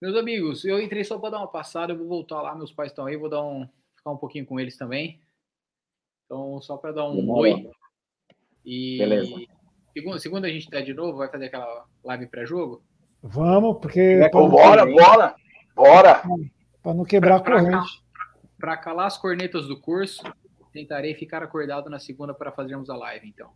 Meus 0.00 0.16
amigos, 0.16 0.64
eu 0.64 0.80
entrei 0.80 1.02
só 1.02 1.18
para 1.18 1.30
dar 1.30 1.38
uma 1.38 1.48
passada, 1.48 1.92
eu 1.92 1.98
vou 1.98 2.06
voltar 2.06 2.40
lá, 2.40 2.54
meus 2.54 2.72
pais 2.72 2.92
estão 2.92 3.06
aí, 3.06 3.16
vou 3.16 3.28
dar 3.28 3.42
um, 3.42 3.68
ficar 3.96 4.12
um 4.12 4.16
pouquinho 4.16 4.46
com 4.46 4.60
eles 4.60 4.76
também. 4.76 5.20
Então, 6.24 6.60
só 6.60 6.76
para 6.76 6.92
dar 6.92 7.08
um 7.08 7.28
oi. 7.28 7.68
E 8.64 8.98
Beleza. 8.98 9.34
Segunda, 9.92 10.18
segunda 10.20 10.46
a 10.46 10.50
gente 10.50 10.70
tá 10.70 10.80
de 10.80 10.94
novo, 10.94 11.18
vai 11.18 11.28
fazer 11.28 11.46
aquela 11.46 11.86
live 12.04 12.28
pré-jogo? 12.28 12.80
Vamos, 13.20 13.80
porque. 13.80 13.98
É, 13.98 14.30
bora, 14.30 14.86
bora! 14.86 15.34
Bora! 15.74 16.22
Para 16.80 16.94
não 16.94 17.04
quebrar 17.04 17.38
a 17.38 17.40
corrente. 17.40 18.00
Para 18.60 18.76
calar 18.76 19.08
as 19.08 19.18
cornetas 19.18 19.66
do 19.66 19.80
curso, 19.80 20.22
tentarei 20.72 21.16
ficar 21.16 21.42
acordado 21.42 21.90
na 21.90 21.98
segunda 21.98 22.32
para 22.32 22.52
fazermos 22.52 22.88
a 22.88 22.96
live, 22.96 23.26
então. 23.26 23.50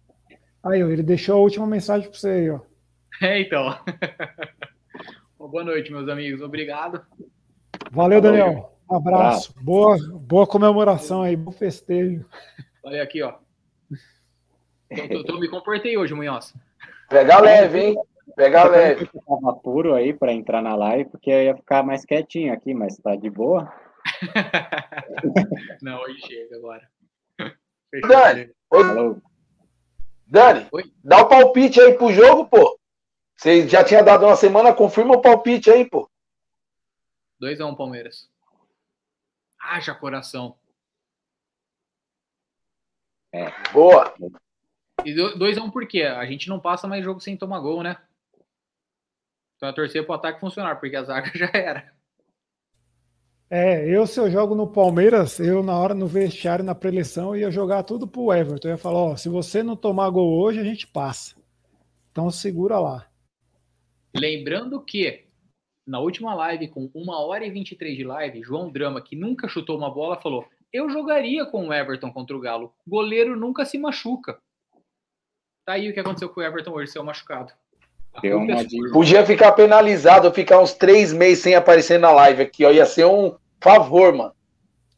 Aí, 0.64 0.80
ele 0.80 1.02
deixou 1.02 1.36
a 1.36 1.40
última 1.40 1.66
mensagem 1.66 2.08
para 2.08 2.18
você 2.18 2.28
aí, 2.28 2.50
ó. 2.50 2.60
É, 3.22 3.40
então. 3.40 3.78
Boa 5.38 5.62
noite, 5.62 5.92
meus 5.92 6.08
amigos. 6.08 6.40
Obrigado. 6.40 7.04
Valeu, 7.90 8.20
Daniel. 8.20 8.72
Um 8.90 8.96
abraço. 8.96 9.54
Boa, 9.62 9.96
boa 10.12 10.46
comemoração 10.46 11.22
aí, 11.22 11.36
bom 11.36 11.52
festejo. 11.52 12.24
Olha 12.82 13.02
aqui, 13.02 13.22
ó. 13.22 13.34
Tô, 15.12 15.24
tô, 15.24 15.38
me 15.38 15.48
comportei 15.48 15.98
hoje, 15.98 16.14
Munhoz. 16.14 16.54
Pega 17.10 17.40
leve, 17.40 17.80
hein? 17.80 17.96
Pega 18.34 18.64
leve. 18.64 19.08
Eu 19.12 19.22
tava 19.22 19.54
puro 19.56 19.94
aí 19.94 20.14
para 20.14 20.32
entrar 20.32 20.62
na 20.62 20.74
live, 20.74 21.10
porque 21.10 21.30
eu 21.30 21.42
ia 21.42 21.56
ficar 21.56 21.82
mais 21.82 22.04
quietinho 22.04 22.52
aqui, 22.52 22.72
mas 22.72 22.96
tá 22.96 23.14
de 23.16 23.28
boa. 23.28 23.70
Não, 25.82 26.00
hoje 26.00 26.20
chega 26.26 26.56
agora. 26.56 26.88
Dani, 28.08 28.50
oi. 28.70 29.16
Dani, 30.26 30.66
oi? 30.72 30.92
dá 31.02 31.22
o 31.22 31.28
palpite 31.28 31.80
aí 31.80 31.94
pro 31.94 32.12
jogo, 32.12 32.46
pô. 32.46 32.78
Você 33.36 33.68
já 33.68 33.84
tinha 33.84 34.02
dado 34.02 34.24
uma 34.24 34.36
semana, 34.36 34.72
confirma 34.72 35.14
o 35.14 35.20
palpite 35.20 35.70
aí, 35.70 35.88
pô. 35.88 36.10
2x1 37.40 37.72
um, 37.72 37.74
Palmeiras. 37.74 38.30
Haja 39.60 39.94
coração. 39.94 40.56
É. 43.32 43.50
Boa. 43.72 44.14
E 45.04 45.12
2x1 45.12 45.62
um 45.62 45.70
por 45.70 45.86
quê? 45.86 46.02
A 46.02 46.24
gente 46.24 46.48
não 46.48 46.60
passa 46.60 46.86
mais 46.86 47.04
jogo 47.04 47.20
sem 47.20 47.36
tomar 47.36 47.60
gol, 47.60 47.82
né? 47.82 47.96
Então 49.56 49.68
é 49.68 49.72
torcer 49.72 50.04
pro 50.04 50.14
ataque 50.14 50.40
funcionar, 50.40 50.76
porque 50.76 50.96
a 50.96 51.02
zaga 51.02 51.30
já 51.34 51.50
era. 51.52 51.92
É, 53.50 53.88
eu 53.88 54.06
se 54.06 54.18
eu 54.18 54.30
jogo 54.30 54.54
no 54.54 54.66
Palmeiras, 54.66 55.38
eu 55.38 55.62
na 55.62 55.78
hora 55.78 55.94
no 55.94 56.06
vestiário, 56.06 56.64
na 56.64 56.74
preleção, 56.74 57.36
ia 57.36 57.50
jogar 57.50 57.82
tudo 57.82 58.06
pro 58.06 58.32
Everton. 58.32 58.68
Eu 58.68 58.72
ia 58.72 58.78
falar, 58.78 58.98
ó, 58.98 59.16
se 59.16 59.28
você 59.28 59.62
não 59.62 59.76
tomar 59.76 60.10
gol 60.10 60.40
hoje, 60.40 60.58
a 60.58 60.64
gente 60.64 60.86
passa. 60.86 61.36
Então 62.10 62.30
segura 62.30 62.78
lá. 62.78 63.08
Lembrando 64.16 64.80
que 64.80 65.24
na 65.86 66.00
última 66.00 66.34
live, 66.34 66.68
com 66.68 66.90
1 66.94 67.10
hora 67.10 67.44
e 67.44 67.50
23 67.50 67.96
de 67.96 68.04
live, 68.04 68.42
João 68.42 68.70
Drama, 68.70 69.02
que 69.02 69.14
nunca 69.14 69.46
chutou 69.46 69.76
uma 69.76 69.92
bola, 69.92 70.20
falou: 70.20 70.48
Eu 70.72 70.88
jogaria 70.88 71.44
com 71.44 71.68
o 71.68 71.72
Everton 71.72 72.10
contra 72.12 72.36
o 72.36 72.40
Galo. 72.40 72.74
Goleiro 72.86 73.36
nunca 73.36 73.64
se 73.64 73.76
machuca. 73.76 74.40
Tá 75.66 75.74
aí 75.74 75.90
o 75.90 75.94
que 75.94 76.00
aconteceu 76.00 76.28
com 76.28 76.40
o 76.40 76.42
Everton 76.42 76.72
hoje, 76.72 76.92
seu 76.92 77.04
machucado. 77.04 77.52
É 78.22 78.92
Podia 78.92 79.26
ficar 79.26 79.52
penalizado, 79.52 80.32
ficar 80.32 80.60
uns 80.60 80.72
três 80.72 81.12
meses 81.12 81.42
sem 81.42 81.54
aparecer 81.54 81.98
na 81.98 82.10
live 82.12 82.42
aqui, 82.42 82.64
ó. 82.64 82.70
Ia 82.70 82.86
ser 82.86 83.04
um 83.06 83.36
favor, 83.60 84.14
mano. 84.14 84.32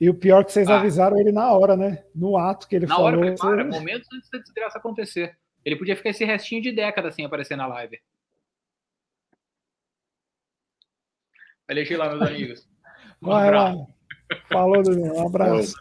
E 0.01 0.11
o 0.11 0.15
pior 0.15 0.43
é 0.43 0.45
que 0.45 0.53
vocês 0.53 0.69
ah. 0.69 0.79
avisaram 0.79 1.19
ele 1.19 1.33
na 1.33 1.51
hora, 1.53 1.77
né? 1.77 2.05
No 2.15 2.37
ato 2.37 2.69
que 2.69 2.77
ele 2.77 2.87
na 2.87 2.95
falou. 2.95 3.11
Na 3.13 3.19
hora, 3.19 3.27
prepara, 3.29 3.65
momentos 3.65 4.09
antes 4.13 4.29
da 4.31 4.39
desgraça 4.39 4.79
acontecer. 4.79 5.37
Ele 5.65 5.77
podia 5.77 5.97
ficar 5.97 6.11
esse 6.11 6.25
restinho 6.25 6.63
de 6.63 6.73
década 6.73 7.11
sem 7.11 7.25
aparecer 7.25 7.57
na 7.57 7.67
live. 7.67 7.99
Deixei 11.69 11.97
lá, 11.97 12.09
meus 12.09 12.23
amigos. 12.29 12.69
Um 13.23 13.29
Vai 13.29 13.49
abraço. 13.49 13.79
Lá. 13.79 13.87
Falou, 14.49 14.83
Daniel. 14.83 15.15
Um 15.15 15.27
abraço. 15.27 15.75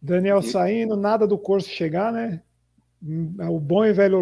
Daniel 0.00 0.40
saindo, 0.40 0.96
nada 0.96 1.26
do 1.26 1.36
curso 1.36 1.68
chegar, 1.68 2.10
né? 2.10 2.42
O 3.02 3.58
bom 3.58 3.84
e 3.84 3.92
velho 3.92 4.18